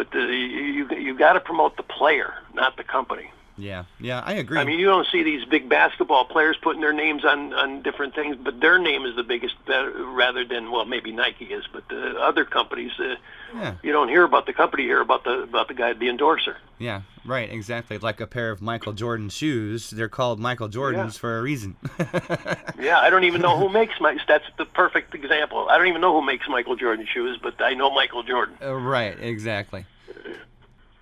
But 0.00 0.12
the, 0.12 0.20
you 0.20 0.88
you 0.96 1.14
got 1.14 1.34
to 1.34 1.40
promote 1.40 1.76
the 1.76 1.82
player, 1.82 2.32
not 2.54 2.78
the 2.78 2.84
company. 2.84 3.30
Yeah, 3.60 3.84
yeah, 4.00 4.20
I 4.24 4.34
agree. 4.34 4.58
I 4.58 4.64
mean, 4.64 4.78
you 4.78 4.86
don't 4.86 5.06
see 5.12 5.22
these 5.22 5.44
big 5.44 5.68
basketball 5.68 6.24
players 6.24 6.56
putting 6.60 6.80
their 6.80 6.92
names 6.92 7.24
on 7.24 7.52
on 7.52 7.82
different 7.82 8.14
things, 8.14 8.36
but 8.42 8.60
their 8.60 8.78
name 8.78 9.04
is 9.04 9.16
the 9.16 9.22
biggest, 9.22 9.54
uh, 9.68 9.90
rather 10.06 10.44
than 10.44 10.70
well, 10.70 10.84
maybe 10.84 11.12
Nike 11.12 11.46
is, 11.46 11.64
but 11.72 11.88
the 11.88 12.18
other 12.20 12.44
companies, 12.44 12.92
uh, 12.98 13.16
yeah, 13.54 13.74
you 13.82 13.92
don't 13.92 14.08
hear 14.08 14.24
about 14.24 14.46
the 14.46 14.52
company, 14.52 14.84
you 14.84 14.88
hear 14.88 15.00
about 15.00 15.24
the 15.24 15.42
about 15.42 15.68
the 15.68 15.74
guy, 15.74 15.92
the 15.92 16.08
endorser. 16.08 16.56
yeah, 16.78 17.02
right, 17.24 17.50
exactly. 17.50 17.98
Like 17.98 18.20
a 18.20 18.26
pair 18.26 18.50
of 18.50 18.62
Michael 18.62 18.92
Jordan 18.92 19.28
shoes, 19.28 19.90
they're 19.90 20.08
called 20.08 20.40
Michael 20.40 20.68
Jordans 20.68 21.18
for 21.18 21.38
a 21.38 21.42
reason. 21.42 21.76
Yeah, 22.80 22.98
I 22.98 23.10
don't 23.10 23.24
even 23.24 23.42
know 23.42 23.58
who 23.58 23.68
makes 23.68 24.00
my. 24.00 24.16
That's 24.26 24.44
the 24.56 24.64
perfect 24.64 25.14
example. 25.14 25.68
I 25.68 25.76
don't 25.76 25.86
even 25.88 26.00
know 26.00 26.18
who 26.18 26.24
makes 26.24 26.48
Michael 26.48 26.76
Jordan 26.76 27.06
shoes, 27.12 27.38
but 27.40 27.60
I 27.60 27.74
know 27.74 27.90
Michael 27.90 28.22
Jordan. 28.22 28.56
Uh, 28.62 28.74
right, 28.74 29.20
exactly. 29.20 29.84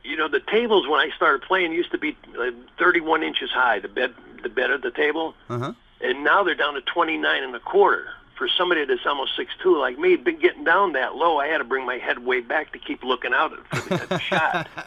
You 0.09 0.17
know, 0.17 0.29
the 0.29 0.41
tables 0.41 0.89
when 0.89 1.01
I 1.01 1.11
started 1.17 1.43
playing 1.43 1.73
used 1.73 1.91
to 1.93 1.99
be 1.99 2.17
uh, 2.39 2.51
31 2.79 3.23
inches 3.23 3.51
high. 3.51 3.79
The 3.81 3.89
bed, 3.89 4.15
the 4.43 4.49
bed 4.49 4.71
of 4.71 4.83
the 4.83 4.91
table, 4.91 5.35
Uh 5.49 5.59
huh. 5.59 5.73
and 6.01 6.25
now 6.25 6.43
they're 6.45 6.55
down 6.55 6.75
to 6.75 6.81
29 6.81 7.43
and 7.45 7.55
a 7.55 7.61
quarter. 7.61 8.09
For 8.37 8.49
somebody 8.57 8.85
that's 8.85 9.05
almost 9.05 9.35
six 9.37 9.51
two 9.61 9.77
like 9.77 9.99
me, 9.99 10.15
been 10.15 10.39
getting 10.39 10.63
down 10.63 10.93
that 10.93 11.17
low, 11.17 11.39
I 11.39 11.49
had 11.49 11.59
to 11.59 11.65
bring 11.65 11.85
my 11.85 11.99
head 11.99 12.21
way 12.25 12.41
back 12.41 12.71
to 12.73 12.79
keep 12.79 13.03
looking 13.03 13.35
out 13.35 13.51
for 13.67 13.89
the, 13.89 14.07
the 14.07 14.19
shot. 14.21 14.69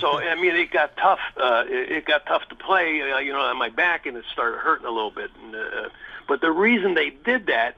So 0.00 0.18
I 0.18 0.34
mean, 0.34 0.56
it 0.56 0.72
got 0.72 0.96
tough. 0.96 1.20
Uh, 1.36 1.64
it, 1.68 1.92
it 1.92 2.04
got 2.04 2.26
tough 2.26 2.48
to 2.48 2.56
play, 2.56 3.00
uh, 3.12 3.18
you 3.18 3.32
know, 3.32 3.38
on 3.40 3.56
my 3.56 3.68
back, 3.68 4.06
and 4.06 4.16
it 4.16 4.24
started 4.32 4.58
hurting 4.58 4.86
a 4.86 4.90
little 4.90 5.12
bit. 5.12 5.30
And, 5.44 5.54
uh, 5.54 5.88
but 6.26 6.40
the 6.40 6.50
reason 6.50 6.94
they 6.94 7.10
did 7.10 7.46
that, 7.46 7.76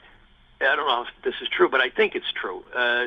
I 0.61 0.74
don't 0.76 0.86
know 0.86 1.02
if 1.02 1.09
this 1.24 1.34
is 1.42 1.48
true, 1.48 1.68
but 1.68 1.80
I 1.80 1.90
think 1.90 2.14
it's 2.14 2.30
true. 2.32 2.64
Uh, 2.74 3.04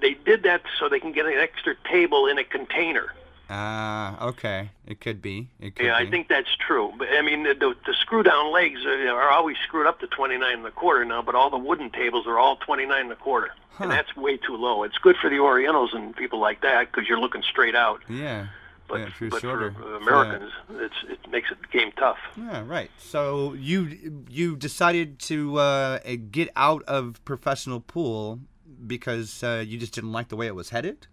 they 0.00 0.14
did 0.24 0.44
that 0.44 0.62
so 0.78 0.88
they 0.88 1.00
can 1.00 1.12
get 1.12 1.26
an 1.26 1.34
extra 1.34 1.74
table 1.90 2.26
in 2.26 2.38
a 2.38 2.44
container. 2.44 3.12
Ah, 3.50 4.28
okay. 4.28 4.70
It 4.86 5.00
could 5.00 5.20
be. 5.20 5.48
It 5.60 5.76
could 5.76 5.84
Yeah, 5.84 5.98
be. 6.00 6.06
I 6.06 6.10
think 6.10 6.28
that's 6.28 6.54
true. 6.56 6.92
But 6.96 7.08
I 7.12 7.20
mean, 7.22 7.42
the, 7.42 7.54
the, 7.54 7.74
the 7.86 7.92
screw 8.00 8.22
down 8.22 8.50
legs 8.52 8.84
are, 8.86 9.08
are 9.10 9.28
always 9.30 9.56
screwed 9.66 9.86
up 9.86 10.00
to 10.00 10.06
29 10.06 10.58
and 10.58 10.64
a 10.66 10.70
quarter 10.70 11.04
now, 11.04 11.20
but 11.22 11.34
all 11.34 11.50
the 11.50 11.58
wooden 11.58 11.90
tables 11.90 12.26
are 12.26 12.38
all 12.38 12.56
29 12.56 12.98
and 12.98 13.12
a 13.12 13.16
quarter. 13.16 13.50
Huh. 13.72 13.84
And 13.84 13.92
that's 13.92 14.14
way 14.16 14.36
too 14.38 14.56
low. 14.56 14.84
It's 14.84 14.96
good 14.98 15.16
for 15.20 15.28
the 15.28 15.38
Orientals 15.40 15.92
and 15.92 16.16
people 16.16 16.38
like 16.38 16.62
that 16.62 16.90
because 16.92 17.08
you're 17.08 17.20
looking 17.20 17.42
straight 17.42 17.74
out. 17.74 18.00
Yeah. 18.08 18.46
But, 18.92 19.00
yeah, 19.00 19.08
for 19.08 19.28
but 19.30 19.40
shorter. 19.40 19.72
for 19.72 19.96
Americans, 19.96 20.52
it's, 20.72 20.94
it 21.08 21.18
makes 21.30 21.48
the 21.48 21.56
game 21.78 21.92
tough. 21.96 22.18
Yeah, 22.36 22.62
right. 22.66 22.90
So 22.98 23.54
you 23.54 24.24
you 24.28 24.54
decided 24.54 25.18
to 25.20 25.56
uh, 25.56 25.98
get 26.30 26.50
out 26.56 26.82
of 26.82 27.24
professional 27.24 27.80
pool 27.80 28.40
because 28.86 29.42
uh, 29.42 29.64
you 29.66 29.78
just 29.78 29.94
didn't 29.94 30.12
like 30.12 30.28
the 30.28 30.36
way 30.36 30.46
it 30.46 30.54
was 30.54 30.68
headed. 30.68 31.06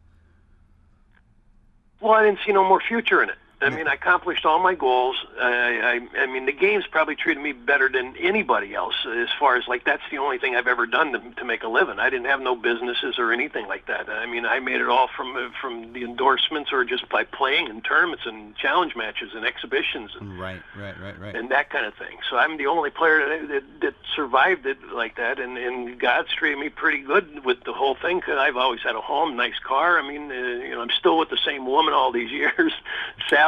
Well, 2.02 2.12
I 2.12 2.26
didn't 2.26 2.40
see 2.46 2.52
no 2.52 2.68
more 2.68 2.82
future 2.86 3.24
in 3.24 3.30
it. 3.30 3.38
I 3.62 3.70
mean, 3.70 3.88
I 3.90 3.96
accomplished 3.96 4.46
all 4.46 4.60
my 4.60 4.74
goals. 4.74 5.18
I, 5.40 6.00
I, 6.16 6.22
I 6.22 6.26
mean, 6.28 6.46
the 6.46 6.54
games 6.54 6.86
probably 6.90 7.16
treated 7.16 7.44
me 7.44 7.52
better 7.52 7.90
than 7.90 8.16
anybody 8.18 8.74
else. 8.74 8.96
As 9.06 9.28
far 9.38 9.58
as 9.58 9.68
like, 9.68 9.84
that's 9.84 10.04
the 10.10 10.18
only 10.18 10.38
thing 10.38 10.56
I've 10.56 10.68
ever 10.68 10.86
done 10.86 11.12
to, 11.12 11.20
to 11.36 11.46
make 11.46 11.64
a 11.64 11.68
living. 11.68 12.00
I 12.00 12.10
didn't 12.10 12.28
have 12.28 12.40
no 12.40 12.56
businesses 12.56 13.20
or 13.20 13.34
anything 13.34 13.68
like 13.68 13.88
that. 13.88 14.08
I 14.10 14.26
mean, 14.28 14.46
I 14.46 14.60
made 14.60 14.80
it 14.80 14.88
all 14.88 15.10
from 15.16 15.52
from 15.62 15.92
the 15.92 16.04
endorsements 16.04 16.72
or 16.72 16.86
just 16.86 17.10
by 17.10 17.26
playing 17.26 17.68
in 17.68 17.82
tournaments 17.82 18.26
and 18.26 18.56
challenge 18.56 18.96
matches 18.96 19.32
and 19.36 19.46
exhibitions 19.46 20.12
and, 20.20 20.40
Right, 20.40 20.62
right, 20.78 21.00
right, 21.02 21.20
right. 21.20 21.36
and 21.36 21.52
that 21.52 21.70
kind 21.70 21.86
of 21.86 21.94
thing. 21.96 22.18
So 22.30 22.38
I'm 22.38 22.58
the 22.58 22.68
only 22.68 22.90
player 22.92 23.28
that, 23.28 23.48
that, 23.50 23.64
that 23.82 23.94
survived 24.16 24.66
it 24.66 24.78
like 24.94 25.18
that. 25.18 25.38
And, 25.40 25.58
and 25.58 26.00
God's 26.00 26.30
treated 26.34 26.60
me 26.60 26.70
pretty 26.70 27.02
good 27.02 27.44
with 27.44 27.64
the 27.66 27.74
whole 27.74 27.96
thing. 27.96 28.22
Cause 28.22 28.38
I've 28.38 28.58
always 28.58 28.82
had 28.82 28.96
a 28.96 29.02
home, 29.02 29.36
nice 29.36 29.60
car. 29.64 30.00
I 30.00 30.08
mean, 30.08 30.32
uh, 30.32 30.34
you 30.34 30.72
know, 30.76 30.82
I'm 30.82 30.90
still 30.92 31.18
with 31.18 31.30
the 31.30 31.40
same 31.46 31.66
woman 31.66 31.94
all 31.94 32.12
these 32.14 32.32
years. 32.40 32.74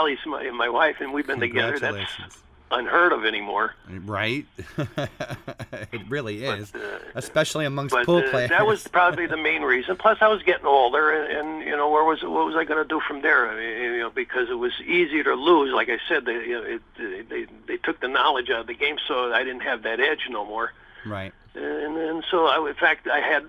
Sally's 0.02 0.20
my, 0.26 0.50
my 0.52 0.70
wife, 0.70 0.98
and 1.00 1.14
we've 1.14 1.28
been 1.28 1.40
together. 1.40 1.78
That's 1.78 2.42
unheard 2.72 3.12
of 3.12 3.26
anymore. 3.26 3.76
Right? 3.88 4.46
it 4.78 6.02
really 6.10 6.46
is, 6.46 6.74
uh, 6.74 7.00
especially 7.16 7.66
amongst 7.66 7.94
But 7.94 8.06
pool 8.06 8.20
uh, 8.20 8.30
players. 8.30 8.50
that 8.50 8.66
was 8.66 8.88
probably 8.88 9.28
the 9.28 9.38
main 9.38 9.62
reason. 9.62 9.98
Plus, 9.98 10.18
I 10.22 10.28
was 10.28 10.42
getting 10.42 10.66
older, 10.66 11.12
and, 11.12 11.38
and 11.38 11.68
you 11.68 11.76
know, 11.76 11.90
where 11.90 12.04
was 12.04 12.24
what 12.24 12.46
was 12.46 12.56
I 12.56 12.64
going 12.64 12.82
to 12.82 12.88
do 12.88 13.00
from 13.08 13.22
there? 13.22 13.50
I 13.50 13.56
mean, 13.56 13.94
you 13.94 14.00
know, 14.00 14.10
because 14.10 14.50
it 14.50 14.56
was 14.58 14.72
easier 14.86 15.24
to 15.26 15.36
lose. 15.36 15.74
Like 15.74 15.90
I 15.90 16.00
said, 16.08 16.26
they 16.26 16.34
you 16.34 16.62
know, 16.62 16.64
it, 16.64 17.30
they 17.30 17.46
they 17.68 17.78
took 17.78 18.00
the 18.00 18.08
knowledge 18.08 18.50
out 18.50 18.62
of 18.62 18.68
the 18.68 18.76
game, 18.76 18.98
so 19.08 19.32
I 19.34 19.44
didn't 19.44 19.62
have 19.62 19.84
that 19.84 20.00
edge 20.00 20.28
no 20.30 20.46
more. 20.46 20.74
right. 21.06 21.34
And 21.54 21.98
and 21.98 22.24
so 22.32 22.48
I, 22.48 22.68
in 22.68 22.76
fact, 22.76 23.08
I 23.08 23.20
had 23.20 23.44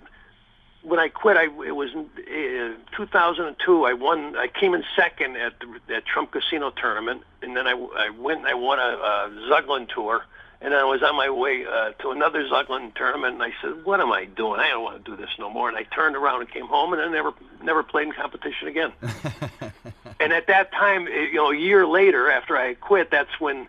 when 0.83 0.99
I 0.99 1.09
quit. 1.09 1.37
I 1.37 1.45
it 1.45 1.76
was 1.76 1.91
in 1.93 2.09
uh, 2.76 2.97
2002. 2.97 3.85
I 3.85 3.93
won. 3.93 4.37
I 4.37 4.49
came 4.49 4.74
in 4.74 4.85
second 4.97 5.37
at 5.37 5.55
the 5.61 5.95
at 5.95 6.05
Trump 6.05 6.33
Casino 6.33 6.70
tournament, 6.70 7.22
and 7.43 7.57
then 7.57 7.66
I, 7.66 7.72
I 7.72 8.11
went 8.11 8.41
and 8.41 8.49
I 8.49 8.55
won 8.55 8.78
a, 8.78 8.83
a 8.83 9.30
Zuglin 9.51 9.89
tour. 9.89 10.24
And 10.64 10.74
I 10.74 10.85
was 10.85 11.03
on 11.03 11.16
my 11.16 11.28
way 11.28 11.66
uh, 11.66 11.91
to 12.03 12.12
another 12.12 12.49
Zuglin 12.49 12.95
tournament, 12.95 13.35
and 13.35 13.43
I 13.43 13.53
said, 13.61 13.85
"What 13.85 14.01
am 14.01 14.12
I 14.12 14.26
doing? 14.26 14.61
I 14.61 14.68
don't 14.68 14.85
want 14.85 15.05
to 15.05 15.11
do 15.11 15.16
this 15.16 15.30
no 15.37 15.51
more." 15.51 15.68
And 15.68 15.76
I 15.76 15.83
turned 15.83 16.14
around 16.14 16.41
and 16.41 16.49
came 16.49 16.66
home, 16.66 16.93
and 16.93 17.03
I 17.03 17.09
never 17.09 17.33
never 17.64 17.83
played 17.83 18.07
in 18.07 18.12
competition 18.12 18.68
again. 18.68 18.93
and 20.20 20.33
at 20.33 20.47
that 20.47 20.70
time, 20.70 21.09
eh, 21.09 21.30
you 21.33 21.35
know, 21.35 21.51
a 21.51 21.57
year 21.57 21.85
later, 21.85 22.30
after 22.30 22.57
I 22.57 22.74
quit, 22.74 23.11
that's 23.11 23.41
when 23.41 23.66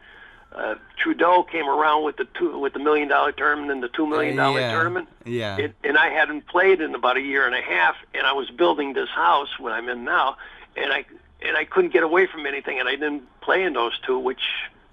uh, 0.55 0.75
Trudeau 0.97 1.43
came 1.43 1.67
around 1.67 2.03
with 2.03 2.17
the 2.17 2.27
two 2.37 2.59
with 2.59 2.73
the 2.73 2.79
million 2.79 3.07
dollar 3.07 3.31
tournament 3.31 3.71
and 3.71 3.81
then 3.83 3.89
the 3.89 3.95
two 3.95 4.07
million 4.07 4.35
dollar 4.35 4.59
yeah. 4.59 4.71
tournament. 4.71 5.09
Yeah. 5.25 5.57
It, 5.57 5.75
and 5.83 5.97
I 5.97 6.09
hadn't 6.09 6.47
played 6.47 6.81
in 6.81 6.93
about 6.95 7.17
a 7.17 7.21
year 7.21 7.45
and 7.45 7.55
a 7.55 7.61
half, 7.61 7.95
and 8.13 8.25
I 8.25 8.33
was 8.33 8.49
building 8.49 8.93
this 8.93 9.09
house 9.09 9.49
what 9.59 9.73
I'm 9.73 9.89
in 9.89 10.03
now, 10.03 10.37
and 10.75 10.91
I 10.93 11.05
and 11.41 11.57
I 11.57 11.65
couldn't 11.65 11.91
get 11.91 12.03
away 12.03 12.27
from 12.27 12.45
anything, 12.45 12.79
and 12.79 12.87
I 12.87 12.93
didn't 12.95 13.23
play 13.41 13.63
in 13.63 13.73
those 13.73 13.97
two, 14.05 14.19
which 14.19 14.41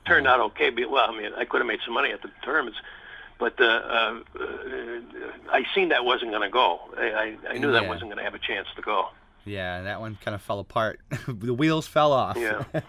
turned 0.07 0.27
out 0.27 0.41
okay. 0.41 0.71
But, 0.71 0.91
well, 0.91 1.09
I 1.09 1.17
mean, 1.17 1.33
I 1.37 1.45
could 1.45 1.61
have 1.61 1.69
made 1.69 1.81
some 1.85 1.95
money 1.95 2.11
at 2.11 2.23
the 2.23 2.31
tournaments, 2.43 2.79
but 3.39 3.61
uh, 3.61 3.65
uh, 3.65 4.21
I 5.51 5.65
seen 5.75 5.91
that 5.91 6.05
wasn't 6.05 6.31
going 6.31 6.43
to 6.43 6.51
go. 6.51 6.81
I, 6.97 7.03
I, 7.03 7.37
I 7.51 7.59
knew 7.59 7.73
that 7.73 7.87
wasn't 7.87 8.11
going 8.11 8.19
to 8.19 8.25
have 8.25 8.35
a 8.35 8.39
chance 8.39 8.67
to 8.77 8.83
go. 8.83 9.09
yeah, 9.45 9.83
that 9.83 10.01
one 10.01 10.19
kind 10.25 10.35
of 10.35 10.43
fell 10.43 10.59
apart. 10.59 11.01
the 11.29 11.55
wheels 11.55 11.87
fell 11.87 12.13
off. 12.13 12.37
Yeah. 12.37 12.65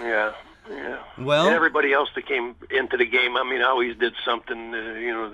Yeah, 0.00 0.32
yeah. 0.70 0.98
Well- 1.18 1.46
and 1.46 1.54
everybody 1.54 1.92
else 1.92 2.08
that 2.14 2.26
came 2.26 2.54
into 2.70 2.96
the 2.96 3.06
game, 3.06 3.36
I 3.36 3.44
mean, 3.44 3.62
always 3.62 3.96
did 3.96 4.14
something. 4.24 4.74
Uh, 4.74 4.94
you 4.94 5.12
know, 5.12 5.30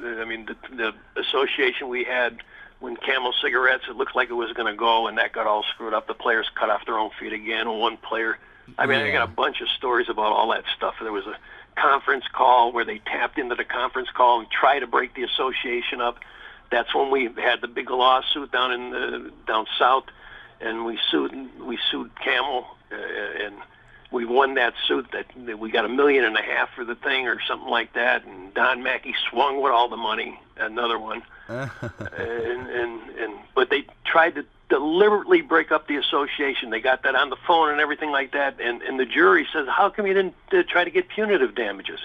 the, 0.00 0.22
I 0.22 0.24
mean, 0.24 0.46
the, 0.46 0.56
the 0.74 1.20
association 1.20 1.88
we 1.88 2.04
had 2.04 2.38
when 2.78 2.96
Camel 2.96 3.32
cigarettes, 3.42 3.84
it 3.88 3.96
looked 3.96 4.14
like 4.14 4.28
it 4.28 4.34
was 4.34 4.52
going 4.52 4.70
to 4.70 4.78
go, 4.78 5.06
and 5.06 5.18
that 5.18 5.32
got 5.32 5.46
all 5.46 5.64
screwed 5.74 5.94
up. 5.94 6.06
The 6.06 6.14
players 6.14 6.46
cut 6.54 6.68
off 6.68 6.84
their 6.84 6.98
own 6.98 7.10
feet 7.18 7.32
again. 7.32 7.68
One 7.68 7.96
player, 7.96 8.38
I 8.78 8.86
mean, 8.86 9.00
I 9.00 9.10
got 9.12 9.28
a 9.28 9.32
bunch 9.32 9.60
of 9.60 9.68
stories 9.70 10.08
about 10.08 10.32
all 10.32 10.50
that 10.52 10.64
stuff. 10.76 10.94
There 11.00 11.12
was 11.12 11.26
a 11.26 11.36
conference 11.80 12.24
call 12.32 12.72
where 12.72 12.84
they 12.84 12.98
tapped 12.98 13.38
into 13.38 13.54
the 13.54 13.64
conference 13.64 14.08
call 14.14 14.40
and 14.40 14.50
tried 14.50 14.80
to 14.80 14.86
break 14.86 15.14
the 15.14 15.22
association 15.22 16.00
up. 16.00 16.18
That's 16.70 16.94
when 16.94 17.10
we 17.10 17.30
had 17.36 17.60
the 17.60 17.68
big 17.68 17.90
lawsuit 17.90 18.50
down 18.52 18.72
in 18.72 18.90
the, 18.90 19.32
down 19.46 19.66
south, 19.78 20.04
and 20.60 20.84
we 20.84 20.98
sued 21.10 21.32
we 21.60 21.78
sued 21.90 22.10
Camel, 22.22 22.66
uh, 22.90 22.96
and 23.44 23.54
we 24.16 24.24
won 24.24 24.54
that 24.54 24.72
suit. 24.88 25.06
That, 25.12 25.26
that 25.46 25.58
we 25.58 25.70
got 25.70 25.84
a 25.84 25.88
million 25.88 26.24
and 26.24 26.36
a 26.36 26.42
half 26.42 26.70
for 26.74 26.84
the 26.84 26.94
thing 26.94 27.28
or 27.28 27.38
something 27.46 27.68
like 27.68 27.92
that. 27.92 28.24
And 28.24 28.52
Don 28.54 28.82
Mackey 28.82 29.14
swung 29.30 29.62
with 29.62 29.72
all 29.72 29.88
the 29.88 29.96
money. 29.96 30.40
Another 30.56 30.98
one, 30.98 31.22
and 31.48 31.70
and 31.70 33.10
and 33.10 33.34
but 33.54 33.68
they 33.68 33.84
tried 34.06 34.36
to 34.36 34.46
deliberately 34.70 35.42
break 35.42 35.70
up 35.70 35.86
the 35.86 35.96
association. 35.96 36.70
They 36.70 36.80
got 36.80 37.02
that 37.02 37.14
on 37.14 37.28
the 37.28 37.36
phone 37.46 37.70
and 37.70 37.78
everything 37.78 38.10
like 38.10 38.32
that. 38.32 38.58
And 38.58 38.80
and 38.80 38.98
the 38.98 39.04
jury 39.04 39.46
says, 39.52 39.68
how 39.68 39.90
come 39.90 40.06
you 40.06 40.14
didn't 40.14 40.34
uh, 40.50 40.62
try 40.66 40.84
to 40.84 40.90
get 40.90 41.08
punitive 41.08 41.54
damages? 41.54 42.00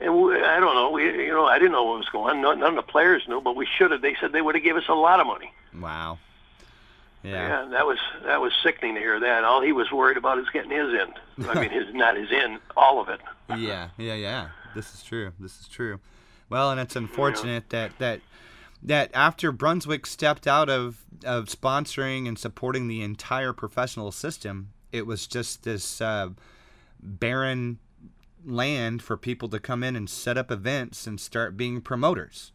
And 0.00 0.20
we, 0.20 0.42
I 0.42 0.58
don't 0.58 0.74
know. 0.74 0.90
We, 0.90 1.04
you 1.04 1.32
know, 1.32 1.46
I 1.46 1.58
didn't 1.58 1.72
know 1.72 1.84
what 1.84 1.98
was 1.98 2.08
going 2.08 2.36
on. 2.36 2.42
None, 2.42 2.58
none 2.58 2.76
of 2.76 2.84
the 2.84 2.90
players 2.90 3.22
knew, 3.28 3.40
but 3.40 3.54
we 3.54 3.66
should 3.78 3.92
have. 3.92 4.02
They 4.02 4.16
said 4.20 4.32
they 4.32 4.42
would 4.42 4.56
have 4.56 4.64
gave 4.64 4.76
us 4.76 4.88
a 4.88 4.94
lot 4.94 5.20
of 5.20 5.26
money. 5.28 5.52
Wow. 5.80 6.18
Yeah. 7.24 7.62
Yeah, 7.62 7.68
that 7.70 7.86
was 7.86 7.98
that 8.24 8.40
was 8.42 8.52
sickening 8.62 8.94
to 8.96 9.00
hear 9.00 9.18
that. 9.18 9.44
All 9.44 9.62
he 9.62 9.72
was 9.72 9.90
worried 9.90 10.18
about 10.18 10.38
is 10.38 10.46
getting 10.52 10.70
his 10.70 10.90
end. 11.00 11.48
I 11.48 11.60
mean, 11.60 11.70
his 11.70 11.84
not 11.94 12.16
his 12.16 12.28
end, 12.30 12.60
all 12.76 13.00
of 13.00 13.08
it. 13.08 13.20
yeah, 13.56 13.88
yeah, 13.96 14.14
yeah. 14.14 14.48
This 14.74 14.92
is 14.94 15.02
true. 15.02 15.32
This 15.40 15.58
is 15.58 15.66
true. 15.66 16.00
Well, 16.50 16.70
and 16.70 16.78
it's 16.78 16.96
unfortunate 16.96 17.70
that 17.70 17.98
that 17.98 18.20
that 18.82 19.10
after 19.14 19.50
Brunswick 19.52 20.04
stepped 20.04 20.46
out 20.46 20.68
of 20.68 21.02
of 21.24 21.46
sponsoring 21.46 22.28
and 22.28 22.38
supporting 22.38 22.88
the 22.88 23.02
entire 23.02 23.54
professional 23.54 24.12
system, 24.12 24.72
it 24.92 25.06
was 25.06 25.26
just 25.26 25.62
this 25.62 26.02
uh, 26.02 26.28
barren 27.00 27.78
land 28.44 29.02
for 29.02 29.16
people 29.16 29.48
to 29.48 29.58
come 29.58 29.82
in 29.82 29.96
and 29.96 30.10
set 30.10 30.36
up 30.36 30.50
events 30.50 31.06
and 31.06 31.18
start 31.18 31.56
being 31.56 31.80
promoters. 31.80 32.52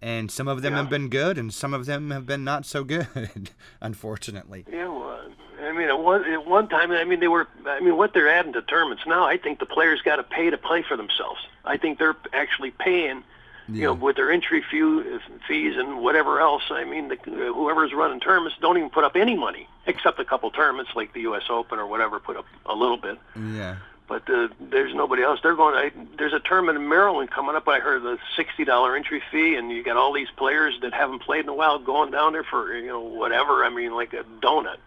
And 0.00 0.30
some 0.30 0.46
of 0.48 0.62
them 0.62 0.74
Yeah. 0.74 0.78
have 0.80 0.90
been 0.90 1.08
good, 1.08 1.38
and 1.38 1.52
some 1.52 1.74
of 1.74 1.86
them 1.86 2.10
have 2.12 2.24
been 2.24 2.44
not 2.44 2.64
so 2.64 2.84
good, 2.84 3.50
unfortunately. 3.80 4.64
Yeah, 4.70 4.86
well, 4.88 5.20
I 5.60 5.72
mean, 5.72 5.88
at 5.88 5.98
one 5.98 6.24
at 6.24 6.46
one 6.46 6.68
time, 6.68 6.92
I 6.92 7.02
mean, 7.04 7.18
they 7.20 7.26
were. 7.28 7.48
I 7.66 7.80
mean, 7.80 7.96
what 7.96 8.14
they're 8.14 8.28
adding 8.28 8.52
to 8.52 8.62
tournaments 8.62 9.02
now, 9.06 9.24
I 9.24 9.36
think 9.38 9.58
the 9.58 9.66
players 9.66 10.00
got 10.02 10.16
to 10.16 10.22
pay 10.22 10.50
to 10.50 10.56
play 10.58 10.82
for 10.82 10.96
themselves. 10.96 11.40
I 11.64 11.76
think 11.78 11.98
they're 11.98 12.16
actually 12.32 12.70
paying 12.70 13.24
You 13.70 13.82
know, 13.82 13.92
with 13.92 14.16
their 14.16 14.30
entry 14.30 14.62
fee, 14.70 15.02
fees 15.46 15.76
and 15.76 15.98
whatever 16.00 16.40
else. 16.40 16.62
I 16.70 16.84
mean, 16.84 17.08
the, 17.08 17.16
whoever's 17.52 17.92
running 17.92 18.18
tournaments 18.20 18.56
don't 18.62 18.78
even 18.78 18.88
put 18.88 19.04
up 19.04 19.14
any 19.14 19.36
money, 19.36 19.68
except 19.84 20.18
a 20.20 20.24
couple 20.24 20.50
tournaments 20.50 20.92
like 20.94 21.12
the 21.12 21.20
U.S. 21.22 21.42
Open 21.50 21.78
or 21.78 21.86
whatever 21.86 22.18
put 22.18 22.36
up 22.38 22.46
a 22.64 22.74
little 22.74 22.96
bit. 22.96 23.18
Yeah. 23.36 23.76
But 24.08 24.28
uh, 24.30 24.48
there's 24.58 24.94
nobody 24.94 25.22
else. 25.22 25.40
They're 25.42 25.54
going. 25.54 25.74
I, 25.74 25.92
there's 26.16 26.32
a 26.32 26.40
tournament 26.40 26.78
in 26.78 26.88
Maryland 26.88 27.30
coming 27.30 27.54
up. 27.54 27.68
I 27.68 27.78
heard 27.78 28.02
the 28.02 28.18
sixty 28.36 28.64
dollar 28.64 28.96
entry 28.96 29.22
fee, 29.30 29.54
and 29.54 29.70
you 29.70 29.82
got 29.82 29.98
all 29.98 30.14
these 30.14 30.30
players 30.36 30.78
that 30.80 30.94
haven't 30.94 31.20
played 31.20 31.40
in 31.44 31.48
a 31.50 31.54
while 31.54 31.78
going 31.78 32.10
down 32.10 32.32
there 32.32 32.44
for 32.44 32.74
you 32.74 32.88
know 32.88 33.00
whatever. 33.00 33.64
I 33.64 33.68
mean, 33.70 33.94
like 33.94 34.14
a 34.14 34.24
donut. 34.40 34.78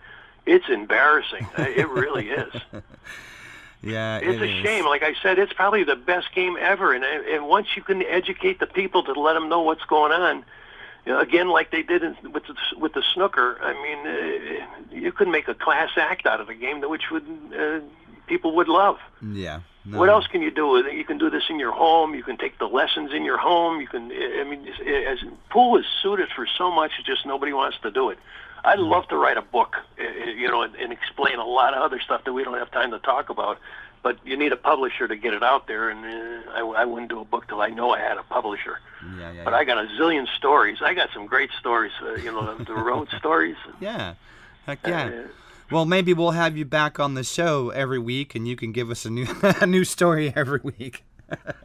It's 0.47 0.67
embarrassing. 0.69 1.47
it 1.57 1.87
really 1.87 2.29
is. 2.29 2.53
Yeah, 3.83 4.17
it's 4.17 4.35
it 4.35 4.41
a 4.41 4.45
is. 4.45 4.63
shame. 4.63 4.85
Like 4.85 5.01
I 5.01 5.15
said, 5.23 5.39
it's 5.39 5.53
probably 5.53 5.83
the 5.83 5.95
best 5.95 6.33
game 6.35 6.55
ever. 6.59 6.93
And 6.93 7.03
and 7.03 7.47
once 7.47 7.75
you 7.75 7.81
can 7.81 8.03
educate 8.03 8.59
the 8.59 8.67
people 8.67 9.03
to 9.03 9.13
let 9.13 9.33
them 9.33 9.49
know 9.49 9.61
what's 9.61 9.83
going 9.85 10.11
on, 10.11 10.45
you 11.05 11.13
know, 11.13 11.19
again, 11.19 11.49
like 11.49 11.71
they 11.71 11.81
did 11.81 12.03
in, 12.03 12.15
with 12.31 12.43
the, 12.45 12.55
with 12.77 12.93
the 12.93 13.03
snooker. 13.13 13.57
I 13.59 13.73
mean, 13.73 14.07
uh, 14.07 14.95
you 14.95 15.11
could 15.11 15.27
make 15.27 15.47
a 15.47 15.55
class 15.55 15.89
act 15.97 16.27
out 16.27 16.39
of 16.39 16.47
the 16.47 16.53
game, 16.53 16.81
which 16.81 17.09
would 17.09 17.25
uh, 17.57 17.79
people 18.27 18.55
would 18.55 18.67
love. 18.67 18.97
Yeah. 19.21 19.61
No. 19.83 19.97
What 19.97 20.09
else 20.09 20.27
can 20.27 20.41
you 20.43 20.51
do? 20.51 20.77
You 20.93 21.03
can 21.03 21.17
do 21.17 21.29
this 21.31 21.43
in 21.49 21.57
your 21.59 21.71
home. 21.71 22.13
You 22.13 22.23
can 22.23 22.37
take 22.37 22.59
the 22.59 22.67
lessons 22.67 23.11
in 23.13 23.23
your 23.23 23.37
home. 23.37 23.81
You 23.81 23.87
can. 23.87 24.11
I 24.11 24.43
mean, 24.43 24.67
as 25.07 25.17
pool 25.49 25.77
is 25.77 25.85
suited 26.03 26.29
for 26.35 26.45
so 26.57 26.69
much, 26.71 26.91
it's 26.99 27.07
just 27.07 27.25
nobody 27.25 27.51
wants 27.53 27.77
to 27.81 27.89
do 27.91 28.09
it. 28.11 28.19
I'd 28.63 28.77
Mm-hmm. 28.77 28.89
love 28.91 29.07
to 29.07 29.17
write 29.17 29.37
a 29.37 29.41
book, 29.41 29.75
uh, 29.99 30.03
you 30.03 30.47
know, 30.47 30.61
and, 30.61 30.75
and 30.75 30.93
explain 30.93 31.39
a 31.39 31.45
lot 31.45 31.73
of 31.73 31.81
other 31.81 31.99
stuff 31.99 32.23
that 32.25 32.33
we 32.33 32.43
don't 32.43 32.59
have 32.59 32.69
time 32.71 32.91
to 32.91 32.99
talk 32.99 33.29
about. 33.29 33.57
But 34.03 34.17
you 34.23 34.37
need 34.37 34.51
a 34.51 34.55
publisher 34.55 35.07
to 35.07 35.15
get 35.15 35.33
it 35.33 35.41
out 35.43 35.65
there, 35.67 35.89
and 35.89 36.05
uh, 36.05 36.51
I, 36.51 36.59
I 36.81 36.85
wouldn't 36.85 37.09
do 37.09 37.19
a 37.19 37.25
book 37.25 37.47
till 37.47 37.61
I 37.61 37.69
know 37.69 37.89
I 37.91 37.99
had 37.99 38.17
a 38.17 38.23
publisher. 38.23 38.79
Yeah, 39.17 39.31
yeah. 39.31 39.43
But 39.43 39.55
I 39.55 39.63
got 39.63 39.77
a 39.83 39.87
zillion 39.99 40.27
stories. 40.37 40.77
I 40.83 40.93
got 40.93 41.09
some 41.11 41.25
great 41.25 41.49
stories, 41.59 41.91
uh, 42.03 42.13
you 42.15 42.31
know, 42.31 42.55
the 42.55 42.73
road 42.75 43.09
stories. 43.17 43.57
yeah. 43.79 44.13
Heck 44.67 44.85
yeah. 44.85 45.05
Uh, 45.05 45.27
Well, 45.71 45.85
maybe 45.85 46.13
we'll 46.13 46.31
have 46.31 46.57
you 46.57 46.65
back 46.65 46.99
on 46.99 47.13
the 47.13 47.23
show 47.23 47.69
every 47.69 47.99
week, 47.99 48.35
and 48.35 48.45
you 48.47 48.55
can 48.57 48.71
give 48.73 48.91
us 48.91 49.05
a 49.05 49.09
new 49.09 49.25
a 49.41 49.65
new 49.65 49.85
story 49.85 50.33
every 50.35 50.59
week. 50.61 51.03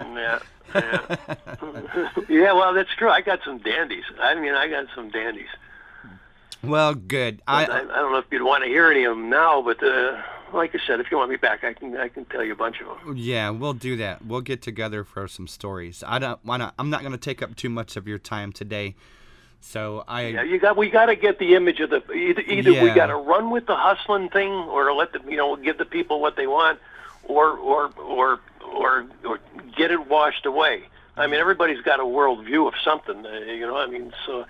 Yeah. 0.01 0.39
Yeah. 0.75 1.17
yeah, 2.29 2.53
well, 2.53 2.75
that's 2.75 2.95
true. 2.97 3.09
I 3.09 3.21
got 3.21 3.41
some 3.45 3.59
dandies. 3.59 4.05
I 4.21 4.35
mean, 4.35 4.55
I 4.55 4.69
got 4.69 4.87
some 4.95 5.11
dandies. 5.11 5.49
Well, 6.63 6.95
good. 6.95 7.43
I, 7.47 7.65
I, 7.65 7.81
I 7.81 7.83
don't 7.83 8.13
know 8.13 8.19
if 8.19 8.27
you'd 8.31 8.43
want 8.43 8.65
to 8.65 8.69
hear 8.69 8.91
any 8.91 9.05
of 9.05 9.17
them 9.17 9.31
now, 9.31 9.63
but 9.63 9.83
uh, 9.83 10.21
like 10.53 10.75
I 10.75 10.79
said, 10.87 11.01
if 11.01 11.11
you 11.11 11.17
want 11.17 11.31
me 11.31 11.37
back, 11.37 11.65
I 11.65 11.73
can 11.73 11.97
I 11.97 12.09
can 12.09 12.25
tell 12.27 12.43
you 12.45 12.53
a 12.53 12.57
bunch 12.57 12.81
of 12.81 12.87
them. 12.87 13.17
yeah, 13.17 13.51
we'll 13.51 13.75
do 13.75 13.97
that. 13.97 14.25
We'll 14.25 14.41
get 14.41 14.63
together 14.63 15.05
for 15.05 15.27
some 15.29 15.47
stories. 15.49 16.03
I 16.07 16.19
don't. 16.19 16.41
Why 16.45 16.57
not? 16.57 16.75
I'm 16.79 16.91
not 16.91 17.01
going 17.01 17.13
to 17.13 17.19
take 17.19 17.43
up 17.43 17.57
too 17.57 17.71
much 17.71 17.97
of 17.97 18.07
your 18.07 18.19
time 18.19 18.53
today. 18.53 18.95
So 19.61 20.05
I. 20.07 20.27
Yeah, 20.29 20.43
you 20.43 20.59
got 20.59 20.77
we 20.77 20.91
got 20.91 21.07
to 21.07 21.17
get 21.17 21.39
the 21.39 21.55
image 21.55 21.81
of 21.81 21.91
the 21.91 22.03
either, 22.13 22.43
either 22.43 22.73
we 22.83 22.91
got 22.91 23.07
to 23.07 23.17
run 23.17 23.51
with 23.51 23.67
the 23.67 23.75
hustling 23.77 24.29
thing, 24.29 24.53
or 24.53 24.93
let 24.95 25.13
the 25.13 25.21
you 25.29 25.37
know 25.37 25.57
give 25.57 25.79
the 25.79 25.85
people 25.85 26.21
what 26.21 26.37
they 26.37 26.47
want, 26.47 26.79
or 27.25 27.51
or 27.51 27.91
or 27.99 28.41
or 28.65 29.07
or 29.25 29.41
get 29.77 29.91
it 29.91 30.07
washed 30.09 30.47
away. 30.47 30.83
I 31.17 31.27
mean, 31.27 31.41
everybody's 31.41 31.81
got 31.81 31.99
a 31.99 32.05
worldview 32.05 32.69
of 32.69 32.75
something, 32.85 33.25
uh, 33.25 33.31
you 33.31 33.67
know. 33.67 33.77
I 33.77 33.87
mean, 33.87 34.13
so 34.27 34.45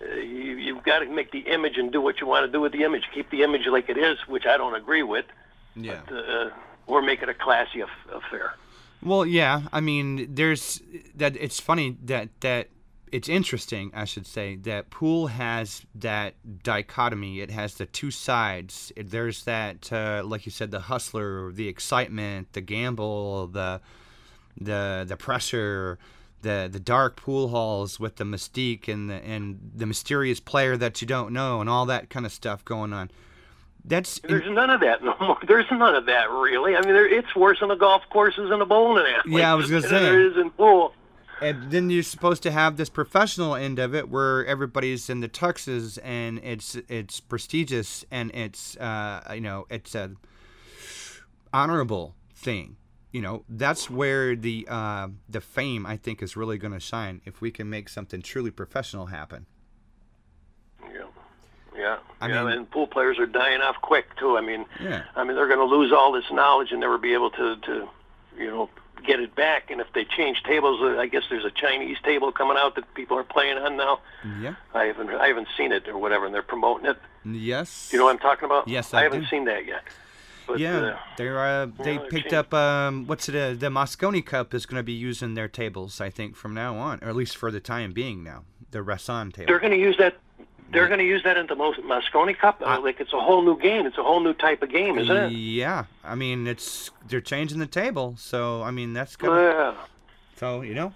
uh, 0.00 0.14
you 0.14 0.56
you've 0.56 0.82
got 0.82 1.00
to 1.00 1.06
make 1.06 1.30
the 1.30 1.40
image 1.40 1.76
and 1.76 1.92
do 1.92 2.00
what 2.00 2.20
you 2.20 2.26
want 2.26 2.46
to 2.46 2.50
do 2.50 2.60
with 2.60 2.72
the 2.72 2.84
image. 2.84 3.04
Keep 3.14 3.30
the 3.30 3.42
image 3.42 3.66
like 3.66 3.88
it 3.88 3.98
is, 3.98 4.18
which 4.26 4.46
I 4.46 4.56
don't 4.56 4.74
agree 4.74 5.02
with. 5.02 5.26
yeah. 5.74 6.00
Uh, 6.10 6.50
or 6.86 7.02
make 7.02 7.20
it 7.22 7.28
a 7.28 7.34
classy 7.34 7.80
aff- 7.82 7.90
affair. 8.12 8.54
Well, 9.02 9.26
yeah. 9.26 9.62
I 9.72 9.80
mean, 9.80 10.34
there's 10.34 10.80
that. 11.14 11.36
It's 11.36 11.60
funny 11.60 11.96
that 12.04 12.28
that 12.40 12.68
it's 13.12 13.28
interesting, 13.28 13.90
I 13.94 14.04
should 14.04 14.26
say, 14.26 14.56
that 14.56 14.90
pool 14.90 15.28
has 15.28 15.82
that 15.94 16.34
dichotomy. 16.62 17.40
It 17.40 17.50
has 17.50 17.74
the 17.74 17.86
two 17.86 18.10
sides. 18.10 18.92
There's 18.96 19.44
that, 19.44 19.92
uh, 19.92 20.22
like 20.24 20.46
you 20.46 20.52
said, 20.52 20.70
the 20.70 20.80
hustler, 20.80 21.52
the 21.52 21.68
excitement, 21.68 22.52
the 22.52 22.60
gamble, 22.60 23.46
the 23.48 23.80
the 24.60 25.04
the 25.06 25.16
pressure, 25.16 25.98
the 26.42 26.68
the 26.70 26.80
dark 26.80 27.16
pool 27.16 27.48
halls 27.48 28.00
with 28.00 28.16
the 28.16 28.24
mystique 28.24 28.88
and 28.88 29.08
the 29.08 29.24
and 29.24 29.72
the 29.74 29.86
mysterious 29.86 30.40
player 30.40 30.76
that 30.76 31.00
you 31.00 31.06
don't 31.06 31.32
know, 31.32 31.60
and 31.60 31.70
all 31.70 31.86
that 31.86 32.10
kind 32.10 32.26
of 32.26 32.32
stuff 32.32 32.64
going 32.64 32.92
on. 32.92 33.10
That's 33.84 34.18
There's 34.18 34.50
none 34.50 34.70
of 34.70 34.80
that 34.80 35.04
no 35.04 35.14
more. 35.20 35.38
There's 35.46 35.70
none 35.70 35.94
of 35.94 36.06
that 36.06 36.28
really. 36.30 36.74
I 36.74 36.80
mean, 36.80 36.92
there, 36.92 37.06
it's 37.06 37.34
worse 37.36 37.58
in 37.62 37.68
the 37.68 37.76
golf 37.76 38.02
courses 38.10 38.50
and 38.50 38.60
the 38.60 38.66
bowling 38.66 39.06
alley. 39.06 39.38
Yeah, 39.40 39.52
I 39.52 39.54
was 39.54 39.70
gonna 39.70 39.82
say. 39.88 40.06
it 40.06 40.32
is 40.32 40.36
in 40.36 40.50
pool. 40.50 40.92
And 41.42 41.70
then 41.70 41.90
you're 41.90 42.02
supposed 42.02 42.42
to 42.44 42.50
have 42.50 42.76
this 42.78 42.88
professional 42.88 43.54
end 43.54 43.78
of 43.78 43.94
it 43.94 44.08
where 44.08 44.46
everybody's 44.46 45.10
in 45.10 45.20
the 45.20 45.28
tuxes 45.28 45.98
and 46.02 46.38
it's 46.42 46.76
it's 46.88 47.20
prestigious 47.20 48.04
and 48.10 48.34
it's 48.34 48.76
uh, 48.78 49.20
you 49.34 49.42
know 49.42 49.66
it's 49.68 49.94
a 49.94 50.12
honorable 51.52 52.14
thing. 52.34 52.76
You 53.12 53.22
know 53.22 53.44
that's 53.48 53.88
where 53.90 54.34
the 54.36 54.66
uh, 54.68 55.08
the 55.28 55.40
fame 55.40 55.86
I 55.86 55.96
think 55.96 56.22
is 56.22 56.36
really 56.36 56.58
going 56.58 56.72
to 56.74 56.80
shine 56.80 57.20
if 57.24 57.40
we 57.40 57.50
can 57.50 57.68
make 57.70 57.88
something 57.88 58.20
truly 58.22 58.50
professional 58.50 59.06
happen. 59.06 59.46
Yeah, 60.82 61.04
yeah. 61.76 61.96
I 62.20 62.28
yeah, 62.28 62.44
mean- 62.44 62.52
and 62.52 62.70
pool 62.70 62.86
players 62.86 63.18
are 63.18 63.26
dying 63.26 63.60
off 63.60 63.76
quick 63.82 64.16
too. 64.16 64.36
I 64.36 64.40
mean, 64.40 64.66
Yeah. 64.80 65.04
I 65.14 65.24
mean 65.24 65.36
they're 65.36 65.48
going 65.48 65.58
to 65.60 65.64
lose 65.76 65.92
all 65.92 66.12
this 66.12 66.30
knowledge 66.30 66.72
and 66.72 66.80
never 66.80 66.98
be 66.98 67.14
able 67.14 67.30
to, 67.32 67.56
to, 67.56 67.88
you 68.38 68.46
know, 68.48 68.70
get 69.06 69.20
it 69.20 69.34
back. 69.34 69.70
And 69.70 69.80
if 69.80 69.86
they 69.94 70.04
change 70.04 70.42
tables, 70.42 70.80
uh, 70.82 70.98
I 70.98 71.06
guess 71.06 71.22
there's 71.30 71.44
a 71.44 71.50
Chinese 71.50 71.98
table 72.02 72.32
coming 72.32 72.56
out 72.58 72.74
that 72.74 72.92
people 72.94 73.16
are 73.16 73.24
playing 73.24 73.58
on 73.58 73.76
now. 73.76 74.00
Yeah. 74.40 74.54
I 74.74 74.84
haven't, 74.84 75.10
I 75.10 75.28
haven't 75.28 75.48
seen 75.56 75.72
it 75.72 75.88
or 75.88 75.98
whatever, 75.98 76.26
and 76.26 76.34
they're 76.34 76.42
promoting 76.42 76.86
it. 76.90 76.98
Yes. 77.24 77.90
You 77.92 77.98
know 77.98 78.04
what 78.06 78.12
I'm 78.12 78.18
talking 78.18 78.44
about? 78.46 78.68
Yes, 78.68 78.92
I, 78.92 79.00
I 79.00 79.02
haven't 79.04 79.22
do. 79.22 79.26
seen 79.26 79.44
that 79.46 79.66
yet. 79.66 79.82
But, 80.46 80.60
yeah, 80.60 80.78
uh, 80.78 80.98
they're 81.16 81.40
uh, 81.40 81.66
they 81.82 81.94
yeah, 81.94 81.98
they 82.02 82.08
picked 82.08 82.32
up 82.32 82.54
um, 82.54 83.06
what's 83.06 83.28
it? 83.28 83.34
Uh, 83.34 83.54
the 83.54 83.68
Mosconi 83.68 84.24
Cup 84.24 84.54
is 84.54 84.64
going 84.64 84.78
to 84.78 84.84
be 84.84 84.92
using 84.92 85.34
their 85.34 85.48
tables, 85.48 86.00
I 86.00 86.08
think, 86.08 86.36
from 86.36 86.54
now 86.54 86.76
on, 86.76 87.00
or 87.02 87.08
at 87.08 87.16
least 87.16 87.36
for 87.36 87.50
the 87.50 87.58
time 87.58 87.92
being. 87.92 88.22
Now, 88.22 88.44
the 88.70 88.78
Rasson 88.78 89.32
table. 89.32 89.46
they're 89.48 89.58
going 89.58 89.72
to 89.72 89.78
use 89.78 89.96
that. 89.98 90.16
They're 90.76 90.88
going 90.88 90.98
to 91.00 91.06
use 91.06 91.22
that 91.24 91.36
in 91.36 91.46
the 91.46 91.54
Mosconi 91.56 92.36
Cup. 92.38 92.62
I- 92.64 92.76
like 92.78 93.00
it's 93.00 93.12
a 93.12 93.20
whole 93.20 93.42
new 93.42 93.58
game. 93.58 93.86
It's 93.86 93.98
a 93.98 94.02
whole 94.02 94.20
new 94.20 94.34
type 94.34 94.62
of 94.62 94.70
game, 94.70 94.98
isn't 94.98 95.16
it? 95.16 95.32
Yeah, 95.32 95.84
I 96.04 96.14
mean 96.14 96.46
it's 96.46 96.90
they're 97.08 97.20
changing 97.20 97.58
the 97.58 97.66
table, 97.66 98.14
so 98.18 98.62
I 98.62 98.70
mean 98.70 98.92
that's 98.92 99.16
good. 99.16 99.30
Yeah. 99.30 99.74
so 100.36 100.60
you 100.62 100.74
know, 100.74 100.92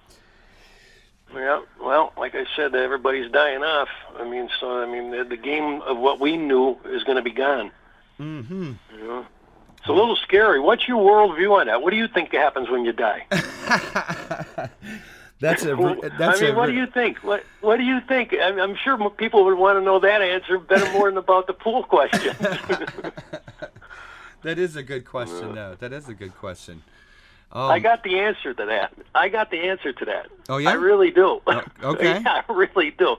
Yeah, 1.35 1.63
well, 1.81 2.13
like 2.19 2.35
I 2.35 2.45
said, 2.57 2.75
everybody's 2.75 3.31
dying 3.31 3.63
off. 3.63 3.89
I 4.19 4.25
mean, 4.25 4.49
so 4.59 4.83
I 4.83 4.87
mean, 4.87 5.11
the, 5.13 5.25
the 5.25 5.37
game 5.37 5.81
of 5.83 5.97
what 5.99 6.21
we 6.21 6.37
knew 6.37 6.77
is 6.85 7.05
going 7.05 7.17
to 7.17 7.23
be 7.23 7.31
gone. 7.33 7.71
hmm 8.19 8.73
You 8.97 9.05
know, 9.07 9.27
it's 9.79 9.89
a 9.89 9.93
little 9.93 10.17
scary. 10.17 10.61
What's 10.61 10.87
your 10.89 10.99
worldview 10.99 11.59
on 11.61 11.67
that? 11.69 11.81
What 11.83 11.91
do 11.91 11.97
you 11.97 12.07
think 12.09 12.33
happens 12.33 12.69
when 12.69 12.85
you 12.85 12.93
die? 12.93 13.25
that's 15.41 15.65
a 15.65 15.75
that's 16.19 16.41
I 16.41 16.45
mean, 16.45 16.55
a 16.55 16.57
what 16.57 16.67
do 16.67 16.75
you 16.75 16.87
think? 16.87 17.19
What 17.19 17.45
What 17.61 17.79
do 17.79 17.83
you 17.83 18.01
think? 18.03 18.35
I'm, 18.41 18.61
I'm 18.61 18.77
sure 18.77 19.11
people 19.11 19.45
would 19.47 19.57
want 19.57 19.79
to 19.79 19.83
know 19.83 19.99
that 19.99 20.21
answer 20.21 20.59
better 20.59 20.91
more 20.93 21.09
than 21.09 21.19
about 21.19 21.47
the 21.47 21.55
pool 21.55 21.83
question. 21.83 22.37
that 24.43 24.59
is 24.59 24.77
a 24.77 24.83
good 24.83 25.07
question 25.07 25.55
though. 25.55 25.77
That 25.79 25.93
is 25.93 26.09
a 26.09 26.15
good 26.15 26.37
question. 26.37 26.83
Oh, 27.53 27.69
I 27.69 27.77
um, 27.77 27.83
got 27.83 28.05
the 28.05 28.21
answer 28.21 28.55
to 28.55 28.67
that. 28.67 28.93
I 29.15 29.29
got 29.29 29.51
the 29.51 29.69
answer 29.69 29.93
to 29.93 30.05
that. 30.05 30.29
Oh, 30.49 30.59
yeah? 30.59 30.71
I 30.71 30.75
really 30.75 31.11
do. 31.11 31.41
Oh, 31.47 31.63
okay. 31.83 32.21
yeah, 32.25 32.43
I 32.49 32.53
really 32.53 32.93
do. 32.93 33.17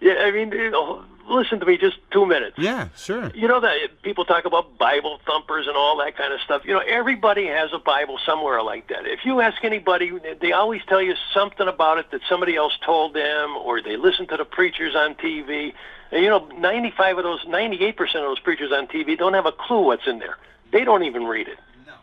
Yeah, 0.00 0.14
I 0.20 0.30
mean, 0.30 0.52
you 0.52 0.70
know, 0.70 1.04
listen 1.28 1.60
to 1.60 1.66
me 1.66 1.76
just 1.78 1.96
two 2.10 2.26
minutes. 2.26 2.56
yeah, 2.58 2.88
sure. 2.96 3.30
You 3.34 3.48
know 3.48 3.60
that 3.60 4.02
people 4.02 4.24
talk 4.24 4.44
about 4.44 4.78
Bible 4.78 5.20
thumpers 5.26 5.66
and 5.66 5.76
all 5.76 5.96
that 5.98 6.16
kind 6.16 6.32
of 6.32 6.40
stuff. 6.40 6.62
You 6.64 6.74
know, 6.74 6.80
everybody 6.86 7.46
has 7.46 7.70
a 7.72 7.78
Bible 7.78 8.18
somewhere 8.24 8.62
like 8.62 8.88
that. 8.88 9.06
If 9.06 9.24
you 9.24 9.40
ask 9.40 9.64
anybody, 9.64 10.12
they 10.40 10.52
always 10.52 10.82
tell 10.88 11.02
you 11.02 11.14
something 11.34 11.68
about 11.68 11.98
it 11.98 12.10
that 12.10 12.20
somebody 12.28 12.56
else 12.56 12.76
told 12.84 13.14
them, 13.14 13.56
or 13.56 13.82
they 13.82 13.96
listen 13.96 14.26
to 14.28 14.36
the 14.36 14.44
preachers 14.44 14.94
on 14.94 15.14
TV. 15.14 15.72
And 16.10 16.22
you 16.22 16.30
know, 16.30 16.46
95 16.58 17.18
of 17.18 17.24
those, 17.24 17.44
98% 17.44 17.98
of 18.00 18.12
those 18.12 18.40
preachers 18.40 18.72
on 18.72 18.86
TV 18.86 19.16
don't 19.18 19.34
have 19.34 19.46
a 19.46 19.52
clue 19.52 19.84
what's 19.84 20.06
in 20.06 20.18
there. 20.18 20.38
They 20.72 20.84
don't 20.84 21.04
even 21.04 21.24
read 21.24 21.48
it. 21.48 21.58
No. 21.86 21.94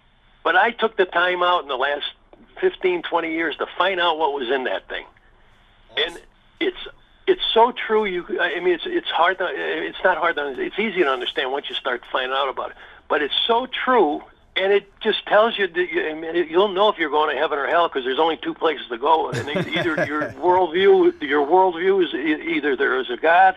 But 0.44 0.56
I 0.56 0.72
took 0.72 0.98
the 0.98 1.06
time 1.06 1.44
out 1.44 1.64
in 1.64 1.68
the 1.68 1.78
last 1.78 2.06
15, 2.62 3.04
20 3.04 3.32
years 3.34 3.56
to 3.58 3.66
find 3.78 4.00
out 4.00 4.18
what 4.18 4.34
was 4.34 4.50
in 4.50 4.66
that 4.66 4.88
thing. 4.88 5.06
And 5.98 6.20
it's 6.60 6.78
it's 7.28 7.42
so 7.54 7.72
true. 7.72 8.06
You, 8.06 8.26
I 8.40 8.60
mean, 8.60 8.76
it's 8.76 8.86
it's 8.86 9.10
hard. 9.10 9.40
To, 9.40 9.48
it's 9.52 9.98
not 10.04 10.18
hard 10.18 10.36
to. 10.36 10.60
It's 10.60 10.78
easy 10.78 11.04
to 11.04 11.10
understand 11.10 11.52
once 11.52 11.70
you 11.70 11.76
start 11.76 12.04
finding 12.12 12.36
out 12.38 12.50
about 12.50 12.72
it. 12.72 12.78
But 13.08 13.22
it's 13.22 13.36
so 13.48 13.68
true, 13.68 14.24
and 14.56 14.72
it 14.72 14.92
just 15.02 15.26
tells 15.26 15.58
you 15.58 15.68
that 15.68 15.92
you, 15.92 16.10
I 16.10 16.14
mean, 16.14 16.48
you'll 16.50 16.70
know 16.70 16.90
if 16.90 16.98
you're 16.98 17.10
going 17.10 17.36
to 17.36 17.40
heaven 17.40 17.58
or 17.58 17.68
hell 17.68 17.88
because 17.88 18.04
there's 18.04 18.20
only 18.20 18.38
two 18.38 18.54
places 18.54 18.88
to 18.90 18.98
go. 18.98 19.30
And 19.30 19.50
either 19.50 20.06
your 20.08 20.30
worldview, 20.32 21.22
your 21.22 21.46
worldview 21.46 22.04
is 22.06 22.14
either 22.14 22.76
there 22.76 23.00
is 23.00 23.10
a 23.10 23.18
God, 23.18 23.56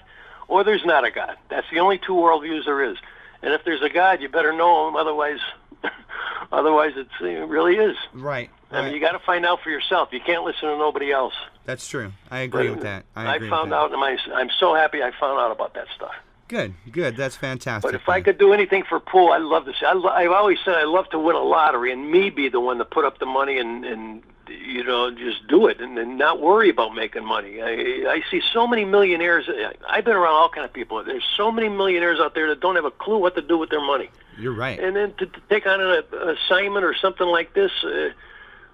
or 0.48 0.64
there's 0.64 0.84
not 0.84 1.04
a 1.04 1.10
God. 1.10 1.36
That's 1.48 1.66
the 1.70 1.80
only 1.80 1.98
two 1.98 2.14
worldviews 2.14 2.64
there 2.64 2.82
is. 2.82 2.96
And 3.42 3.52
if 3.52 3.64
there's 3.64 3.82
a 3.82 3.88
God, 3.88 4.20
you 4.20 4.28
better 4.28 4.52
know 4.52 4.88
him. 4.88 4.96
Otherwise, 4.96 5.40
otherwise, 6.52 6.92
it's, 6.96 7.10
it 7.20 7.48
really 7.48 7.76
is. 7.76 7.96
Right. 8.12 8.50
I 8.70 8.82
mean, 8.82 8.94
you 8.94 9.00
got 9.00 9.12
to 9.12 9.18
find 9.18 9.46
out 9.46 9.60
for 9.62 9.70
yourself. 9.70 10.10
You 10.12 10.20
can't 10.20 10.44
listen 10.44 10.68
to 10.68 10.76
nobody 10.76 11.10
else. 11.10 11.34
That's 11.64 11.86
true. 11.88 12.12
I 12.30 12.40
agree 12.40 12.70
with 12.70 12.82
that. 12.82 13.04
I, 13.16 13.36
agree 13.36 13.48
found 13.48 13.72
out, 13.72 13.92
and 13.92 14.02
I'm 14.02 14.50
so 14.58 14.74
happy 14.74 15.02
I 15.02 15.10
found 15.18 15.38
out 15.38 15.50
about 15.50 15.74
that 15.74 15.86
stuff. 15.94 16.14
Good, 16.48 16.74
good. 16.90 17.16
That's 17.16 17.36
fantastic. 17.36 17.86
But 17.86 17.94
if 17.94 18.08
I 18.08 18.22
could 18.22 18.38
do 18.38 18.54
anything 18.54 18.82
for 18.88 18.98
pool, 19.00 19.32
I'd 19.32 19.42
love 19.42 19.66
to 19.66 19.72
see. 19.72 19.84
I, 19.84 19.92
lo- 19.92 20.08
I've 20.08 20.32
always 20.32 20.58
said 20.64 20.76
I 20.76 20.84
love 20.84 21.08
to 21.10 21.18
win 21.18 21.36
a 21.36 21.42
lottery 21.42 21.92
and 21.92 22.10
me 22.10 22.30
be 22.30 22.48
the 22.48 22.58
one 22.58 22.78
to 22.78 22.86
put 22.86 23.04
up 23.04 23.18
the 23.18 23.26
money 23.26 23.58
and 23.58 23.84
and 23.84 24.22
you 24.48 24.82
know 24.82 25.10
just 25.10 25.46
do 25.46 25.66
it 25.66 25.78
and, 25.78 25.98
and 25.98 26.16
not 26.16 26.40
worry 26.40 26.70
about 26.70 26.94
making 26.94 27.26
money. 27.26 27.60
I 27.60 28.10
I 28.10 28.22
see 28.30 28.40
so 28.54 28.66
many 28.66 28.86
millionaires. 28.86 29.46
I've 29.86 30.06
been 30.06 30.16
around 30.16 30.32
all 30.34 30.48
kind 30.48 30.64
of 30.64 30.72
people. 30.72 31.04
There's 31.04 31.26
so 31.36 31.52
many 31.52 31.68
millionaires 31.68 32.18
out 32.18 32.34
there 32.34 32.48
that 32.48 32.60
don't 32.60 32.76
have 32.76 32.86
a 32.86 32.90
clue 32.90 33.18
what 33.18 33.34
to 33.34 33.42
do 33.42 33.58
with 33.58 33.68
their 33.68 33.84
money. 33.84 34.08
You're 34.38 34.54
right. 34.54 34.80
And 34.80 34.96
then 34.96 35.12
to, 35.18 35.26
to 35.26 35.40
take 35.50 35.66
on 35.66 35.82
an, 35.82 36.02
an 36.12 36.36
assignment 36.46 36.82
or 36.82 36.94
something 36.94 37.26
like 37.26 37.52
this 37.52 37.72
uh, 37.84 38.08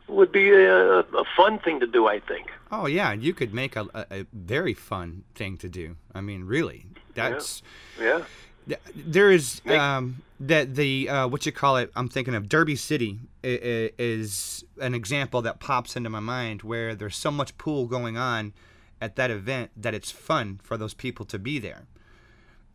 would 0.08 0.32
be 0.32 0.50
a, 0.50 1.00
a 1.00 1.24
fun 1.36 1.58
thing 1.58 1.80
to 1.80 1.86
do. 1.86 2.06
I 2.06 2.20
think. 2.20 2.50
Oh 2.70 2.86
yeah, 2.86 3.12
you 3.12 3.32
could 3.34 3.54
make 3.54 3.76
a, 3.76 3.86
a, 3.94 4.06
a 4.20 4.26
very 4.32 4.74
fun 4.74 5.24
thing 5.34 5.56
to 5.58 5.68
do. 5.68 5.96
I 6.14 6.20
mean, 6.20 6.44
really, 6.44 6.86
that's 7.14 7.62
Yeah. 8.00 8.22
th- 8.68 8.80
there 8.94 9.30
is 9.30 9.60
um, 9.66 10.22
that 10.40 10.74
the 10.74 11.08
uh, 11.08 11.28
what 11.28 11.46
you 11.46 11.52
call 11.52 11.76
it. 11.76 11.90
I'm 11.96 12.08
thinking 12.08 12.34
of 12.34 12.48
Derby 12.48 12.76
City 12.76 13.18
is 13.42 14.64
an 14.80 14.94
example 14.94 15.42
that 15.42 15.60
pops 15.60 15.96
into 15.96 16.10
my 16.10 16.20
mind 16.20 16.62
where 16.62 16.94
there's 16.94 17.16
so 17.16 17.30
much 17.30 17.56
pool 17.58 17.86
going 17.86 18.16
on 18.16 18.52
at 19.00 19.16
that 19.16 19.30
event 19.30 19.70
that 19.76 19.94
it's 19.94 20.10
fun 20.10 20.60
for 20.62 20.76
those 20.76 20.94
people 20.94 21.24
to 21.26 21.38
be 21.38 21.58
there. 21.58 21.86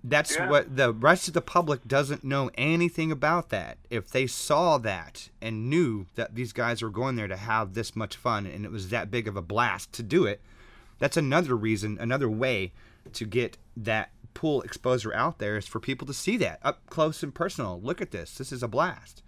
That's 0.03 0.35
Yeah. 0.35 0.49
what 0.49 0.77
the 0.77 0.93
rest 0.93 1.27
of 1.27 1.33
the 1.33 1.41
public 1.41 1.85
doesn't 1.87 2.23
know 2.23 2.49
anything 2.55 3.11
about 3.11 3.49
that. 3.49 3.77
If 3.89 4.09
they 4.09 4.27
saw 4.27 4.77
that 4.77 5.29
and 5.41 5.69
knew 5.69 6.05
that 6.15 6.35
these 6.35 6.53
guys 6.53 6.81
were 6.81 6.89
going 6.89 7.15
there 7.17 7.27
to 7.27 7.35
have 7.35 7.73
this 7.73 7.95
much 7.95 8.15
fun 8.15 8.45
and 8.45 8.63
it 8.65 8.71
was 8.71 8.89
that 8.89 9.11
big 9.11 9.27
of 9.27 9.35
a 9.35 9.41
blast 9.41 9.91
to 9.93 10.03
do 10.03 10.25
it, 10.25 10.39
that's 10.99 11.17
another 11.17 11.55
reason, 11.55 11.97
another 11.99 12.29
way 12.29 12.71
to 13.13 13.25
get 13.25 13.57
that 13.75 14.11
pool 14.33 14.61
exposure 14.61 15.13
out 15.13 15.39
there 15.39 15.57
is 15.57 15.67
for 15.67 15.79
people 15.81 16.07
to 16.07 16.13
see 16.13 16.37
that 16.37 16.59
up 16.63 16.85
close 16.89 17.21
and 17.23 17.35
personal. 17.35 17.81
Look 17.81 17.99
at 18.01 18.11
this. 18.11 18.35
This 18.37 18.51
is 18.53 18.63
a 18.63 18.67
blast. 18.67 19.21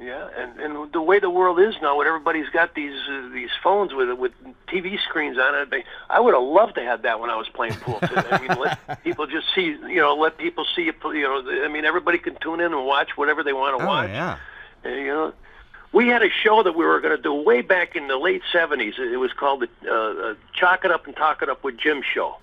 Yeah, 0.00 0.28
and 0.36 0.60
and 0.60 0.92
the 0.92 1.02
way 1.02 1.18
the 1.18 1.28
world 1.30 1.58
is 1.58 1.74
now, 1.82 1.96
when 1.98 2.06
everybody's 2.06 2.48
got 2.50 2.74
these 2.74 2.96
uh, 3.10 3.28
these 3.32 3.50
phones 3.62 3.92
with 3.92 4.16
with 4.16 4.32
TV 4.68 4.96
screens 5.00 5.36
on 5.38 5.54
it, 5.56 5.70
they- 5.70 5.84
I 6.08 6.20
would 6.20 6.34
have 6.34 6.42
loved 6.42 6.76
to 6.76 6.82
have 6.84 7.02
that 7.02 7.18
when 7.18 7.30
I 7.30 7.36
was 7.36 7.48
playing 7.48 7.74
pool. 7.74 7.98
Too. 8.00 8.14
I 8.16 8.38
mean, 8.46 8.58
let 8.60 9.02
people 9.04 9.26
just 9.26 9.46
see, 9.54 9.64
you 9.88 9.96
know, 10.00 10.14
let 10.14 10.38
people 10.38 10.64
see 10.76 10.82
you. 10.82 10.94
You 11.12 11.22
know, 11.22 11.64
I 11.64 11.68
mean, 11.68 11.84
everybody 11.84 12.18
can 12.18 12.36
tune 12.36 12.60
in 12.60 12.72
and 12.72 12.86
watch 12.86 13.16
whatever 13.16 13.42
they 13.42 13.52
want 13.52 13.76
to 13.78 13.84
Oh 13.84 13.88
watch. 13.88 14.10
yeah. 14.10 14.38
Uh, 14.84 14.88
you 14.90 15.06
know, 15.08 15.32
we 15.92 16.06
had 16.06 16.22
a 16.22 16.30
show 16.30 16.62
that 16.62 16.76
we 16.76 16.84
were 16.84 17.00
going 17.00 17.16
to 17.16 17.22
do 17.22 17.34
way 17.34 17.62
back 17.62 17.96
in 17.96 18.06
the 18.06 18.18
late 18.18 18.42
'70s. 18.52 18.98
It 19.00 19.16
was 19.16 19.32
called 19.32 19.62
the 19.62 19.90
uh, 19.90 20.30
uh, 20.30 20.34
"Chalk 20.54 20.84
It 20.84 20.92
Up 20.92 21.06
and 21.08 21.16
Talk 21.16 21.42
It 21.42 21.48
Up 21.48 21.64
with 21.64 21.76
Jim" 21.76 22.02
show, 22.02 22.36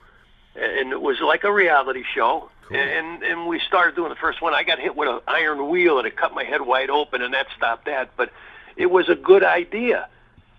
and 0.57 0.91
it 0.91 0.99
was 1.01 1.21
like 1.21 1.45
a 1.45 1.53
reality 1.53 2.03
show. 2.13 2.49
Cool. 2.67 2.77
And 2.77 3.23
and 3.23 3.47
we 3.47 3.59
started 3.59 3.95
doing 3.95 4.09
the 4.09 4.15
first 4.15 4.41
one. 4.41 4.53
I 4.53 4.63
got 4.63 4.79
hit 4.79 4.95
with 4.95 5.07
an 5.09 5.19
iron 5.27 5.69
wheel 5.69 5.97
and 5.99 6.07
it 6.07 6.15
cut 6.17 6.33
my 6.33 6.43
head 6.43 6.61
wide 6.61 6.89
open, 6.89 7.21
and 7.21 7.33
that 7.33 7.47
stopped 7.55 7.85
that. 7.85 8.11
But 8.17 8.31
it 8.75 8.87
was 8.91 9.07
a 9.09 9.15
good 9.15 9.43
idea 9.43 10.09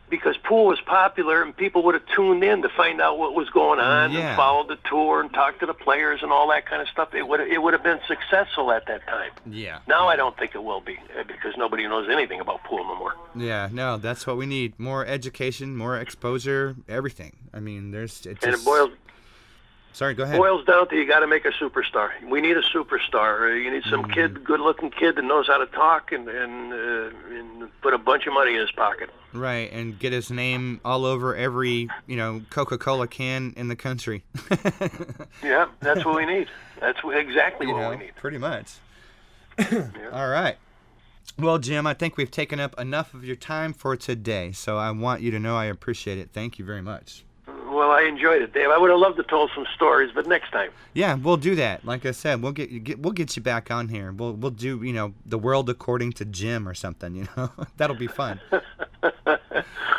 because 0.08 0.36
pool 0.36 0.66
was 0.66 0.80
popular 0.82 1.42
and 1.42 1.56
people 1.56 1.82
would 1.82 1.94
have 1.94 2.06
tuned 2.14 2.44
in 2.44 2.62
to 2.62 2.68
find 2.68 3.00
out 3.00 3.18
what 3.18 3.34
was 3.34 3.50
going 3.50 3.80
on 3.80 4.12
Yeah. 4.12 4.20
and 4.28 4.36
followed 4.36 4.68
the 4.68 4.78
tour 4.88 5.20
and 5.20 5.32
talked 5.34 5.58
to 5.60 5.66
the 5.66 5.74
players 5.74 6.22
and 6.22 6.30
all 6.30 6.48
that 6.50 6.64
kind 6.64 6.80
of 6.80 6.86
stuff. 6.88 7.12
It 7.12 7.26
would 7.26 7.40
it 7.40 7.60
would 7.60 7.72
have 7.72 7.82
been 7.82 7.98
successful 8.06 8.70
at 8.70 8.86
that 8.86 9.04
time. 9.08 9.32
Yeah. 9.50 9.80
Now 9.88 10.06
I 10.06 10.14
don't 10.14 10.36
think 10.38 10.54
it 10.54 10.62
will 10.62 10.80
be 10.80 10.96
uh, 11.18 11.24
because 11.26 11.56
nobody 11.56 11.88
knows 11.88 12.08
anything 12.08 12.38
about 12.40 12.62
pool 12.62 12.84
no 12.84 12.94
more. 12.94 13.16
Yeah, 13.34 13.68
no, 13.72 13.96
that's 13.96 14.28
what 14.28 14.36
we 14.36 14.46
need. 14.46 14.78
More 14.78 15.04
education, 15.04 15.76
more 15.76 15.98
exposure, 15.98 16.76
everything. 16.88 17.32
I 17.52 17.58
mean, 17.58 17.90
there's 17.90 18.24
it's 18.26 18.44
And 18.44 18.54
it 18.54 18.64
boils 18.64 18.90
Sorry, 19.96 20.12
go 20.12 20.24
ahead. 20.24 20.36
boils 20.36 20.62
down 20.66 20.86
to 20.90 20.94
you 20.94 21.06
got 21.06 21.20
to 21.20 21.26
make 21.26 21.46
a 21.46 21.52
superstar. 21.52 22.10
We 22.28 22.42
need 22.42 22.58
a 22.58 22.62
superstar. 22.62 23.50
Uh, 23.50 23.54
You 23.54 23.70
need 23.70 23.84
some 23.84 24.04
kid, 24.04 24.44
good-looking 24.44 24.90
kid 24.90 25.16
that 25.16 25.22
knows 25.24 25.46
how 25.46 25.56
to 25.56 25.64
talk 25.64 26.12
and 26.12 26.28
and, 26.28 26.72
uh, 26.74 27.10
and 27.30 27.80
put 27.80 27.94
a 27.94 27.98
bunch 27.98 28.26
of 28.26 28.34
money 28.34 28.52
in 28.56 28.60
his 28.60 28.70
pocket. 28.72 29.08
Right, 29.32 29.72
and 29.72 29.98
get 29.98 30.12
his 30.12 30.30
name 30.30 30.80
all 30.84 31.06
over 31.06 31.34
every, 31.34 31.88
you 32.06 32.16
know, 32.16 32.42
Coca-Cola 32.50 33.08
can 33.08 33.54
in 33.56 33.68
the 33.68 33.76
country. 33.76 34.22
Yeah, 35.42 35.66
that's 35.80 36.04
what 36.04 36.16
we 36.16 36.26
need. 36.26 36.48
That's 36.80 36.98
exactly 37.04 37.66
you 37.68 37.74
what 37.74 37.80
know, 37.80 37.90
we 37.90 37.96
need. 37.96 38.16
pretty 38.16 38.38
much. 38.38 38.74
All 40.12 40.28
right. 40.28 40.56
Well, 41.38 41.58
Jim, 41.58 41.86
I 41.86 41.94
think 41.94 42.16
we've 42.16 42.30
taken 42.30 42.58
up 42.60 42.78
enough 42.80 43.14
of 43.14 43.24
your 43.24 43.36
time 43.36 43.72
for 43.72 43.96
today, 43.96 44.52
so 44.52 44.76
I 44.78 44.90
want 44.90 45.20
you 45.22 45.30
to 45.30 45.38
know 45.38 45.56
I 45.56 45.66
appreciate 45.66 46.18
it. 46.18 46.30
Thank 46.32 46.58
you 46.58 46.64
very 46.64 46.82
much. 46.82 47.25
Well, 47.76 47.90
I 47.90 48.04
enjoyed 48.04 48.40
it, 48.40 48.54
Dave. 48.54 48.70
I 48.70 48.78
would 48.78 48.88
have 48.88 48.98
loved 48.98 49.18
to 49.18 49.22
tell 49.22 49.50
some 49.54 49.66
stories, 49.74 50.10
but 50.14 50.26
next 50.26 50.50
time. 50.50 50.70
Yeah, 50.94 51.12
we'll 51.14 51.36
do 51.36 51.54
that. 51.56 51.84
Like 51.84 52.06
I 52.06 52.12
said, 52.12 52.40
we'll 52.40 52.52
get, 52.52 52.84
get 52.84 52.98
we'll 53.00 53.12
get 53.12 53.36
you 53.36 53.42
back 53.42 53.70
on 53.70 53.88
here. 53.88 54.12
We'll 54.12 54.32
we'll 54.32 54.50
do 54.50 54.82
you 54.82 54.94
know 54.94 55.12
the 55.26 55.36
world 55.36 55.68
according 55.68 56.12
to 56.14 56.24
Jim 56.24 56.66
or 56.66 56.72
something. 56.72 57.14
You 57.14 57.28
know 57.36 57.50
that'll 57.76 57.94
be 57.96 58.06
fun. 58.06 58.40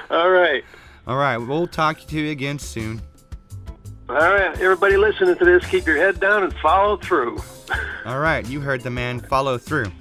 All 0.10 0.30
right. 0.32 0.64
All 1.06 1.18
right, 1.18 1.38
we'll 1.38 1.68
talk 1.68 2.00
to 2.08 2.20
you 2.20 2.32
again 2.32 2.58
soon. 2.58 3.00
All 4.10 4.16
right. 4.16 4.60
Everybody 4.60 4.98
listening 4.98 5.36
to 5.38 5.46
this, 5.46 5.64
keep 5.68 5.86
your 5.86 5.98
head 5.98 6.20
down 6.20 6.44
and 6.44 6.54
follow 6.56 6.98
through. 6.98 7.40
All 8.06 8.20
right, 8.20 8.44
you 8.48 8.60
heard 8.60 8.82
the 8.82 8.90
man. 8.90 9.20
Follow 9.20 9.60
through. 9.60 9.92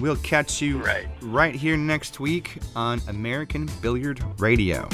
We'll 0.00 0.16
catch 0.16 0.62
you 0.62 0.78
Right. 0.78 1.06
right 1.20 1.54
here 1.54 1.76
next 1.76 2.18
week 2.18 2.58
on 2.74 3.00
American 3.08 3.68
Billiard 3.82 4.22
Radio. 4.40 4.88